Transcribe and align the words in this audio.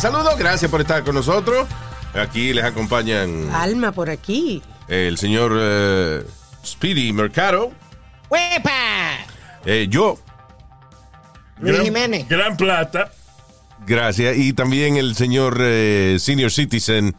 Saludos, 0.00 0.36
gracias 0.38 0.70
por 0.70 0.80
estar 0.80 1.04
con 1.04 1.14
nosotros. 1.14 1.68
Aquí 2.14 2.52
les 2.52 2.64
acompañan 2.64 3.50
Alma 3.52 3.92
por 3.92 4.10
aquí. 4.10 4.62
el 4.88 5.16
señor 5.18 5.52
eh, 5.56 6.24
Speedy 6.64 7.12
Mercado, 7.12 7.70
¡Huepa! 8.28 9.18
eh, 9.64 9.86
yo, 9.88 10.18
Luis 11.60 11.80
Jiménez. 11.80 12.28
Gran 12.28 12.56
plata. 12.56 13.12
gracias, 13.86 14.36
y 14.36 14.52
también 14.52 14.96
el 14.96 15.14
señor 15.14 15.58
eh, 15.60 16.16
Senior 16.18 16.50
Citizen 16.50 17.14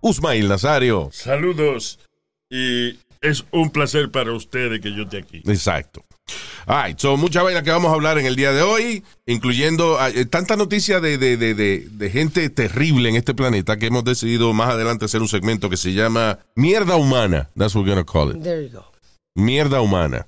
Usmail 0.00 0.48
Nazario. 0.48 1.10
Saludos. 1.12 1.98
Y 2.50 2.98
es 3.20 3.44
un 3.50 3.70
placer 3.70 4.10
para 4.10 4.32
ustedes 4.32 4.80
que 4.80 4.92
yo 4.94 5.04
esté 5.04 5.18
aquí. 5.18 5.42
Exacto. 5.46 6.02
Alright, 6.66 6.98
so 6.98 7.16
mucha 7.16 7.42
vaina 7.42 7.62
que 7.62 7.70
vamos 7.70 7.90
a 7.90 7.94
hablar 7.94 8.18
en 8.18 8.26
el 8.26 8.36
día 8.36 8.52
de 8.52 8.62
hoy, 8.62 9.02
incluyendo 9.26 9.98
ah, 9.98 10.10
eh, 10.10 10.24
tanta 10.26 10.56
noticia 10.56 11.00
de, 11.00 11.18
de, 11.18 11.36
de, 11.36 11.54
de, 11.54 11.88
de 11.90 12.10
gente 12.10 12.48
terrible 12.50 13.08
en 13.08 13.16
este 13.16 13.34
planeta 13.34 13.78
que 13.78 13.86
hemos 13.86 14.04
decidido 14.04 14.52
más 14.52 14.70
adelante 14.70 15.06
hacer 15.06 15.20
un 15.20 15.28
segmento 15.28 15.68
que 15.68 15.76
se 15.76 15.92
llama 15.92 16.38
Mierda 16.54 16.96
Humana. 16.96 17.48
That's 17.56 17.74
what 17.74 17.84
we're 17.84 17.90
gonna 17.90 18.04
call 18.04 18.30
it. 18.30 18.42
There 18.42 18.62
you 18.62 18.70
go. 18.70 18.84
Mierda 19.34 19.80
Humana. 19.80 20.26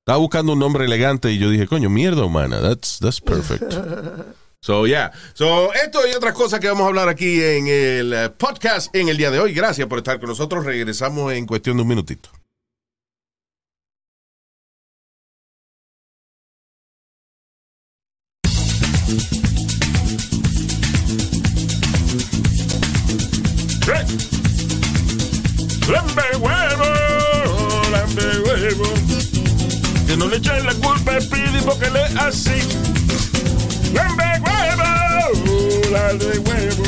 Estaba 0.00 0.18
buscando 0.18 0.52
un 0.52 0.58
nombre 0.58 0.84
elegante 0.84 1.32
y 1.32 1.38
yo 1.38 1.50
dije, 1.50 1.66
coño, 1.66 1.88
Mierda 1.90 2.24
Humana. 2.24 2.60
That's, 2.60 2.98
that's 2.98 3.20
perfect. 3.20 3.74
So, 4.66 4.84
yeah. 4.84 5.12
So, 5.34 5.72
esto 5.74 6.00
y 6.08 6.14
otras 6.14 6.34
cosas 6.34 6.58
que 6.58 6.66
vamos 6.66 6.84
a 6.84 6.88
hablar 6.88 7.08
aquí 7.08 7.40
en 7.40 7.68
el 7.68 8.12
eh, 8.12 8.30
podcast 8.30 8.92
en 8.96 9.08
el 9.08 9.16
día 9.16 9.30
de 9.30 9.38
hoy. 9.38 9.52
Gracias 9.52 9.86
por 9.86 9.98
estar 9.98 10.18
con 10.18 10.28
nosotros. 10.28 10.64
Regresamos 10.64 11.32
en 11.34 11.46
cuestión 11.46 11.76
de 11.76 11.82
un 11.82 11.88
minutito. 11.88 12.30
¡Lambe 25.88 26.22
huevo! 26.40 27.82
¡Lambe 27.92 28.38
huevo! 28.40 28.84
Que 30.08 30.16
no 30.16 30.26
le 30.26 30.38
echen 30.38 30.66
la 30.66 30.74
culpa 30.74 31.16
a 31.16 31.20
Speedy 31.20 31.60
porque 31.64 31.88
le 31.90 32.02
así. 32.18 32.60
¡Lambe 33.94 34.24
huevo! 34.40 35.90
¡Lambe 35.92 36.38
huevo! 36.38 36.84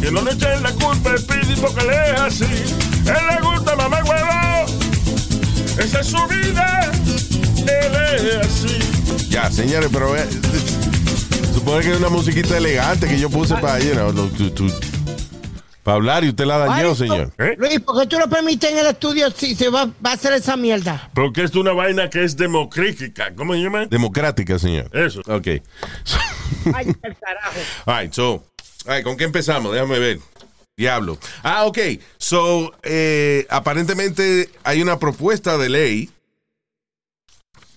Que 0.00 0.10
no 0.12 0.22
le 0.22 0.32
echen 0.32 0.62
la 0.62 0.72
culpa 0.72 1.14
a 1.14 1.18
Speedy 1.18 1.56
porque 1.60 1.84
le 1.84 2.12
es 2.12 2.20
así. 2.20 2.44
Él 2.44 3.26
le 3.28 3.40
gusta 3.40 3.74
mamá 3.74 4.04
huevo. 4.04 4.66
Esa 5.78 6.00
es 6.00 6.06
su 6.06 6.24
vida. 6.28 6.92
Él 7.66 7.96
es 8.14 8.46
así. 8.46 8.78
Ya, 9.28 9.50
señores, 9.50 9.90
pero 9.92 10.16
eh, 10.16 10.28
supone 11.52 11.82
que 11.82 11.92
es 11.92 11.98
una 11.98 12.08
musiquita 12.08 12.56
elegante 12.56 13.06
que 13.08 13.18
yo 13.18 13.30
puse 13.30 13.54
para, 13.56 13.78
you 13.78 13.92
know, 13.92 14.12
para 15.82 15.96
hablar 15.96 16.22
y 16.22 16.28
usted 16.28 16.44
la 16.44 16.58
dañó, 16.58 16.90
Ay, 16.90 16.96
señor. 16.96 17.32
¿Eh? 17.38 17.56
Luis, 17.58 17.80
¿por 17.80 18.00
qué 18.00 18.06
tú 18.06 18.18
lo 18.18 18.28
permites 18.28 18.70
en 18.70 18.78
el 18.78 18.86
estudio 18.86 19.30
si 19.30 19.56
se 19.56 19.68
va, 19.68 19.86
va 19.86 20.10
a 20.10 20.12
hacer 20.12 20.32
esa 20.32 20.56
mierda? 20.56 21.10
Porque 21.12 21.42
es 21.42 21.54
una 21.56 21.72
vaina 21.72 22.08
que 22.08 22.22
es 22.22 22.36
democrática. 22.36 23.34
¿Cómo 23.34 23.54
se 23.54 23.60
llama? 23.60 23.86
Democrática, 23.86 24.58
señor. 24.58 24.88
Eso. 24.92 25.20
Ok. 25.26 25.46
Ay, 26.74 26.86
el 27.02 27.16
carajo. 27.16 27.58
All 27.86 28.00
right, 28.00 28.12
so, 28.12 28.44
all 28.86 28.94
right, 28.94 29.02
¿con 29.02 29.16
qué 29.16 29.24
empezamos? 29.24 29.72
Déjame 29.72 29.98
ver. 29.98 30.20
Diablo. 30.76 31.18
Ah, 31.42 31.64
ok. 31.66 31.78
So, 32.16 32.72
eh, 32.84 33.46
aparentemente 33.50 34.50
hay 34.62 34.82
una 34.82 35.00
propuesta 35.00 35.58
de 35.58 35.68
ley 35.68 36.10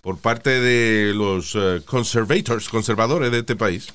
por 0.05 0.19
parte 0.19 0.59
de 0.61 1.15
los 1.15 1.55
eh, 1.55 1.81
conservators, 1.83 2.69
conservadores 2.69 3.31
de 3.31 3.39
este 3.39 3.55
país, 3.55 3.87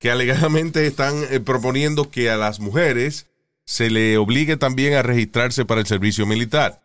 que 0.00 0.10
alegadamente 0.10 0.86
están 0.86 1.22
eh, 1.30 1.38
proponiendo 1.38 2.10
que 2.10 2.30
a 2.30 2.38
las 2.38 2.60
mujeres 2.60 3.26
se 3.66 3.90
le 3.90 4.16
obligue 4.16 4.56
también 4.56 4.94
a 4.94 5.02
registrarse 5.02 5.66
para 5.66 5.82
el 5.82 5.86
servicio 5.86 6.24
militar. 6.24 6.80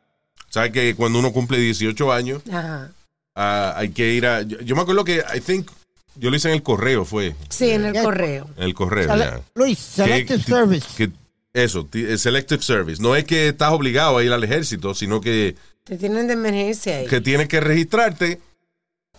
¿Sabe 0.49 0.73
que 0.73 0.93
cuando 0.93 1.19
uno 1.19 1.31
cumple 1.31 1.57
18 1.57 2.11
años, 2.11 2.41
Ajá. 2.51 2.91
ah, 3.33 3.75
hay 3.77 3.91
que 3.91 4.11
ir 4.13 4.25
a... 4.25 4.41
Yo, 4.41 4.59
yo 4.59 4.75
me 4.75 4.81
acuerdo 4.81 5.05
que, 5.05 5.23
I 5.33 5.39
think, 5.39 5.71
yo 6.15 6.29
lo 6.29 6.35
hice 6.35 6.49
en 6.49 6.55
el 6.55 6.63
correo, 6.63 7.05
fue. 7.05 7.33
Sí, 7.47 7.69
en 7.69 7.85
el 7.85 8.03
correo. 8.03 8.49
En 8.57 8.63
el 8.63 8.73
correo, 8.73 9.07
Sele- 9.07 9.19
ya. 9.19 9.41
Luis, 9.55 9.79
Selective 9.79 10.37
Que- 10.39 10.43
Service. 10.51 10.87
que- 10.97 11.11
eso, 11.53 11.87
eh, 11.93 12.17
Selective 12.17 12.61
Service. 12.61 13.01
No 13.01 13.15
es 13.15 13.23
que 13.23 13.47
estás 13.47 13.71
obligado 13.71 14.17
a 14.17 14.23
ir 14.25 14.33
al 14.33 14.43
ejército, 14.43 14.93
sino 14.93 15.21
que, 15.21 15.55
Te 15.83 15.97
tienen 15.97 16.27
de 16.27 16.33
emergencia 16.33 16.97
ahí. 16.97 17.07
que 17.07 17.21
tienes 17.21 17.47
que 17.47 17.59
registrarte 17.59 18.39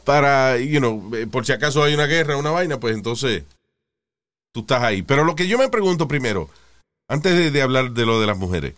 para, 0.05 0.59
you 0.59 0.79
know, 0.79 1.15
eh, 1.15 1.27
por 1.27 1.45
si 1.47 1.53
acaso 1.53 1.83
hay 1.83 1.95
una 1.95 2.07
guerra, 2.07 2.37
una 2.37 2.51
vaina, 2.51 2.79
pues 2.81 2.95
entonces 2.95 3.45
tú 4.53 4.61
estás 4.61 4.83
ahí. 4.83 5.03
Pero 5.03 5.25
lo 5.25 5.35
que 5.35 5.47
yo 5.49 5.59
me 5.59 5.69
pregunto 5.69 6.09
primero, 6.09 6.49
antes 7.09 7.35
de, 7.35 7.51
de 7.51 7.63
hablar 7.63 7.93
de 7.93 8.07
lo 8.07 8.21
de 8.21 8.27
las 8.27 8.37
mujeres, 8.39 8.75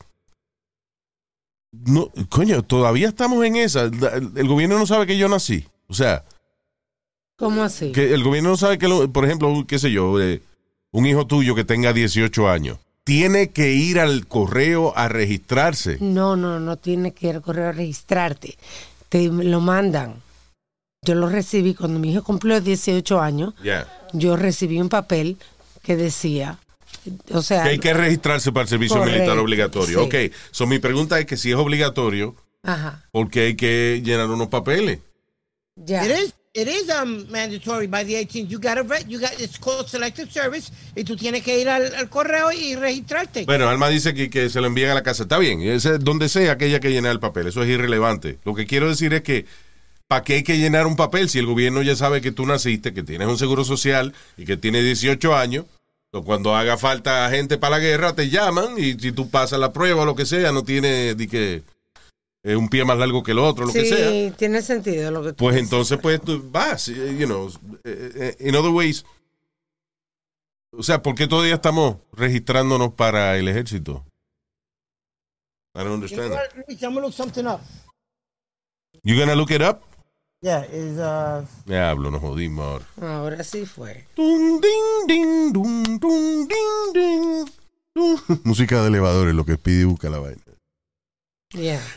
no, 1.73 2.11
coño, 2.29 2.63
todavía 2.63 3.09
estamos 3.09 3.45
en 3.45 3.57
esa. 3.57 3.83
El, 3.85 4.33
el 4.37 4.49
gobierno 4.49 4.79
no 4.79 4.87
sabe 4.87 5.07
que 5.07 5.19
yo 5.19 5.29
nací. 5.29 5.67
O 5.89 5.95
sea, 5.95 6.25
¿Cómo 7.37 7.63
así? 7.65 7.91
que 7.93 8.15
el 8.15 8.23
gobierno 8.23 8.51
no 8.51 8.57
sabe 8.57 8.79
que, 8.79 8.87
lo- 8.89 9.13
por 9.13 9.25
ejemplo, 9.25 9.53
qué 9.67 9.79
sé 9.79 9.91
yo, 9.91 10.21
eh, 10.21 10.41
un 10.93 11.05
hijo 11.07 11.27
tuyo 11.27 11.55
que 11.55 11.65
tenga 11.65 11.93
18 11.93 12.49
años, 12.49 12.79
tiene 13.05 13.51
que 13.51 13.73
ir 13.73 14.01
al 14.01 14.27
correo 14.27 14.93
a 14.97 15.09
registrarse. 15.09 15.99
No, 16.01 16.37
no, 16.37 16.59
no 16.59 16.77
tiene 16.77 17.13
que 17.13 17.29
ir 17.29 17.37
al 17.37 17.43
correo 17.43 17.69
a 17.69 17.73
registrarte. 17.73 18.57
Te 19.09 19.29
lo 19.29 19.61
mandan. 19.61 20.17
Yo 21.03 21.15
lo 21.15 21.29
recibí 21.29 21.75
cuando 21.75 21.99
mi 22.01 22.13
hijo 22.13 22.25
cumplió 22.25 22.61
18 22.61 23.21
años. 23.21 23.55
Ya. 23.63 23.87
Yo 24.15 24.37
recibí 24.37 24.81
un 24.81 24.89
papel 24.89 25.37
que 25.83 25.97
decía, 25.97 26.59
o 27.31 27.43
sea, 27.43 27.63
Que 27.65 27.69
hay 27.71 27.79
que 27.79 27.93
registrarse 27.93 28.51
para 28.53 28.63
el 28.63 28.69
servicio 28.69 28.97
Correcto, 28.97 29.19
militar 29.21 29.39
obligatorio. 29.39 30.01
sí. 30.01 30.07
Ok, 30.29 30.35
so 30.51 30.67
mi 30.67 30.79
pregunta 30.79 31.21
es 31.21 31.27
que 31.27 31.37
si 31.37 31.51
es 31.51 31.57
obligatorio, 31.57 32.35
ajá, 32.63 33.05
¿por 33.13 33.29
qué 33.29 33.41
hay 33.47 33.55
que 33.55 34.01
llenar 34.03 34.31
unos 34.31 34.49
papeles? 34.49 35.01
ya. 35.77 36.07
Is, 36.07 36.35
it 36.55 36.69
is 36.69 36.89
um, 36.89 37.27
mandatory 37.31 37.89
by 37.89 38.05
the 38.05 38.15
18th. 38.15 38.49
You 38.49 38.61
you 39.09 39.21
got, 39.21 39.41
it's 39.41 39.59
called 39.59 39.89
Selective 39.89 40.31
Service. 40.31 40.71
Y 40.95 41.03
tú 41.03 41.17
tienes 41.17 41.43
que 41.43 41.59
ir 41.59 41.69
al, 41.69 42.09
correo 42.09 42.53
y 42.53 42.77
registrarte. 42.77 43.45
Bueno, 43.45 43.69
Alma 43.69 43.89
dice 43.89 44.15
que, 44.15 44.49
se 44.49 44.61
lo 44.61 44.69
envían 44.69 44.91
a 44.91 44.95
la 44.95 45.03
casa. 45.03 45.25
Está 45.25 45.39
bien, 45.39 45.61
ese- 45.63 45.99
donde 45.99 46.29
sea 46.29 46.57
que 46.57 46.67
haya 46.67 46.81
que 46.81 46.91
llenar 46.91 47.13
el 47.13 47.21
papel, 47.21 47.49
eso 47.49 47.63
es 47.63 47.69
irrelevante. 47.69 48.39
Lo 48.45 48.55
que 48.55 48.67
quiero 48.67 48.89
decir 48.89 49.13
es 49.15 49.23
que, 49.23 49.47
¿para 50.07 50.23
qué 50.23 50.35
hay 50.35 50.43
que 50.45 50.57
llenar 50.57 50.87
un 50.87 50.97
papel 50.97 51.29
si 51.29 51.41
el 51.41 51.47
gobierno 51.47 51.83
ya 51.83 51.97
sabe 51.97 52.21
que 52.21 52.31
tú 52.31 52.47
naciste, 52.47 52.95
que 52.95 53.03
tienes 53.03 53.27
un 53.27 53.39
seguro 53.39 53.65
social 53.65 54.15
y 54.37 54.45
que 54.45 54.57
tienes 54.57 54.85
18 54.85 55.37
años? 55.37 55.67
Cuando 56.25 56.55
haga 56.55 56.79
falta 56.79 57.29
gente 57.31 57.59
para 57.59 57.79
la 57.79 57.83
guerra, 57.83 58.15
te 58.15 58.31
llaman 58.31 58.79
y 58.79 58.93
si 58.93 59.11
tú 59.11 59.31
pasas 59.31 59.59
la 59.59 59.73
prueba 59.73 60.03
o 60.03 60.05
lo 60.05 60.15
que 60.15 60.27
sea, 60.27 60.53
no 60.53 60.63
tiene 60.63 61.17
di 61.17 61.27
que, 61.27 61.65
eh, 62.45 62.55
un 62.57 62.69
pie 62.69 62.85
más 62.85 62.99
largo 62.99 63.23
que 63.23 63.33
el 63.33 63.39
otro, 63.41 63.67
lo 63.67 63.73
que 63.73 63.85
sea. 63.87 64.11
Sí, 64.11 64.33
tiene 64.37 64.63
sentido 64.63 65.11
lo 65.11 65.23
que 65.23 65.31
tú 65.33 65.37
Pues 65.45 65.57
dices. 65.57 65.67
entonces, 65.67 65.99
pues 66.01 66.21
tú 66.21 66.43
vas, 66.51 66.87
you 66.87 67.27
know, 67.27 67.49
eh, 67.83 68.37
eh, 68.39 68.49
in 68.49 68.55
other 68.55 68.71
ways. 68.71 69.05
O 70.77 70.83
sea, 70.83 71.03
¿por 71.03 71.15
qué 71.15 71.27
todavía 71.27 71.55
estamos 71.55 71.97
registrándonos 72.13 72.93
para 72.95 73.37
el 73.39 73.49
ejército? 73.49 74.05
I 75.75 75.79
don't 75.83 76.09
You 76.09 76.17
know 76.17 76.25
understand. 76.27 76.65
Luis, 76.69 76.83
I'm 76.83 76.93
going 76.93 77.03
to 77.03 77.07
look 77.07 77.13
something 77.15 77.47
up. 77.47 77.61
You 79.03 79.19
gonna 79.19 79.35
look 79.35 79.51
it 79.51 79.61
up? 79.61 79.83
Yeah, 80.41 80.65
is, 80.67 80.99
uh, 80.99 81.45
Diablo, 81.67 82.11
nos 82.11 82.21
jodimos 82.21 82.65
ahora. 83.01 83.17
Ahora 83.19 83.45
sí 83.45 83.67
fue. 83.67 84.07
Dun, 84.17 84.61
ding, 84.61 85.07
ding, 85.09 85.53
dun, 85.53 85.99
dun, 85.99 86.49
ding, 86.49 86.93
ding, 86.95 87.45
dun. 87.95 88.41
Música 88.45 88.81
de 88.83 88.89
elevador 88.89 89.29
es 89.29 89.35
lo 89.35 89.45
que 89.45 89.59
pide 89.59 89.83
y 89.83 89.85
busca 89.85 90.09
la 90.11 90.19
vaina. 90.21 90.43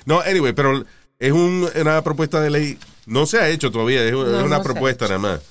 No, 0.06 0.20
anyway, 0.22 0.54
pero 0.54 0.86
es 1.20 1.32
un- 1.32 1.70
una 1.76 2.02
propuesta 2.04 2.40
de 2.42 2.50
ley. 2.50 2.78
No 3.06 3.26
se 3.26 3.40
ha 3.40 3.50
hecho 3.50 3.72
todavía, 3.72 4.02
es, 4.04 4.08
es 4.10 4.14
No, 4.14 4.44
una 4.46 4.58
no 4.58 4.64
propuesta 4.64 5.06
nada 5.08 5.20
más. 5.20 5.42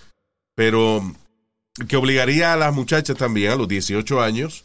Pero 0.54 1.02
que 1.88 1.96
obligaría 1.96 2.52
a 2.52 2.56
las 2.56 2.72
muchachas 2.74 3.16
también 3.16 3.52
a 3.52 3.56
los 3.56 3.68
18 3.68 4.20
años 4.22 4.64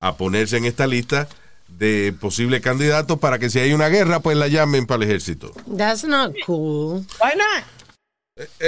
a 0.00 0.16
ponerse 0.16 0.56
en 0.56 0.64
esta 0.64 0.86
lista 0.86 1.28
de 1.68 2.14
posibles 2.20 2.60
candidatos 2.60 3.18
para 3.18 3.38
que 3.38 3.50
si 3.50 3.58
hay 3.58 3.72
una 3.72 3.88
guerra, 3.88 4.20
pues 4.20 4.36
la 4.36 4.46
llamen 4.48 4.86
para 4.86 5.02
el 5.02 5.08
ejército. 5.10 5.52
That's 5.76 6.04
not 6.04 6.32
cool. 6.46 7.04
why 7.20 7.32
not? 7.36 7.64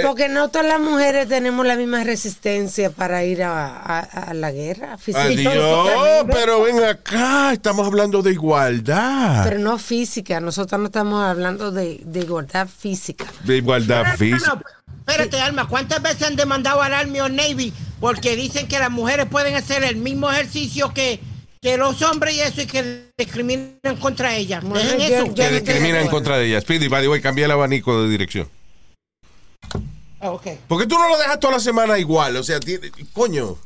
Porque 0.03 0.29
no 0.29 0.49
todas 0.49 0.65
las 0.67 0.79
mujeres 0.79 1.27
tenemos 1.27 1.63
la 1.63 1.75
misma 1.75 2.03
resistencia 2.03 2.89
para 2.89 3.23
ir 3.23 3.43
a, 3.43 3.67
a- 3.67 3.99
a 3.99 4.33
la 4.33 4.51
guerra. 4.51 4.97
física. 4.97 5.21
Adiós, 5.21 6.25
pero 6.31 6.63
ven 6.63 6.83
acá, 6.83 7.53
estamos 7.53 7.85
hablando 7.85 8.23
de 8.23 8.31
igualdad. 8.31 9.43
Pero 9.43 9.59
no 9.59 9.77
física, 9.77 10.39
nosotros 10.39 10.79
no 10.79 10.87
estamos 10.87 11.23
hablando 11.23 11.71
de, 11.71 12.01
de 12.03 12.19
igualdad 12.21 12.67
física. 12.67 13.25
De 13.43 13.57
igualdad 13.57 14.15
física. 14.17 14.55
no, 14.55 14.61
espérate, 15.07 15.39
Alma, 15.39 15.67
¿cuántas 15.67 16.01
veces 16.01 16.23
han 16.23 16.35
demandado 16.35 16.81
al 16.81 16.93
Army 16.95 17.19
o 17.19 17.29
Navy 17.29 17.71
porque 17.99 18.35
dicen 18.35 18.67
que 18.67 18.79
las 18.79 18.89
mujeres 18.89 19.27
pueden 19.27 19.53
hacer 19.55 19.83
el 19.83 19.97
mismo 19.97 20.31
ejercicio 20.31 20.91
que, 20.95 21.19
que 21.61 21.77
los 21.77 22.01
hombres 22.01 22.33
y 22.35 22.39
eso 22.39 22.61
y 22.61 22.65
que 22.65 23.11
discriminan 23.15 23.97
contra 23.99 24.35
ellas? 24.35 24.63
Bueno, 24.63 24.97
yo- 24.97 25.03
eso. 25.03 25.25
yo- 25.27 25.33
Que 25.35 25.51
discriminan 25.51 26.07
contra 26.07 26.39
de 26.39 26.47
ella. 26.47 26.59
Speedy, 26.61 26.87
by 26.87 27.03
the 27.03 27.07
way, 27.09 27.21
cambia 27.21 27.45
el 27.45 27.51
abanico 27.51 28.01
de 28.01 28.09
dirección. 28.09 28.49
Ah, 30.19 30.31
ok. 30.31 30.47
¿Por 30.67 30.79
qué 30.81 30.87
tú 30.87 30.95
no 30.97 31.07
lo 31.09 31.17
dejas 31.17 31.39
toda 31.39 31.53
la 31.53 31.59
semana 31.59 31.97
igual? 31.97 32.35
O 32.37 32.43
sea, 32.43 32.59
tiene- 32.59 32.91
coño. 33.13 33.57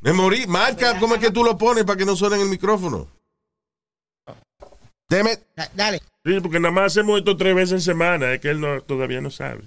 Me 0.00 0.12
morí. 0.12 0.46
Marca, 0.46 0.98
¿cómo 0.98 1.14
es 1.16 1.20
que 1.20 1.30
tú 1.30 1.42
lo 1.44 1.58
pones 1.58 1.84
para 1.84 1.96
que 1.98 2.04
no 2.04 2.16
suene 2.16 2.36
en 2.36 2.42
el 2.42 2.48
micrófono? 2.48 3.08
Damn 5.08 5.28
it. 5.28 5.40
Da- 5.56 5.70
Dale. 5.74 6.02
Sí, 6.24 6.38
porque 6.40 6.60
nada 6.60 6.72
más 6.72 6.92
hacemos 6.92 7.18
esto 7.18 7.36
tres 7.36 7.54
veces 7.54 7.72
en 7.72 7.80
semana. 7.80 8.32
Es 8.34 8.40
que 8.40 8.50
él 8.50 8.60
no, 8.60 8.80
todavía 8.82 9.20
no 9.20 9.30
sabe. 9.30 9.62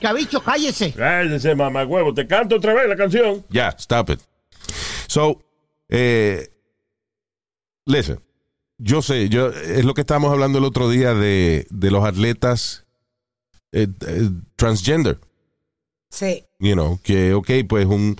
Cabicho, 0.00 0.40
cállese. 0.42 0.92
Cállese, 0.92 1.54
mamá 1.54 1.84
huevo. 1.84 2.12
Te 2.12 2.26
canto 2.26 2.56
otra 2.56 2.74
vez 2.74 2.88
la 2.88 2.96
canción. 2.96 3.44
Ya, 3.48 3.68
stop 3.78 4.10
it. 4.10 4.20
So, 5.06 5.42
eh, 5.88 6.50
listen, 7.86 8.20
yo 8.78 9.00
sé, 9.02 9.28
yo, 9.28 9.48
es 9.48 9.84
lo 9.84 9.94
que 9.94 10.02
estábamos 10.02 10.32
hablando 10.32 10.58
el 10.58 10.64
otro 10.64 10.88
día 10.88 11.14
de, 11.14 11.66
de 11.70 11.90
los 11.90 12.04
atletas 12.04 12.84
eh, 13.72 13.86
eh, 14.06 14.30
transgender. 14.56 15.18
Sí. 16.10 16.44
You 16.58 16.72
know, 16.74 16.98
que, 17.02 17.34
ok, 17.34 17.50
pues 17.68 17.86
un 17.86 18.16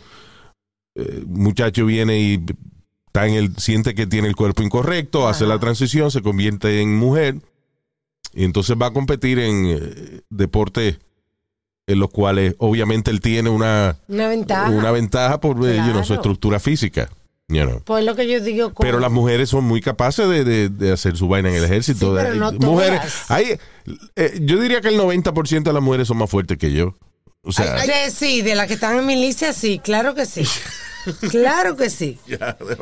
eh, 0.95 1.25
muchacho 1.27 1.85
viene 1.87 2.19
y 2.21 2.45
está 3.07 3.27
en 3.27 3.35
el, 3.35 3.57
siente 3.57 3.95
que 3.95 4.07
tiene 4.07 4.29
el 4.29 4.37
cuerpo 4.37 4.63
incorrecto, 4.63 5.29
hace 5.29 5.47
la 5.47 5.59
transición, 5.59 6.11
se 6.11 6.23
convierte 6.23 6.81
en 6.81 6.97
mujer 6.97 7.37
y 8.33 8.45
entonces 8.45 8.77
va 8.81 8.87
a 8.87 8.93
competir 8.93 9.39
en 9.41 9.67
eh, 9.67 10.21
deportes 10.31 10.99
en 11.87 11.99
los 11.99 12.11
cuales 12.11 12.55
obviamente 12.59 13.11
él 13.11 13.21
tiene 13.21 13.51
una, 13.51 13.99
Una 14.07 14.29
ventaja. 14.29 14.71
una 14.71 14.93
ventaja 14.93 15.41
por 15.41 15.57
you 15.57 15.91
know, 15.91 16.05
su 16.05 16.15
estructura 16.15 16.61
física. 16.61 17.11
You 17.51 17.65
know. 17.67 17.83
Pues 17.85 18.05
lo 18.05 18.17
que 18.17 18.27
yo 18.27 18.41
digo. 18.41 18.73
Pero 18.79 18.99
las 19.01 19.11
mujeres 19.11 19.49
son 19.51 19.65
muy 19.65 19.81
capaces 19.81 20.29
de, 20.29 20.45
de- 20.45 20.69
de 20.69 20.93
hacer 20.93 21.17
su 21.17 21.29
vaina 21.29 21.51
en 21.51 21.57
el 21.57 21.65
ejército. 21.65 22.17
Sí, 22.17 22.23
pero 22.23 22.35
no 22.37 22.51
Eh, 22.51 22.59
mujeres, 22.61 23.01
todas. 23.01 23.31
hay, 23.31 23.59
eh, 24.17 24.39
yo 24.43 24.59
diría 24.59 24.81
que 24.81 24.89
el 24.89 24.99
90% 24.99 25.63
de 25.65 25.73
las 25.73 25.83
mujeres 25.83 26.09
son 26.09 26.17
más 26.17 26.31
fuertes 26.31 26.57
que 26.57 26.73
yo. 26.73 26.97
O 27.43 27.53
sea, 27.53 27.79
sí, 28.11 28.43
de 28.43 28.55
las 28.55 28.67
que 28.67 28.75
están 28.75 28.97
en 28.99 29.07
milicia, 29.07 29.53
sí, 29.53 29.79
claro 29.83 30.15
que 30.15 30.27
sí. 30.27 30.45
claro 31.31 31.75
que 31.77 31.89
sí. 31.89 32.19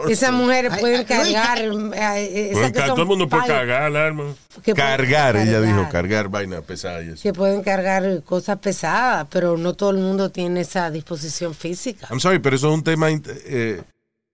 Esas 0.09 0.33
mujeres 0.33 0.73
Ay, 0.73 0.81
pueden 0.81 1.05
cargar. 1.05 1.59
que 1.59 2.53
son 2.53 2.73
todo 2.73 3.03
el 3.03 3.07
mundo 3.07 3.29
puede 3.29 3.53
alarma. 3.53 4.35
que 4.65 4.75
pueden 4.75 4.77
cargar, 4.97 5.37
ella 5.37 5.61
dijo, 5.61 5.77
cargar, 5.83 5.93
cargar 5.93 6.29
vaina 6.29 6.61
pesada 6.63 7.03
y 7.05 7.11
eso. 7.11 7.23
Que 7.23 7.33
pueden 7.33 7.63
cargar 7.63 8.23
cosas 8.25 8.59
pesadas, 8.59 9.29
pero 9.31 9.57
no 9.57 9.75
todo 9.75 9.91
el 9.91 9.99
mundo 9.99 10.31
tiene 10.31 10.63
esa 10.63 10.91
disposición 10.91 11.55
física. 11.55 12.09
I'm 12.11 12.19
sorry, 12.19 12.41
pero 12.41 12.57
eso 12.57 12.69
es 12.69 12.75
un 12.75 12.83
tema, 12.83 13.09
eh, 13.11 13.81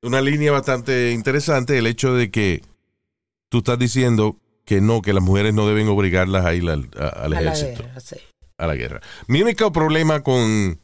una 0.05 0.21
línea 0.21 0.53
bastante 0.53 1.13
interesante, 1.13 1.79
el 1.79 1.87
hecho 1.87 2.15
de 2.15 2.31
que 2.31 2.63
tú 3.49 3.59
estás 3.59 3.79
diciendo 3.79 4.37
que 4.65 4.81
no, 4.81 5.03
que 5.03 5.13
las 5.13 5.23
mujeres 5.23 5.53
no 5.55 5.67
deben 5.67 5.89
obligarlas 5.89 6.45
a 6.45 6.55
ir 6.55 6.69
al, 6.71 6.89
a- 6.99 7.09
al 7.09 7.35
A 7.35 7.41
la 7.41 7.53
ejército. 7.53 7.83
guerra, 7.83 8.01
sí. 8.01 8.17
a 8.59 8.67
la 8.67 8.75
guerra. 8.77 9.01
Mi 9.27 9.43
único 9.43 9.73
problema 9.73 10.23
con, 10.23 10.79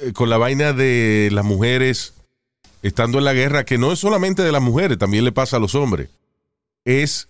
eh, 0.00 0.12
con 0.12 0.28
la 0.30 0.36
vaina 0.38 0.72
de 0.72 1.28
las 1.32 1.44
mujeres 1.44 2.14
estando 2.82 3.18
en 3.18 3.24
la 3.24 3.32
guerra, 3.32 3.64
que 3.64 3.78
no 3.78 3.92
es 3.92 3.98
solamente 3.98 4.42
de 4.42 4.52
las 4.52 4.62
mujeres, 4.62 4.98
también 4.98 5.24
le 5.24 5.32
pasa 5.32 5.56
a 5.56 5.60
los 5.60 5.74
hombres, 5.74 6.08
es 6.84 7.28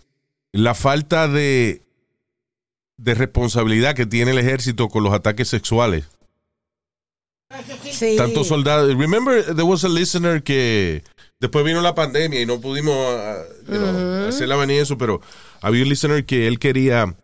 la 0.53 0.75
falta 0.75 1.29
de, 1.29 1.83
de 2.99 3.15
responsabilidad 3.15 3.95
que 3.95 4.07
tiene 4.07 4.33
el 4.33 4.39
ejército 4.39 4.89
con 4.89 5.03
los 5.03 5.15
ataques 5.15 5.49
sexuales. 5.49 6.05
Sí. 7.91 8.17
Tantos 8.17 8.49
soldados. 8.49 8.95
Remember, 8.97 9.45
there 9.45 9.63
was 9.63 9.85
a 9.85 9.89
listener 9.89 10.43
que 10.43 11.05
después 11.41 11.65
vino 11.65 11.81
la 11.81 11.95
pandemia 11.95 12.41
y 12.41 12.47
no 12.47 12.61
pudimos 12.61 12.95
ah, 12.97 13.43
you 13.69 13.75
know, 13.75 14.29
hacer 14.29 14.49
la 14.49 14.63
eso, 14.65 14.99
pero 14.99 15.21
había 15.61 15.83
un 15.83 15.89
listener 15.89 16.25
que 16.25 16.47
él 16.49 16.59
quería 16.59 17.15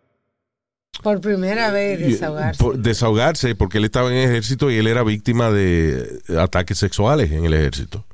Por 1.01 1.19
primera 1.19 1.71
vez 1.71 1.99
desahogarse. 1.99 2.63
por- 2.63 2.77
desahogarse 2.77 3.55
porque 3.55 3.79
él 3.79 3.85
estaba 3.85 4.11
en 4.11 4.17
el 4.17 4.29
ejército 4.29 4.71
y 4.71 4.77
él 4.77 4.87
era 4.87 5.03
víctima 5.03 5.51
de 5.51 6.21
ataques 6.39 6.77
sexuales 6.77 7.31
en 7.31 7.45
el 7.45 7.53
ejército. 7.53 8.05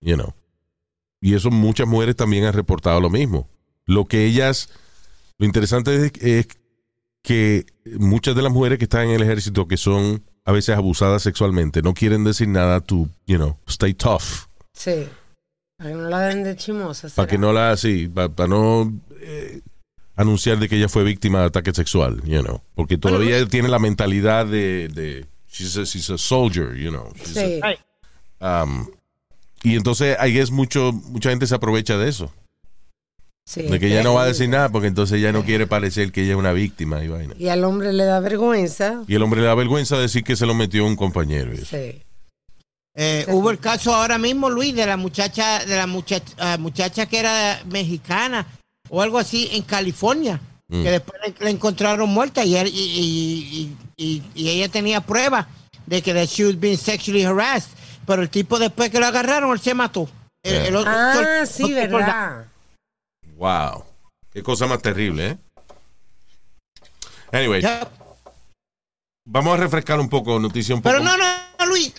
You 0.00 0.14
know. 0.14 0.34
Y 1.20 1.34
eso 1.34 1.50
muchas 1.50 1.88
mujeres 1.88 2.14
también 2.14 2.44
han 2.44 2.52
reportado 2.52 3.00
lo 3.00 3.10
mismo. 3.10 3.48
Lo 3.86 4.04
que 4.04 4.24
ellas, 4.24 4.68
lo 5.38 5.46
interesante 5.46 5.96
es, 5.96 6.12
es 6.22 6.48
que 7.22 7.66
muchas 7.98 8.36
de 8.36 8.42
las 8.42 8.52
mujeres 8.52 8.78
que 8.78 8.84
están 8.84 9.08
en 9.08 9.14
el 9.16 9.22
ejército 9.22 9.66
que 9.66 9.76
son 9.76 10.22
a 10.48 10.52
veces 10.52 10.74
abusadas 10.76 11.22
sexualmente 11.22 11.82
no 11.82 11.92
quieren 11.92 12.24
decir 12.24 12.48
nada 12.48 12.80
to, 12.80 13.06
you 13.26 13.36
know, 13.36 13.58
stay 13.68 13.92
tough. 13.92 14.46
Sí. 14.72 15.06
Para 15.76 15.90
que 15.90 15.96
no 15.96 16.08
la 16.08 16.20
den 16.20 16.42
de 16.42 16.56
chimosa. 16.56 17.08
Para 17.14 17.28
que 17.28 17.36
no 17.36 17.52
la, 17.52 17.76
sí, 17.76 18.08
para 18.08 18.48
no 18.48 18.90
eh, 19.20 19.60
anunciar 20.16 20.58
de 20.58 20.66
que 20.68 20.76
ella 20.76 20.88
fue 20.88 21.04
víctima 21.04 21.40
de 21.40 21.46
ataque 21.48 21.72
sexual, 21.74 22.22
you 22.24 22.40
know. 22.42 22.62
Porque 22.74 22.96
todavía 22.96 23.44
tiene 23.46 23.68
la 23.68 23.78
mentalidad 23.78 24.46
de, 24.46 24.88
de 24.88 25.26
she's, 25.52 25.76
a, 25.76 25.82
she's 25.84 26.08
a 26.08 26.16
soldier, 26.16 26.74
you 26.76 26.88
know. 26.90 27.12
She's 27.14 27.34
Sí. 27.34 27.60
a- 28.40 28.62
um, 28.64 28.86
y 29.62 29.76
entonces 29.76 30.16
ahí 30.18 30.38
es 30.38 30.50
mucho, 30.50 30.92
mucha 30.92 31.28
gente 31.28 31.46
se 31.46 31.54
aprovecha 31.56 31.98
de 31.98 32.08
eso. 32.08 32.32
Sí, 33.48 33.62
De 33.62 33.80
que 33.80 33.86
ella 33.86 34.02
no 34.02 34.14
va 34.14 34.22
a 34.22 34.26
decir 34.26 34.48
nada 34.48 34.68
porque 34.68 34.88
entonces 34.88 35.18
ella 35.18 35.32
no 35.32 35.44
quiere 35.44 35.66
parecer 35.66 36.12
que 36.12 36.22
ella 36.22 36.32
es 36.32 36.38
una 36.38 36.52
víctima 36.52 37.02
y 37.02 37.08
vaina. 37.08 37.34
Y 37.38 37.48
al 37.48 37.64
hombre 37.64 37.92
le 37.92 38.04
da 38.04 38.20
vergüenza. 38.20 39.02
Y 39.08 39.14
el 39.14 39.22
hombre 39.22 39.40
le 39.40 39.46
da 39.46 39.54
vergüenza 39.54 39.96
decir 39.98 40.22
que 40.24 40.36
se 40.36 40.44
lo 40.46 40.54
metió 40.54 40.84
un 40.84 40.96
compañero. 40.96 41.52
y 41.52 41.56
eso. 41.58 41.64
Sí. 41.76 42.02
Eh, 43.00 43.24
hubo 43.28 43.50
el 43.50 43.58
caso 43.58 43.94
ahora 43.94 44.18
mismo, 44.18 44.50
Luis, 44.50 44.74
de 44.74 44.84
la 44.84 44.96
muchacha, 44.96 45.64
de 45.64 45.76
la 45.76 45.86
muchacha, 45.86 46.34
ah, 46.38 46.56
muchacha 46.58 47.06
que 47.06 47.18
era 47.20 47.60
mexicana 47.70 48.44
o 48.90 49.00
algo 49.02 49.18
así 49.18 49.48
en 49.52 49.62
California, 49.62 50.40
Mm. 50.68 50.82
que 50.82 50.90
después 50.90 51.20
le, 51.24 51.44
le 51.44 51.50
encontraron 51.50 52.08
muerta 52.10 52.44
y, 52.44 52.56
él- 52.56 52.68
y, 52.68 52.78
y- 52.80 53.76
y- 53.96 54.04
y- 54.04 54.22
y 54.34 54.48
ella 54.50 54.68
tenía 54.68 55.00
pruebas 55.00 55.46
de 55.86 56.02
que 56.02 56.12
that 56.12 56.26
she 56.26 56.44
was 56.44 56.58
being 56.58 56.76
sexually 56.76 57.24
harassed, 57.24 57.70
pero 58.06 58.20
el 58.20 58.28
tipo 58.30 58.58
después 58.58 58.90
que 58.90 58.98
lo 59.00 59.06
agarraron, 59.06 59.52
él 59.52 59.60
se 59.60 59.74
mató. 59.74 60.08
El- 60.42 60.66
el 60.66 60.76
otro- 60.76 60.92
Ah, 60.94 61.38
el- 61.40 61.46
sí, 61.46 61.62
otro 61.64 61.76
soldado. 61.76 61.96
verdad. 61.98 62.44
Wow. 63.38 63.84
Qué 64.32 64.42
cosa 64.42 64.66
más 64.66 64.82
terrible, 64.82 65.28
¿eh? 65.28 65.38
Anyway, 67.30 67.62
vamos 69.24 69.54
a 69.54 69.56
refrescar 69.56 70.00
un 70.00 70.08
poco, 70.08 70.38
noticia 70.40 70.74
un 70.74 70.82
poco. 70.82 70.92
Pero 70.92 71.04
no, 71.04 71.16
no, 71.16 71.24
no, 71.58 71.66
Luis. 71.66 71.94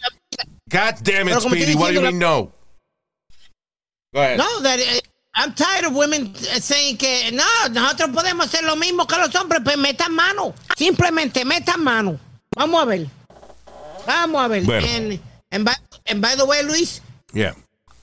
God 0.69 0.95
damn 1.01 1.29
it, 1.29 1.39
Speedy, 1.39 1.75
what 1.75 1.89
do 1.89 1.93
you 1.95 2.01
mean 2.01 2.19
no? 2.19 2.51
Go 4.13 4.21
ahead. 4.21 4.37
No, 4.37 4.61
that, 4.61 4.79
eh, 4.79 4.99
I'm 5.35 5.53
tired 5.53 5.85
of 5.85 5.95
women 5.95 6.33
eh, 6.51 6.59
saying 6.59 6.97
que 6.97 7.31
no, 7.31 7.43
nosotros 7.71 8.09
podemos 8.09 8.47
hacer 8.47 8.63
lo 8.63 8.75
mismo 8.75 9.07
que 9.07 9.17
los 9.17 9.33
hombres, 9.35 9.61
pues 9.63 9.77
metan 9.77 10.13
mano. 10.13 10.53
Simplemente 10.77 11.45
metan 11.45 11.83
mano. 11.83 12.19
Vamos 12.55 12.81
a 12.81 12.85
ver. 12.85 13.07
Vamos 14.05 14.41
a 14.41 14.47
ver. 14.47 14.63
Bueno. 14.63 14.87
And, 14.87 15.19
and, 15.51 15.65
by, 15.65 15.75
and 16.07 16.21
by 16.21 16.35
the 16.35 16.45
way, 16.45 16.63
Luis, 16.63 17.01
Yeah. 17.33 17.53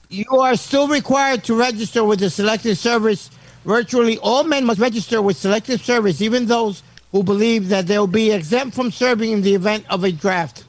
You 0.09 0.25
are 0.41 0.55
still 0.55 0.87
required 0.87 1.43
to 1.45 1.55
register 1.55 2.03
with 2.03 2.19
the 2.19 2.29
selective 2.29 2.77
service. 2.77 3.29
Virtually 3.65 4.17
all 4.19 4.43
men 4.45 4.65
must 4.65 4.79
register 4.79 5.21
with 5.21 5.35
selective 5.37 5.81
service, 5.83 6.21
even 6.21 6.45
those 6.47 6.83
who 7.11 7.23
believe 7.23 7.67
that 7.69 7.85
they'll 7.87 8.07
be 8.07 8.31
exempt 8.31 8.73
from 8.75 8.91
serving 8.91 9.31
in 9.31 9.41
the 9.41 9.53
event 9.53 9.83
of 9.89 10.03
a 10.05 10.11
draft. 10.11 10.63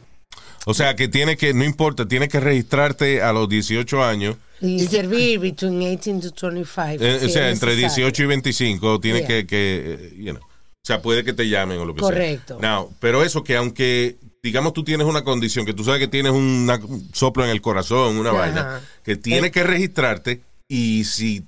O 0.66 0.74
sea, 0.74 0.94
que 0.96 1.08
tiene 1.08 1.36
que, 1.36 1.54
no 1.54 1.64
importa, 1.64 2.06
tiene 2.06 2.28
que 2.28 2.40
registrarte 2.40 3.22
a 3.22 3.32
los 3.32 3.48
18 3.48 4.02
años. 4.02 4.36
Y 4.60 4.80
servir 4.80 5.38
between 5.38 5.80
18 5.80 6.20
to 6.20 6.30
25. 6.32 7.00
eh, 7.00 7.20
o 7.24 7.28
sea, 7.28 7.48
entre 7.50 7.76
necesario. 7.76 8.06
18 8.06 8.22
y 8.22 8.26
25, 8.26 9.00
tiene 9.00 9.18
Yeah. 9.20 9.28
que, 9.28 9.46
que 9.46 9.94
eh, 9.94 10.14
you 10.16 10.32
know, 10.32 10.42
o 10.42 10.84
sea, 10.84 11.00
puede 11.00 11.22
que 11.24 11.32
te 11.32 11.48
llamen 11.48 11.78
o 11.78 11.84
lo 11.84 11.94
que 11.94 12.00
Correcto. 12.00 12.58
sea. 12.58 12.68
Now, 12.68 12.92
pero 12.98 13.22
eso 13.22 13.44
que 13.44 13.56
aunque, 13.56 14.16
digamos, 14.42 14.72
tú 14.72 14.84
tienes 14.84 15.06
una 15.06 15.24
condición, 15.24 15.66
que 15.66 15.74
tú 15.74 15.84
sabes 15.84 16.00
que 16.00 16.08
tienes 16.08 16.32
una- 16.32 16.76
un 16.76 17.08
soplo 17.12 17.44
en 17.44 17.50
el 17.50 17.60
corazón, 17.60 18.16
una 18.16 18.30
Ajá. 18.30 18.38
vaina, 18.38 18.80
que 19.04 19.16
tiene 19.16 19.50
que 19.50 19.62
registrarte 19.62 20.42
y 20.68 21.04
si 21.04 21.44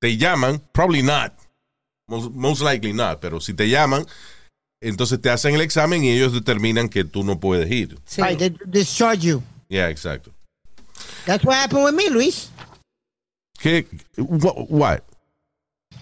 te 0.00 0.16
llaman, 0.16 0.60
probably 0.72 1.02
not, 1.02 1.32
most, 2.08 2.30
most 2.32 2.62
likely 2.62 2.92
not, 2.92 3.20
pero 3.20 3.40
si 3.40 3.54
te 3.54 3.68
llaman, 3.68 4.04
entonces 4.82 5.20
te 5.20 5.30
hacen 5.30 5.54
el 5.54 5.60
examen 5.60 6.02
y 6.02 6.10
ellos 6.10 6.32
determinan 6.32 6.88
que 6.88 7.04
tú 7.04 7.22
no 7.22 7.38
puedes 7.38 7.70
ir. 7.70 7.98
Sí. 8.04 8.20
Right, 8.20 8.38
they 8.38 8.54
discharge 8.66 9.20
you. 9.22 9.42
Yeah, 9.68 9.88
exacto. 9.90 10.32
That's 11.24 11.44
what 11.44 11.56
happened 11.56 11.84
with 11.84 11.94
me, 11.94 12.10
Luis. 12.10 12.50
¿Qué? 13.60 13.86
Wha- 14.16 14.54
What? 14.68 15.00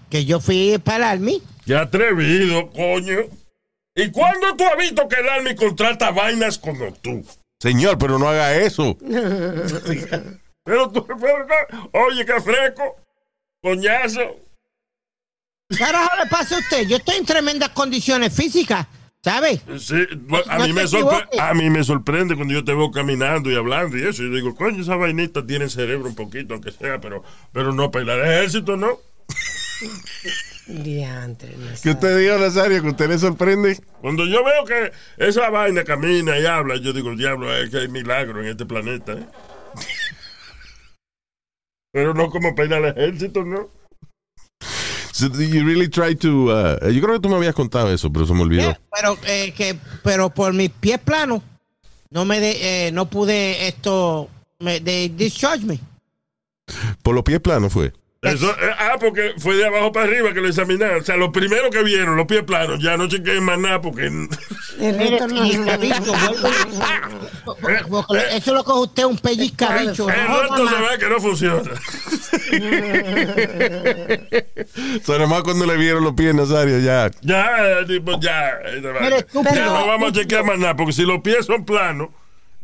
Que 0.09 0.25
yo 0.25 0.41
fui 0.41 0.79
para 0.83 0.97
el 0.97 1.03
Army. 1.05 1.43
Qué 1.67 1.77
atrevido, 1.77 2.71
coño. 2.71 3.27
¿Y 3.95 4.11
cuándo 4.11 4.55
tú 4.57 4.65
has 4.65 4.77
visto 4.79 5.09
que 5.09 5.17
el 5.21 5.29
Army 5.29 5.55
contrata 5.57 6.11
vainas 6.11 6.59
como 6.59 6.93
tú? 6.95 7.25
Señor, 7.61 7.99
pero 7.99 8.19
no 8.19 8.29
haga 8.29 8.55
eso. 8.57 8.97
Pero 10.63 10.91
tú, 10.91 11.05
pero 11.07 11.47
no. 11.47 11.91
oye, 12.05 12.25
qué 12.25 12.39
fresco, 12.41 12.97
coñazo. 13.63 14.21
¿Qué 15.69 15.79
carajo 15.79 16.11
le 16.23 16.29
pasa 16.29 16.57
a 16.57 16.59
usted? 16.59 16.87
Yo 16.87 16.99
estoy 16.99 17.17
en 17.17 17.25
tremendas 17.25 17.71
condiciones 17.71 18.33
físicas, 18.35 18.87
¿sabe? 19.25 19.59
Sí, 19.79 20.07
a, 20.49 20.59
No 20.59 20.67
mí 20.67 20.73
me 20.75 20.83
sorpre- 20.85 21.23
equivoques. 21.23 21.41
a 21.41 21.55
mí 21.55 21.71
me 21.71 21.83
sorprende 21.83 22.37
cuando 22.37 22.53
yo 22.55 22.63
te 22.63 22.75
veo 22.75 22.91
caminando 22.91 23.51
y 23.51 23.57
hablando 23.57 23.97
y 23.97 24.03
eso. 24.07 24.23
Y 24.23 24.29
yo 24.29 24.35
digo, 24.37 24.55
coño, 24.55 24.83
esa 24.83 24.97
vainita 24.97 25.45
tiene 25.45 25.69
cerebro 25.71 26.09
un 26.11 26.15
poquito, 26.15 26.53
aunque 26.55 26.73
sea, 26.73 27.01
pero, 27.01 27.25
pero 27.53 27.73
no 27.73 27.91
para 27.91 28.15
el 28.15 28.21
ejército, 28.21 28.77
¿no? 28.77 28.99
Diantre, 30.71 31.57
no 31.57 31.67
¿Qué 31.83 31.91
usted 31.91 32.19
dijo, 32.19 32.39
Nazario, 32.39 32.83
que 32.83 32.89
usted 32.89 33.09
le 33.09 33.19
sorprende? 33.19 33.79
Cuando 34.01 34.25
yo 34.27 34.45
veo 34.45 34.65
que 34.65 34.93
esa 35.17 35.51
vaina 35.51 35.85
camina 35.85 36.39
y 36.39 36.47
habla, 36.47 36.77
yo 36.77 36.93
digo, 36.93 37.15
diablo, 37.17 37.55
es 37.55 37.71
que 37.71 37.79
hay 37.79 37.89
milagro 37.89 38.41
en 38.41 38.49
este 38.49 38.67
planeta, 38.67 39.13
¿eh? 39.13 39.27
Pero 41.93 42.15
no 42.15 42.31
como 42.31 42.55
ir 42.57 42.75
al 42.75 42.85
ejército, 42.85 43.45
¿no? 43.45 43.69
So, 45.13 45.27
you 45.27 45.65
really 45.65 45.89
try 45.89 46.15
to, 46.15 46.47
uh, 46.47 46.89
yo 46.89 47.03
creo 47.03 47.15
que 47.15 47.21
tú 47.21 47.29
me 47.29 47.37
habías 47.37 47.55
contado 47.55 47.93
eso, 47.93 48.11
pero 48.11 48.27
se 48.27 48.33
me 48.33 48.43
olvidó. 48.43 48.71
Eh, 48.71 48.79
Pero, 48.95 49.19
eh, 49.27 49.53
que, 49.53 49.77
pero 50.03 50.31
por 50.31 50.55
mis 50.55 50.71
pies 50.71 50.99
planos, 50.99 51.43
no 52.11 52.25
me 52.25 52.41
de, 52.41 52.87
eh, 52.87 52.93
no 52.93 53.11
pude 53.11 53.69
esto, 53.69 54.31
me, 54.61 54.81
de 54.81 55.11
discharge 55.15 55.67
me. 55.67 55.79
Por 57.03 57.15
los 57.15 57.25
pies 57.25 57.41
planos 57.41 57.73
fue. 57.73 57.93
Eso, 58.23 58.51
eh, 58.51 58.71
ah, 58.79 58.97
porque 59.01 59.33
fue 59.39 59.57
de 59.57 59.65
abajo 59.65 59.93
para 59.93 60.05
arriba 60.05 60.35
que 60.35 60.43
lo 60.43 60.49
examinaron. 60.49 61.01
O 61.01 61.05
sea, 61.05 61.17
lo 61.17 61.33
primero 61.33 61.71
que 61.71 61.83
vieron, 61.83 62.17
los 62.19 62.27
pies 62.27 62.43
planos, 62.43 62.79
ya 62.83 62.99
no 62.99 63.09
chequeen 63.09 63.43
más 63.43 63.59
nada 63.59 63.81
porque... 63.81 64.09
El 64.79 64.99
resto 64.99 65.27
no- 65.27 65.41
vuelve. 65.41 65.91
Porque 67.89 68.37
Eso 68.37 68.53
lo 68.53 68.63
coge 68.63 68.81
usted 68.81 69.05
un 69.05 69.17
pellizcabicho. 69.17 70.11
El 70.11 70.27
resto 70.29 70.69
se 70.69 70.75
ve 70.75 70.99
que 70.99 71.09
no 71.09 71.21
funciona. 71.21 71.71
So, 75.03 75.19
nomás 75.19 75.43
cuando 75.43 75.65
le 75.67 75.77
vieron 75.77 76.05
los 76.05 76.13
pies, 76.15 76.35
Nazario, 76.35 76.79
ya. 76.79 77.11
Ya, 77.23 77.81
eh, 77.81 77.85
tipo, 77.87 78.21
ya. 78.21 78.53
Ya 79.55 79.65
no 79.65 79.87
vamos 79.87 80.11
a 80.11 80.13
chequear 80.13 80.45
más 80.45 80.59
nada, 80.59 80.77
porque 80.77 80.93
si 80.93 81.03
los 81.03 81.21
pies 81.23 81.47
son 81.47 81.65
planos, 81.65 82.09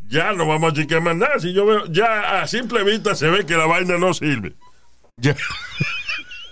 ya 0.09 0.33
no 0.33 0.47
vamos 0.47 0.73
a 0.73 0.75
chequear 0.77 1.01
más 1.01 1.17
nada. 1.17 1.39
Si 1.39 1.53
yo 1.55 1.65
veo, 1.65 1.87
ya 1.87 2.43
a 2.43 2.47
simple 2.47 2.85
vista 2.85 3.15
se 3.15 3.29
ve 3.29 3.47
que 3.47 3.57
la 3.57 3.65
vaina 3.67 3.97
no 3.97 4.13
sirve. 4.13 4.53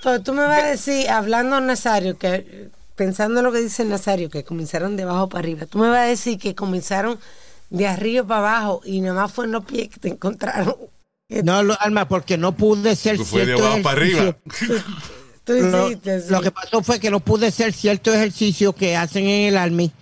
Pero 0.03 0.23
tú 0.23 0.33
me 0.33 0.43
vas 0.43 0.63
a 0.63 0.67
decir, 0.69 1.09
hablando 1.11 1.61
Nazario, 1.61 2.17
que 2.17 2.71
pensando 2.97 3.43
lo 3.43 3.53
que 3.53 3.59
dice 3.59 3.85
Nazario, 3.85 4.31
que 4.31 4.43
comenzaron 4.43 4.97
de 4.97 5.03
abajo 5.03 5.29
para 5.29 5.41
arriba, 5.41 5.67
tú 5.67 5.79
me 5.79 5.89
vas 5.89 5.99
a 5.99 6.05
decir 6.05 6.39
que 6.39 6.55
comenzaron 6.55 7.19
de 7.69 7.87
arriba 7.87 8.27
para 8.27 8.41
abajo 8.41 8.81
y 8.85 9.03
nada 9.03 9.21
más 9.23 9.33
fue 9.33 9.45
en 9.45 9.53
los 9.53 9.65
pies 9.67 9.91
que 9.91 10.01
te 10.01 10.09
encontraron. 10.09 10.77
No, 11.29 11.63
lo- 11.63 11.79
Alma, 11.81 12.09
porque 12.09 12.39
no 12.39 12.53
pude 12.53 12.97
ser 12.97 13.17
Pues 13.17 13.29
fue 13.29 13.41
de 13.41 13.47
cierto 13.47 13.67
abajo 13.67 13.83
para 13.83 14.01
arriba. 14.01 14.37
Tú 15.45 15.53
Lo, 15.53 15.91
hiciste 15.91 16.31
lo 16.31 16.41
que 16.41 16.51
pasó 16.51 16.83
fue 16.83 16.99
que 16.99 17.11
no 17.11 17.21
pude 17.21 17.49
hacer 17.49 17.75
cierto 17.75 18.15
ejercicio 18.15 18.73
que 18.73 18.97
hacen 18.97 19.27
en 19.27 19.49
el 19.49 19.59
Army. 19.59 19.93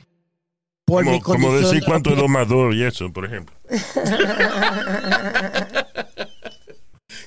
Por 0.84 1.04
mi 1.04 1.20
Como, 1.20 1.52
decir 1.56 1.80
de 1.80 1.86
cuánto 1.86 2.10
es 2.10 2.16
dos 2.16 2.28
más 2.28 2.46
dos 2.46 2.72
y 2.74 2.84
eso, 2.84 3.12
por 3.12 3.24
ejemplo. 3.24 3.56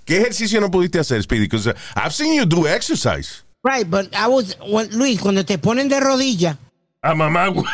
¿Qué 0.05 0.17
ejercicio 0.17 0.61
no 0.61 0.69
pudiste 0.69 0.99
hacer, 0.99 1.21
Speedy? 1.23 1.45
Because 1.47 1.67
uh, 1.67 1.73
I've 1.95 2.13
seen 2.13 2.33
you 2.35 2.45
do 2.45 2.67
exercise. 2.67 3.43
Right, 3.63 3.89
but 3.89 4.15
I 4.15 4.27
was, 4.27 4.55
when- 4.61 4.89
Luis, 4.91 5.19
cuando 5.19 5.43
te 5.43 5.57
ponen 5.57 5.89
de 5.89 5.99
rodilla, 5.99 6.57
A 7.01 7.13
mamá, 7.15 7.47
güey. 7.49 7.65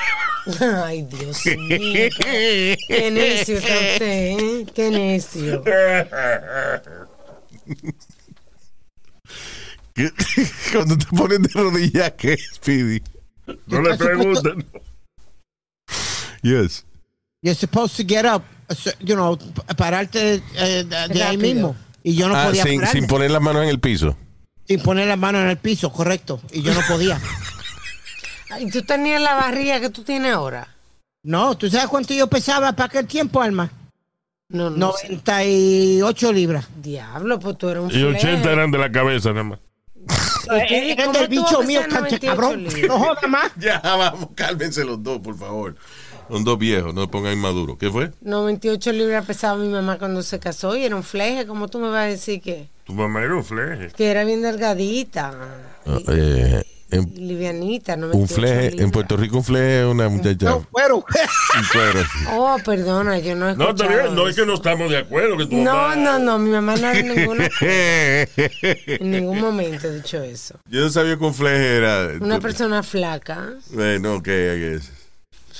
Ay, 0.83 1.03
Dios 1.03 1.45
mío. 1.45 2.09
Qué 2.87 3.09
necio 3.11 3.57
está 3.57 3.73
usted, 3.73 4.01
¿eh? 4.01 4.65
Qué 4.73 4.89
necio. 4.89 5.63
¿Qué? 9.93 10.11
Cuando 10.71 10.97
te 10.97 11.05
ponen 11.07 11.41
de 11.43 11.49
rodillas, 11.53 12.11
¿qué, 12.17 12.37
Speedy? 12.55 13.01
No 13.67 13.81
le 13.81 13.97
pregunten. 13.97 14.65
Yes. 16.43 16.83
you're 17.43 17.55
supposed 17.55 17.95
to 17.97 18.03
get 18.03 18.25
up, 18.25 18.43
so- 18.73 18.91
you 18.99 19.15
know, 19.15 19.37
pararte 19.77 20.41
eh, 20.55 20.83
de, 20.83 21.07
de 21.13 21.23
ahí 21.23 21.37
mismo. 21.37 21.75
Y 22.03 22.15
yo 22.15 22.27
no 22.27 22.35
Ah, 22.35 22.45
podía 22.47 22.63
sin, 22.63 22.79
pararme, 22.79 22.99
sin 22.99 23.07
poner 23.07 23.31
las 23.31 23.41
manos 23.41 23.63
en 23.63 23.69
el 23.69 23.79
piso. 23.79 24.17
sin 24.67 24.81
poner 24.81 25.07
la 25.07 25.15
mano 25.15 25.39
en 25.41 25.47
el 25.49 25.57
piso, 25.57 25.91
correcto. 25.91 26.41
Y 26.51 26.61
yo 26.61 26.73
no 26.73 26.81
podía. 26.87 27.19
Ay, 28.49 28.69
¿Tú 28.69 28.81
tenías 28.83 29.21
la 29.21 29.35
barriga 29.35 29.79
que 29.79 29.89
tú 29.89 30.03
tienes 30.03 30.33
ahora? 30.33 30.67
No, 31.23 31.55
¿tú 31.57 31.69
sabes 31.69 31.87
cuánto 31.87 32.13
yo 32.13 32.27
pesaba 32.27 32.71
para 32.73 32.87
aquel 32.87 33.07
tiempo, 33.07 33.41
Alma? 33.41 33.71
No, 34.49 34.69
no. 34.69 34.91
sé. 34.93 35.07
98 35.09 36.33
libras. 36.33 36.67
Diablo, 36.81 37.39
pues 37.39 37.57
tú 37.57 37.69
eres 37.69 37.83
un 37.83 37.91
Y 37.91 38.03
80 38.03 38.19
fleje. 38.39 38.51
eran 38.51 38.71
de 38.71 38.77
la 38.77 38.91
cabeza 38.91 39.29
nada 39.29 39.43
más. 39.43 39.59
Speedy, 40.41 40.91
Eres 40.91 41.05
¿cómo 41.05 41.17
del 41.19 41.29
tú 41.29 41.41
vas 41.41 41.49
bicho 41.49 41.61
a 41.61 41.63
mío, 41.65 41.81
pesar 41.85 42.01
cancha 42.01 42.17
98 42.17 42.25
cabrón. 42.35 42.67
No 42.87 42.99
joda 42.99 43.27
más. 43.27 43.51
Ya, 43.57 43.79
vamos, 43.79 44.29
cálmense 44.35 44.83
los 44.83 45.01
dos, 45.01 45.19
por 45.19 45.37
favor. 45.37 45.75
Son 46.31 46.43
dos 46.45 46.57
viejos, 46.57 46.93
no 46.93 47.11
pongan 47.11 47.33
inmaduros. 47.33 47.77
¿Qué 47.77 47.89
fue? 47.91 48.11
98 48.21 48.91
libras 48.93 49.25
pesaba 49.25 49.57
mi 49.57 49.67
mamá 49.67 49.97
cuando 49.97 50.23
se 50.23 50.39
casó 50.39 50.75
y 50.77 50.85
era 50.85 50.95
un 50.95 51.03
fleje. 51.03 51.45
¿Cómo 51.45 51.67
tú 51.67 51.77
me 51.79 51.89
vas 51.89 52.03
a 52.03 52.05
decir 52.05 52.41
que, 52.41 52.69
Tu 52.85 52.93
mamá 52.93 53.21
era 53.23 53.35
un 53.35 53.43
fleje. 53.43 53.89
que 53.95 54.09
era 54.09 54.23
bien 54.23 54.41
delgadita? 54.41 55.33
Eh, 56.07 56.63
y 56.91 56.95
en- 56.95 57.13
livianita, 57.27 57.95
un 57.95 58.01
98 58.01 58.33
fleje, 58.35 58.81
en. 58.81 58.91
Puerto 58.91 59.17
Rico 59.17 59.37
un 59.37 59.43
fleje 59.43 59.81
es 59.81 59.85
una 59.87 60.07
muchacha. 60.09 60.45
No, 60.51 60.65
bueno. 60.71 60.95
un 60.97 61.03
cuero. 61.71 61.99
Oh, 62.33 62.57
perdona, 62.65 63.19
yo 63.19 63.35
no 63.35 63.49
he 63.49 63.55
No, 63.55 63.69
está 63.71 63.87
bien, 63.87 64.15
no 64.15 64.27
es 64.27 64.35
que 64.35 64.45
no 64.45 64.53
estamos 64.53 64.89
de 64.89 64.97
acuerdo. 64.99 65.37
Que 65.37 65.45
tu 65.47 65.55
No, 65.57 65.73
mamá- 65.73 65.95
no, 65.97 66.19
no, 66.19 66.39
mi 66.39 66.49
mamá 66.49 66.75
no 66.77 66.91
en, 66.91 67.07
ninguna, 67.15 67.49
en 67.61 69.11
ningún 69.11 69.39
momento 69.41 69.87
ha 69.87 69.91
dicho 69.91 70.21
eso. 70.23 70.59
Yo 70.69 70.81
no 70.81 70.89
sabía 70.89 71.17
que 71.17 71.23
un 71.25 71.33
fleje 71.33 71.75
era. 71.77 72.09
Una 72.19 72.39
persona 72.39 72.83
flaca, 72.83 73.49
Eh, 73.77 73.97
no, 74.01 74.21
que 74.23 74.75
es. 74.75 74.91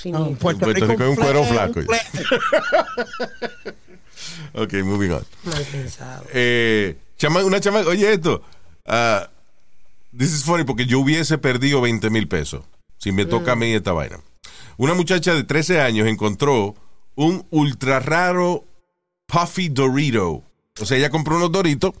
Finita. 0.02 0.26
En 0.26 0.36
Puerto, 0.36 0.60
Puerto 0.66 0.86
Rico 0.86 1.02
es 1.04 1.08
un 1.10 1.16
cuero 1.16 1.44
flaco. 1.44 1.80
Ok, 4.54 4.74
moving 4.84 5.10
on. 5.10 5.24
Mal 5.44 5.64
pensado. 5.64 6.24
Eh, 6.32 6.96
chama- 7.16 7.44
una 7.44 7.60
chama, 7.60 7.80
oye 7.80 8.12
esto. 8.12 8.42
ah, 8.86 9.28
this 10.16 10.32
is 10.32 10.44
funny 10.44 10.64
porque 10.64 10.86
yo 10.86 11.00
hubiese 11.00 11.38
perdido 11.38 11.80
20 11.80 12.10
mil 12.10 12.28
pesos 12.28 12.62
si 12.98 13.12
me 13.12 13.24
toca 13.24 13.52
a 13.52 13.56
mí 13.56 13.72
esta 13.72 13.92
vaina. 13.92 14.20
Una 14.76 14.94
muchacha 14.94 15.34
de 15.34 15.44
13 15.44 15.80
años 15.80 16.06
encontró 16.06 16.74
un 17.14 17.46
ultra 17.50 17.98
raro 18.00 18.64
Puffy 19.26 19.68
Dorito. 19.70 20.42
O 20.80 20.86
sea, 20.86 20.96
ella 20.98 21.10
compró 21.10 21.36
unos 21.36 21.50
Doritos 21.52 21.92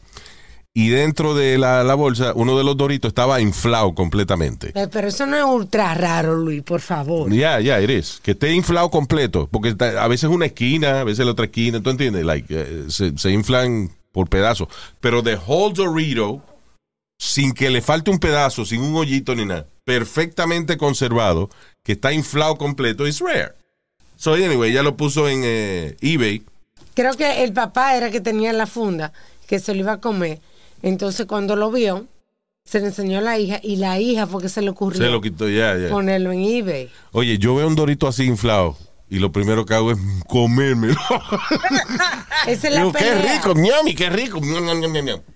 y 0.74 0.88
dentro 0.88 1.34
de 1.34 1.58
la, 1.58 1.84
la 1.84 1.94
bolsa 1.94 2.32
uno 2.34 2.56
de 2.56 2.64
los 2.64 2.76
Doritos 2.76 3.10
estaba 3.10 3.40
inflado 3.40 3.94
completamente. 3.94 4.72
Pero 4.90 5.08
eso 5.08 5.26
no 5.26 5.36
es 5.36 5.44
ultra 5.44 5.94
raro, 5.94 6.36
Luis, 6.36 6.62
por 6.62 6.80
favor. 6.80 7.32
Ya, 7.32 7.60
ya, 7.60 7.78
eres. 7.78 8.20
Que 8.22 8.30
esté 8.30 8.52
inflado 8.52 8.90
completo. 8.90 9.48
Porque 9.50 9.74
a 9.78 10.08
veces 10.08 10.30
una 10.30 10.46
esquina, 10.46 11.00
a 11.00 11.04
veces 11.04 11.26
la 11.26 11.32
otra 11.32 11.46
esquina, 11.46 11.82
¿tú 11.82 11.90
entiendes? 11.90 12.24
Like, 12.24 12.46
eh, 12.50 12.84
se, 12.88 13.16
se 13.18 13.30
inflan 13.30 13.90
por 14.12 14.28
pedazos. 14.28 14.68
Pero 15.00 15.20
de 15.20 15.36
whole 15.36 15.74
Dorito, 15.74 16.42
sin 17.18 17.52
que 17.52 17.68
le 17.68 17.82
falte 17.82 18.10
un 18.10 18.18
pedazo, 18.18 18.64
sin 18.64 18.80
un 18.80 18.96
hoyito 18.96 19.34
ni 19.34 19.44
nada, 19.44 19.66
perfectamente 19.84 20.78
conservado, 20.78 21.50
que 21.84 21.92
está 21.92 22.12
inflado 22.12 22.56
completo, 22.56 23.06
es 23.06 23.20
rare. 23.20 23.52
So, 24.16 24.34
anyway, 24.34 24.70
ella 24.70 24.82
lo 24.82 24.96
puso 24.96 25.28
en 25.28 25.42
eh, 25.44 25.96
eBay. 26.00 26.42
Creo 26.94 27.14
que 27.14 27.44
el 27.44 27.52
papá 27.52 27.96
era 27.96 28.10
que 28.10 28.20
tenía 28.20 28.52
la 28.52 28.66
funda, 28.66 29.12
que 29.46 29.58
se 29.58 29.74
lo 29.74 29.80
iba 29.80 29.92
a 29.92 30.00
comer. 30.00 30.40
Entonces, 30.82 31.26
cuando 31.26 31.56
lo 31.56 31.70
vio, 31.70 32.06
se 32.64 32.80
le 32.80 32.86
enseñó 32.86 33.18
a 33.18 33.22
la 33.22 33.38
hija 33.38 33.60
y 33.62 33.76
la 33.76 33.98
hija 34.00 34.26
fue 34.26 34.42
que 34.42 34.48
se 34.48 34.62
le 34.62 34.70
ocurrió 34.70 35.00
Se 35.00 35.08
lo 35.10 35.20
quitó, 35.20 35.48
ya, 35.48 35.76
ya. 35.76 35.88
ponerlo 35.88 36.32
en 36.32 36.42
eBay. 36.42 36.90
Oye, 37.12 37.38
yo 37.38 37.54
veo 37.54 37.66
un 37.66 37.74
Dorito 37.74 38.06
así 38.06 38.24
inflado. 38.24 38.76
Y 39.08 39.18
lo 39.18 39.30
primero 39.30 39.66
que 39.66 39.74
hago 39.74 39.92
es 39.92 39.98
comérmelo. 40.26 40.94
Esa 42.46 42.68
es 42.68 42.74
la 42.74 42.80
Digo, 42.80 42.92
qué 42.92 43.04
pelea. 43.04 43.34
rico, 43.34 43.54
ñami, 43.54 43.94
qué 43.94 44.08
rico. 44.08 44.40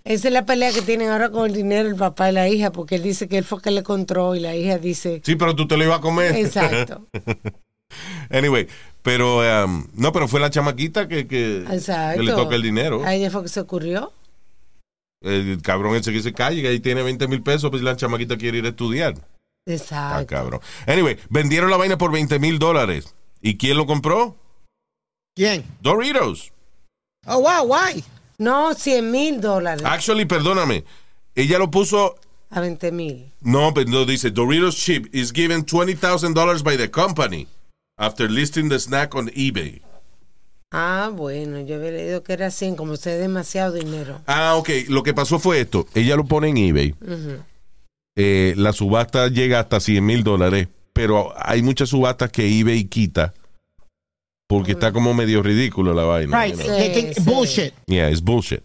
Esa 0.05 0.29
es 0.29 0.33
la 0.33 0.47
pelea 0.47 0.73
que 0.73 0.81
tienen 0.81 1.11
ahora 1.11 1.29
con 1.31 1.47
el 1.47 1.53
dinero 1.55 1.87
el 1.89 1.95
papá 1.95 2.31
y 2.31 2.33
la 2.33 2.49
hija, 2.49 2.73
porque 2.73 2.95
él 2.95 3.03
dice 3.03 3.29
que 3.29 3.37
él 3.37 3.45
fue 3.45 3.61
que 3.61 3.71
le 3.71 3.81
encontró 3.81 4.35
y 4.35 4.41
la 4.41 4.57
hija 4.57 4.79
dice, 4.79 5.21
Sí, 5.25 5.37
pero 5.37 5.55
tú 5.55 5.69
te 5.69 5.77
lo 5.77 5.85
ibas 5.85 5.99
a 5.99 6.01
comer. 6.01 6.35
exacto, 6.37 7.07
Anyway, 8.31 8.67
pero 9.03 9.41
um, 9.65 9.87
no, 9.95 10.11
pero 10.11 10.27
fue 10.27 10.41
la 10.41 10.51
chamaquita 10.51 11.07
que, 11.07 11.27
que, 11.27 11.65
que 11.69 12.23
le 12.23 12.33
toca 12.33 12.57
el 12.57 12.63
dinero. 12.63 13.05
A 13.05 13.15
ella 13.15 13.31
fue 13.31 13.43
que 13.43 13.49
se 13.49 13.61
ocurrió. 13.61 14.13
El 15.23 15.61
cabrón 15.63 15.97
ese 15.97 16.13
que 16.13 16.23
se 16.23 16.33
calle, 16.33 16.63
que 16.63 16.69
ahí 16.69 16.81
tiene 16.81 17.03
20 17.03 17.27
mil 17.29 17.43
pesos, 17.43 17.71
pues 17.71 17.83
la 17.83 17.97
chamaquita 17.97 18.37
quiere 18.37 18.59
ir 18.59 18.67
a 18.67 18.69
estudiar. 18.71 19.15
Ah, 19.19 19.73
Exacto. 19.73 20.27
cabrón. 20.27 20.61
Anyway, 20.87 21.19
vendieron 21.29 21.71
la 21.71 21.77
vaina 21.77 21.99
por 21.99 22.13
20 22.13 22.39
mil 22.39 22.59
dólares. 22.59 23.15
¿Y 23.41 23.57
quién 23.57 23.77
lo 23.77 23.87
compró? 23.87 24.37
¿Quién? 25.35 25.65
Doritos. 25.81 26.53
Oh, 27.27 27.41
wow, 27.41 27.65
why? 27.65 28.05
No, 28.39 28.75
100 28.75 29.11
mil 29.11 29.41
dólares. 29.41 29.85
Actually, 29.85 30.25
perdóname. 30.25 30.85
Ella 31.35 31.59
lo 31.59 31.71
puso 31.71 32.17
A 32.51 32.61
20 32.61 32.93
mil. 32.93 33.33
No, 33.41 33.75
pero 33.75 33.91
no 33.91 34.05
dice 34.05 34.31
Doritos 34.31 34.77
chip 34.77 35.13
is 35.13 35.33
given 35.33 35.65
$20,000 35.65 36.63
by 36.63 36.77
the 36.77 36.89
company 36.91 37.49
after 37.99 38.31
listing 38.31 38.69
the 38.69 38.79
snack 38.79 39.15
on 39.15 39.29
eBay. 39.31 39.83
Ah, 40.73 41.11
bueno, 41.15 41.61
yo 41.61 41.77
había 41.77 41.93
leído 41.93 42.23
que 42.23 42.33
era 42.33 42.51
100, 42.51 42.77
como 42.77 42.93
usted 42.93 43.13
es 43.13 43.21
demasiado 43.21 43.73
dinero. 43.73 44.21
Ah, 44.27 44.57
ok. 44.57 44.69
Lo 44.89 45.03
que 45.03 45.15
pasó 45.15 45.39
fue 45.39 45.61
esto. 45.61 45.87
Ella 45.95 46.17
lo 46.17 46.25
pone 46.25 46.49
en 46.49 46.57
eBay. 46.59 46.95
Eh, 48.17 48.55
la 48.57 48.73
subasta 48.73 49.29
llega 49.29 49.61
hasta 49.61 49.79
100 49.81 50.05
mil 50.05 50.25
dólares, 50.25 50.69
pero 50.93 51.33
hay 51.37 51.63
muchas 51.63 51.91
subastas 51.91 52.31
que 52.31 52.47
eBay 52.61 52.85
quita 52.85 53.35
porque 54.49 54.73
está 54.73 54.93
como 54.93 55.13
medio 55.13 55.43
ridículo 55.43 55.93
la 55.93 56.05
vaina. 56.05 56.41
Right. 56.45 56.57
you 56.57 56.63
know. 56.65 56.77
They 56.77 56.93
think 56.95 57.15
Sí, 57.15 57.21
bullshit. 57.25 57.75
Yeah, 57.87 58.11
it's 58.11 58.23
bullshit. 58.23 58.61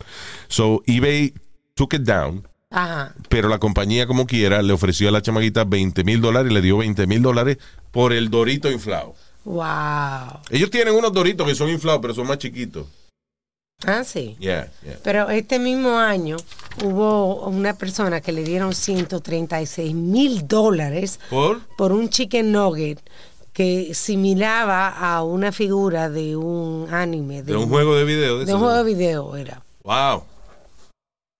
So 0.48 0.84
eBay 0.86 1.34
took 1.74 1.94
it 1.96 2.04
down, 2.04 2.48
Ajá. 2.70 3.14
pero 3.30 3.50
la 3.50 3.58
compañía 3.60 4.06
como 4.08 4.26
quiera 4.28 4.62
le 4.62 4.74
ofreció 4.74 5.10
a 5.10 5.12
la 5.12 5.22
chamaguita 5.22 5.64
20 5.66 6.04
mil 6.04 6.22
dólares 6.22 6.52
y 6.52 6.54
le 6.54 6.62
dio 6.62 6.78
20 6.78 7.08
mil 7.08 7.22
dólares 7.22 7.58
por 7.92 8.14
el 8.14 8.30
dorito 8.30 8.72
inflado. 8.72 9.16
Wow. 9.44 10.42
Ellos 10.50 10.70
tienen 10.70 10.94
unos 10.94 11.12
doritos 11.14 11.48
que 11.48 11.56
son 11.56 11.70
inflados, 11.70 12.02
pero 12.02 12.14
son 12.14 12.28
más 12.28 12.38
chiquitos. 12.38 12.88
Ah, 13.86 14.04
sí. 14.04 14.36
Yeah, 14.40 14.72
yeah. 14.84 15.00
Pero 15.04 15.30
este 15.30 15.58
mismo 15.58 15.98
año 15.98 16.38
hubo 16.84 17.48
una 17.48 17.74
persona 17.74 18.22
que 18.22 18.32
le 18.32 18.44
dieron 18.44 18.76
136 18.76 19.96
mil 19.96 20.48
dólares 20.48 21.20
¿Por? 21.30 21.62
por 21.78 21.92
un 21.92 22.10
chicken 22.10 22.52
nugget 22.52 23.00
que 23.54 23.94
similaba 23.96 24.90
a 24.90 25.24
una 25.24 25.52
figura 25.52 26.10
de 26.10 26.36
un 26.36 26.88
anime. 26.94 27.42
De 27.44 27.56
un 27.56 27.70
juego 27.70 27.96
de 27.96 28.04
video. 28.06 28.40
De 28.40 28.46
de 28.46 28.54
un 28.54 28.60
juego 28.60 28.76
de 28.76 28.84
video 28.84 29.36
era. 29.36 29.64
Wow. 29.84 30.24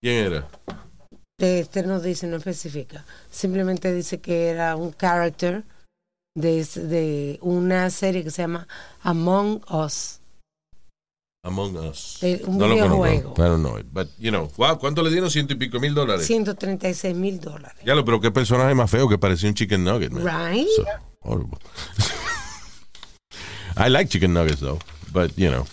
¿Quién 0.02 0.26
era? 0.26 0.48
Este 1.38 1.84
no 1.84 2.00
dice, 2.00 2.28
no 2.28 2.38
especifica. 2.38 3.06
Simplemente 3.30 3.94
dice 3.94 4.20
que 4.20 4.48
era 4.48 4.76
un 4.76 4.94
character 4.94 5.64
de, 6.36 6.64
de 6.76 7.40
una 7.42 7.90
serie 7.90 8.24
que 8.24 8.32
se 8.32 8.42
llama 8.44 8.68
Among 9.02 9.62
Us. 9.70 10.20
Among 11.44 11.76
Us. 11.78 12.20
Eh, 12.22 12.42
un 12.46 12.58
no 12.60 12.68
lo 12.68 12.76
videojuego. 12.76 13.34
conozco. 13.34 13.42
I 13.44 13.48
don't 13.50 13.62
know 13.64 13.78
it. 13.80 13.88
But, 13.92 14.10
you 14.20 14.30
know, 14.30 14.50
wow, 14.58 14.78
¿cuánto 14.78 15.02
le 15.04 15.10
dieron? 15.10 15.30
Ciento 15.32 15.54
y 15.54 15.58
pico 15.58 15.80
mil 15.80 15.94
dólares. 15.94 16.26
136 16.28 17.16
mil 17.16 17.40
dólares. 17.40 17.78
Ya 17.84 17.96
lo, 17.96 18.06
pero 18.06 18.22
qué 18.22 18.30
personaje 18.32 18.74
más 18.76 18.90
feo 18.92 19.10
que 19.10 19.18
parecía 19.18 19.50
un 19.50 19.56
chicken 19.56 19.84
nugget, 19.84 20.12
man. 20.12 20.24
Right? 20.24 20.68
So 20.76 20.86
horrible. 21.22 21.58
I 23.78 23.90
like 23.90 24.10
chicken 24.10 24.34
nuggets, 24.34 24.60
though. 24.60 24.80
But, 25.12 25.32
you 25.36 25.50
know, 25.50 25.66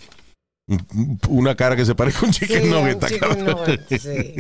un- 0.68 1.18
una 1.28 1.54
cara 1.54 1.76
que 1.76 1.84
se 1.84 1.94
parezca 1.94 2.20
a 2.22 2.24
un 2.28 2.32
chicken 2.32 2.62
Sí, 2.62 2.68
nugget. 2.70 3.02
un 3.02 3.08
chicken 3.08 3.44
nugget, 3.44 4.00
sí. 4.00 4.34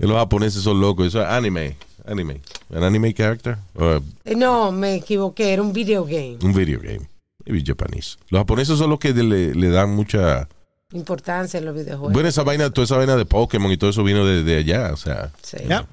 Y 0.00 0.06
los 0.06 0.16
japoneses 0.16 0.62
son 0.62 0.80
locos. 0.80 1.06
Eso 1.06 1.20
es 1.22 1.28
anime. 1.28 1.76
Anime. 2.04 2.40
An 2.72 2.84
anime 2.84 3.12
character? 3.14 3.58
Or 3.74 4.02
Eh, 4.24 4.34
No, 4.36 4.70
me 4.72 4.94
equivoqué, 4.96 5.52
era 5.52 5.62
un 5.62 5.72
video 5.72 6.04
game. 6.04 6.38
un 6.42 6.52
video 6.54 6.80
game. 6.80 7.08
Maybe 7.46 7.62
Japanese. 7.66 8.16
Los 8.28 8.40
japoneses 8.40 8.78
son 8.78 8.90
los 8.90 8.98
que 8.98 9.12
le, 9.12 9.54
le 9.54 9.68
dan 9.70 9.94
mucha... 9.94 10.48
Importancia 10.92 11.58
en 11.58 11.64
los 11.66 11.74
videojuegos. 11.74 12.12
Bueno, 12.12 12.28
esa 12.28 12.42
vaina, 12.42 12.68
toda 12.70 12.84
esa 12.84 12.96
vaina 12.96 13.16
de 13.16 13.24
Pokémon 13.24 13.70
y 13.70 13.76
todo 13.76 13.90
eso 13.90 14.02
vino 14.04 14.24
de, 14.26 14.42
de 14.42 14.56
allá. 14.56 14.90
O 14.92 14.96
sea, 14.96 15.30
Sí. 15.42 15.56
Yeah. 15.58 15.86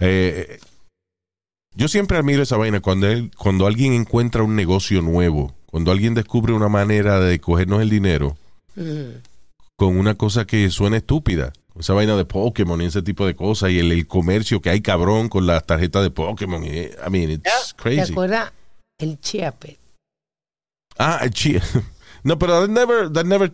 Eh, 0.00 0.58
yo 1.74 1.88
siempre 1.88 2.16
admiro 2.16 2.42
esa 2.42 2.56
vaina 2.56 2.80
cuando, 2.80 3.08
él- 3.08 3.30
cuando 3.36 3.66
alguien 3.66 3.92
encuentra 3.92 4.42
un 4.42 4.54
negocio 4.56 5.02
nuevo, 5.02 5.52
cuando 5.66 5.90
alguien 5.90 6.14
descubre 6.14 6.52
una 6.52 6.68
manera 6.68 7.20
de 7.20 7.38
cogernos 7.40 7.82
el 7.82 7.90
dinero 7.90 8.36
Mm. 8.76 9.18
con 9.76 9.96
una 9.98 10.14
cosa 10.14 10.46
que 10.46 10.70
suena 10.70 10.96
estúpida. 10.98 11.52
Esa 11.78 11.92
vaina 11.92 12.16
de 12.16 12.24
Pokémon 12.24 12.80
y 12.80 12.86
ese 12.86 13.02
tipo 13.02 13.26
de 13.26 13.34
cosas 13.36 13.70
y 13.70 13.78
el, 13.78 13.92
el 13.92 14.06
comercio 14.06 14.60
que 14.62 14.70
hay 14.70 14.80
cabrón 14.80 15.28
con 15.28 15.46
las 15.46 15.64
tarjetas 15.66 16.02
de 16.02 16.10
Pokémon. 16.10 16.64
y, 16.64 16.68
I 16.68 17.10
mean, 17.10 17.30
it's 17.32 17.42
¿Te 17.76 17.82
crazy. 17.82 18.12
acuerdas? 18.12 18.52
El 18.98 19.20
Chiapet. 19.20 19.78
Ah, 20.98 21.20
el 21.22 21.30
Chia. 21.30 21.62
No, 22.24 22.36
pero 22.40 22.60
that 22.60 22.68
never, 22.68 23.08
that 23.12 23.24
never, 23.24 23.52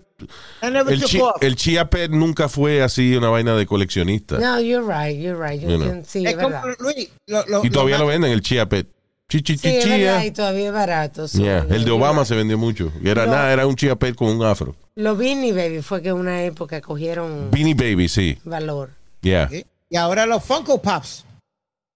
I 0.62 0.70
never 0.70 0.94
el, 0.94 1.00
took 1.00 1.10
chi- 1.10 1.20
off. 1.20 1.42
el 1.42 1.56
Chia 1.56 1.90
Pet 1.90 2.10
nunca 2.10 2.48
fue 2.48 2.80
así 2.80 3.14
una 3.14 3.28
vaina 3.28 3.54
de 3.54 3.66
coleccionista. 3.66 4.38
No, 4.38 4.58
you're 4.60 4.80
right, 4.86 5.14
you're 5.20 5.36
right. 5.38 5.60
Yo 5.60 5.68
You 5.68 5.76
know. 5.76 5.88
entiendo- 5.88 6.08
Sí, 6.08 6.24
Es 6.24 6.30
es 6.32 6.36
como, 6.38 6.48
verdad. 6.48 6.76
Luis, 6.78 7.10
lo- 7.26 7.44
lo- 7.48 7.64
Y 7.66 7.68
todavía 7.68 7.98
lo 7.98 8.04
lo 8.04 8.08
venden, 8.08 8.32
el 8.32 8.40
Chia 8.40 8.66
Pet. 8.70 8.88
Chi, 9.32 9.42
chi, 9.42 9.56
Sí, 9.56 9.62
chi, 9.62 9.68
es 9.68 9.88
verdad, 9.88 10.24
y 10.24 10.30
todavía 10.30 10.66
es 10.66 10.72
barato. 10.74 11.26
Yeah, 11.28 11.66
El 11.70 11.86
de 11.86 11.90
Obama 11.90 12.24
se 12.26 12.34
vendió 12.34 12.58
mucho. 12.58 12.92
Y 13.02 13.08
era 13.08 13.24
No. 13.24 13.32
nada, 13.32 13.50
era 13.50 13.66
un 13.66 13.74
Chia 13.76 13.96
Pet 13.96 14.14
con 14.14 14.28
un 14.28 14.44
afro. 14.44 14.76
Los 14.94 15.16
Beanie 15.16 15.54
Baby 15.54 15.80
fue 15.80 16.02
que 16.02 16.10
en 16.10 16.16
una 16.16 16.42
época 16.42 16.82
cogieron 16.82 17.50
Beanie 17.50 17.74
Baby, 17.74 18.10
sí. 18.10 18.36
valor. 18.44 18.90
Yeah. 19.22 19.48
Y 19.88 19.96
ahora 19.96 20.26
los 20.26 20.44
Funko 20.44 20.82
Pops. 20.82 21.24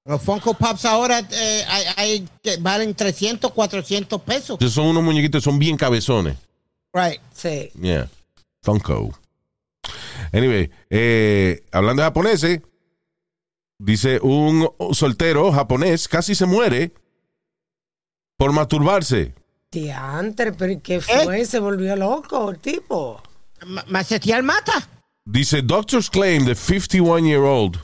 Los 0.06 0.22
Funko 0.22 0.54
Pops 0.54 0.86
ahora 0.86 1.18
eh, 1.30 1.64
hay, 1.68 1.84
hay- 1.96 2.28
que 2.42 2.56
valen 2.56 2.94
300, 2.94 3.52
400 3.52 4.22
pesos. 4.22 4.58
Son 4.72 4.86
unos 4.86 5.02
muñequitos, 5.02 5.44
son 5.44 5.58
bien 5.58 5.76
cabezones. 5.76 6.36
Right. 6.94 7.20
Sí. 7.34 7.70
Yeah. 7.82 8.08
Funko. 8.62 9.10
Anyway, 10.32 10.70
eh, 10.88 11.62
hablando 11.70 12.00
de 12.02 12.06
japoneses, 12.06 12.60
dice 13.78 14.20
un 14.22 14.70
soltero 14.92 15.52
japonés 15.52 16.08
casi 16.08 16.34
se 16.34 16.46
muere 16.46 16.92
por 18.36 18.52
masturbarse. 18.52 19.34
Diantre, 19.70 20.52
pero 20.52 20.80
¿qué 20.82 21.00
fue? 21.00 21.44
Se 21.44 21.58
volvió 21.58 21.96
loco 21.96 22.50
el 22.50 22.58
tipo. 22.58 23.22
Ma- 23.66 23.84
Macetear 23.88 24.42
mata. 24.42 24.88
Dice, 25.24 25.60
doctors 25.62 26.08
claim 26.08 26.44
the 26.44 26.52
51-year-old 26.54 27.78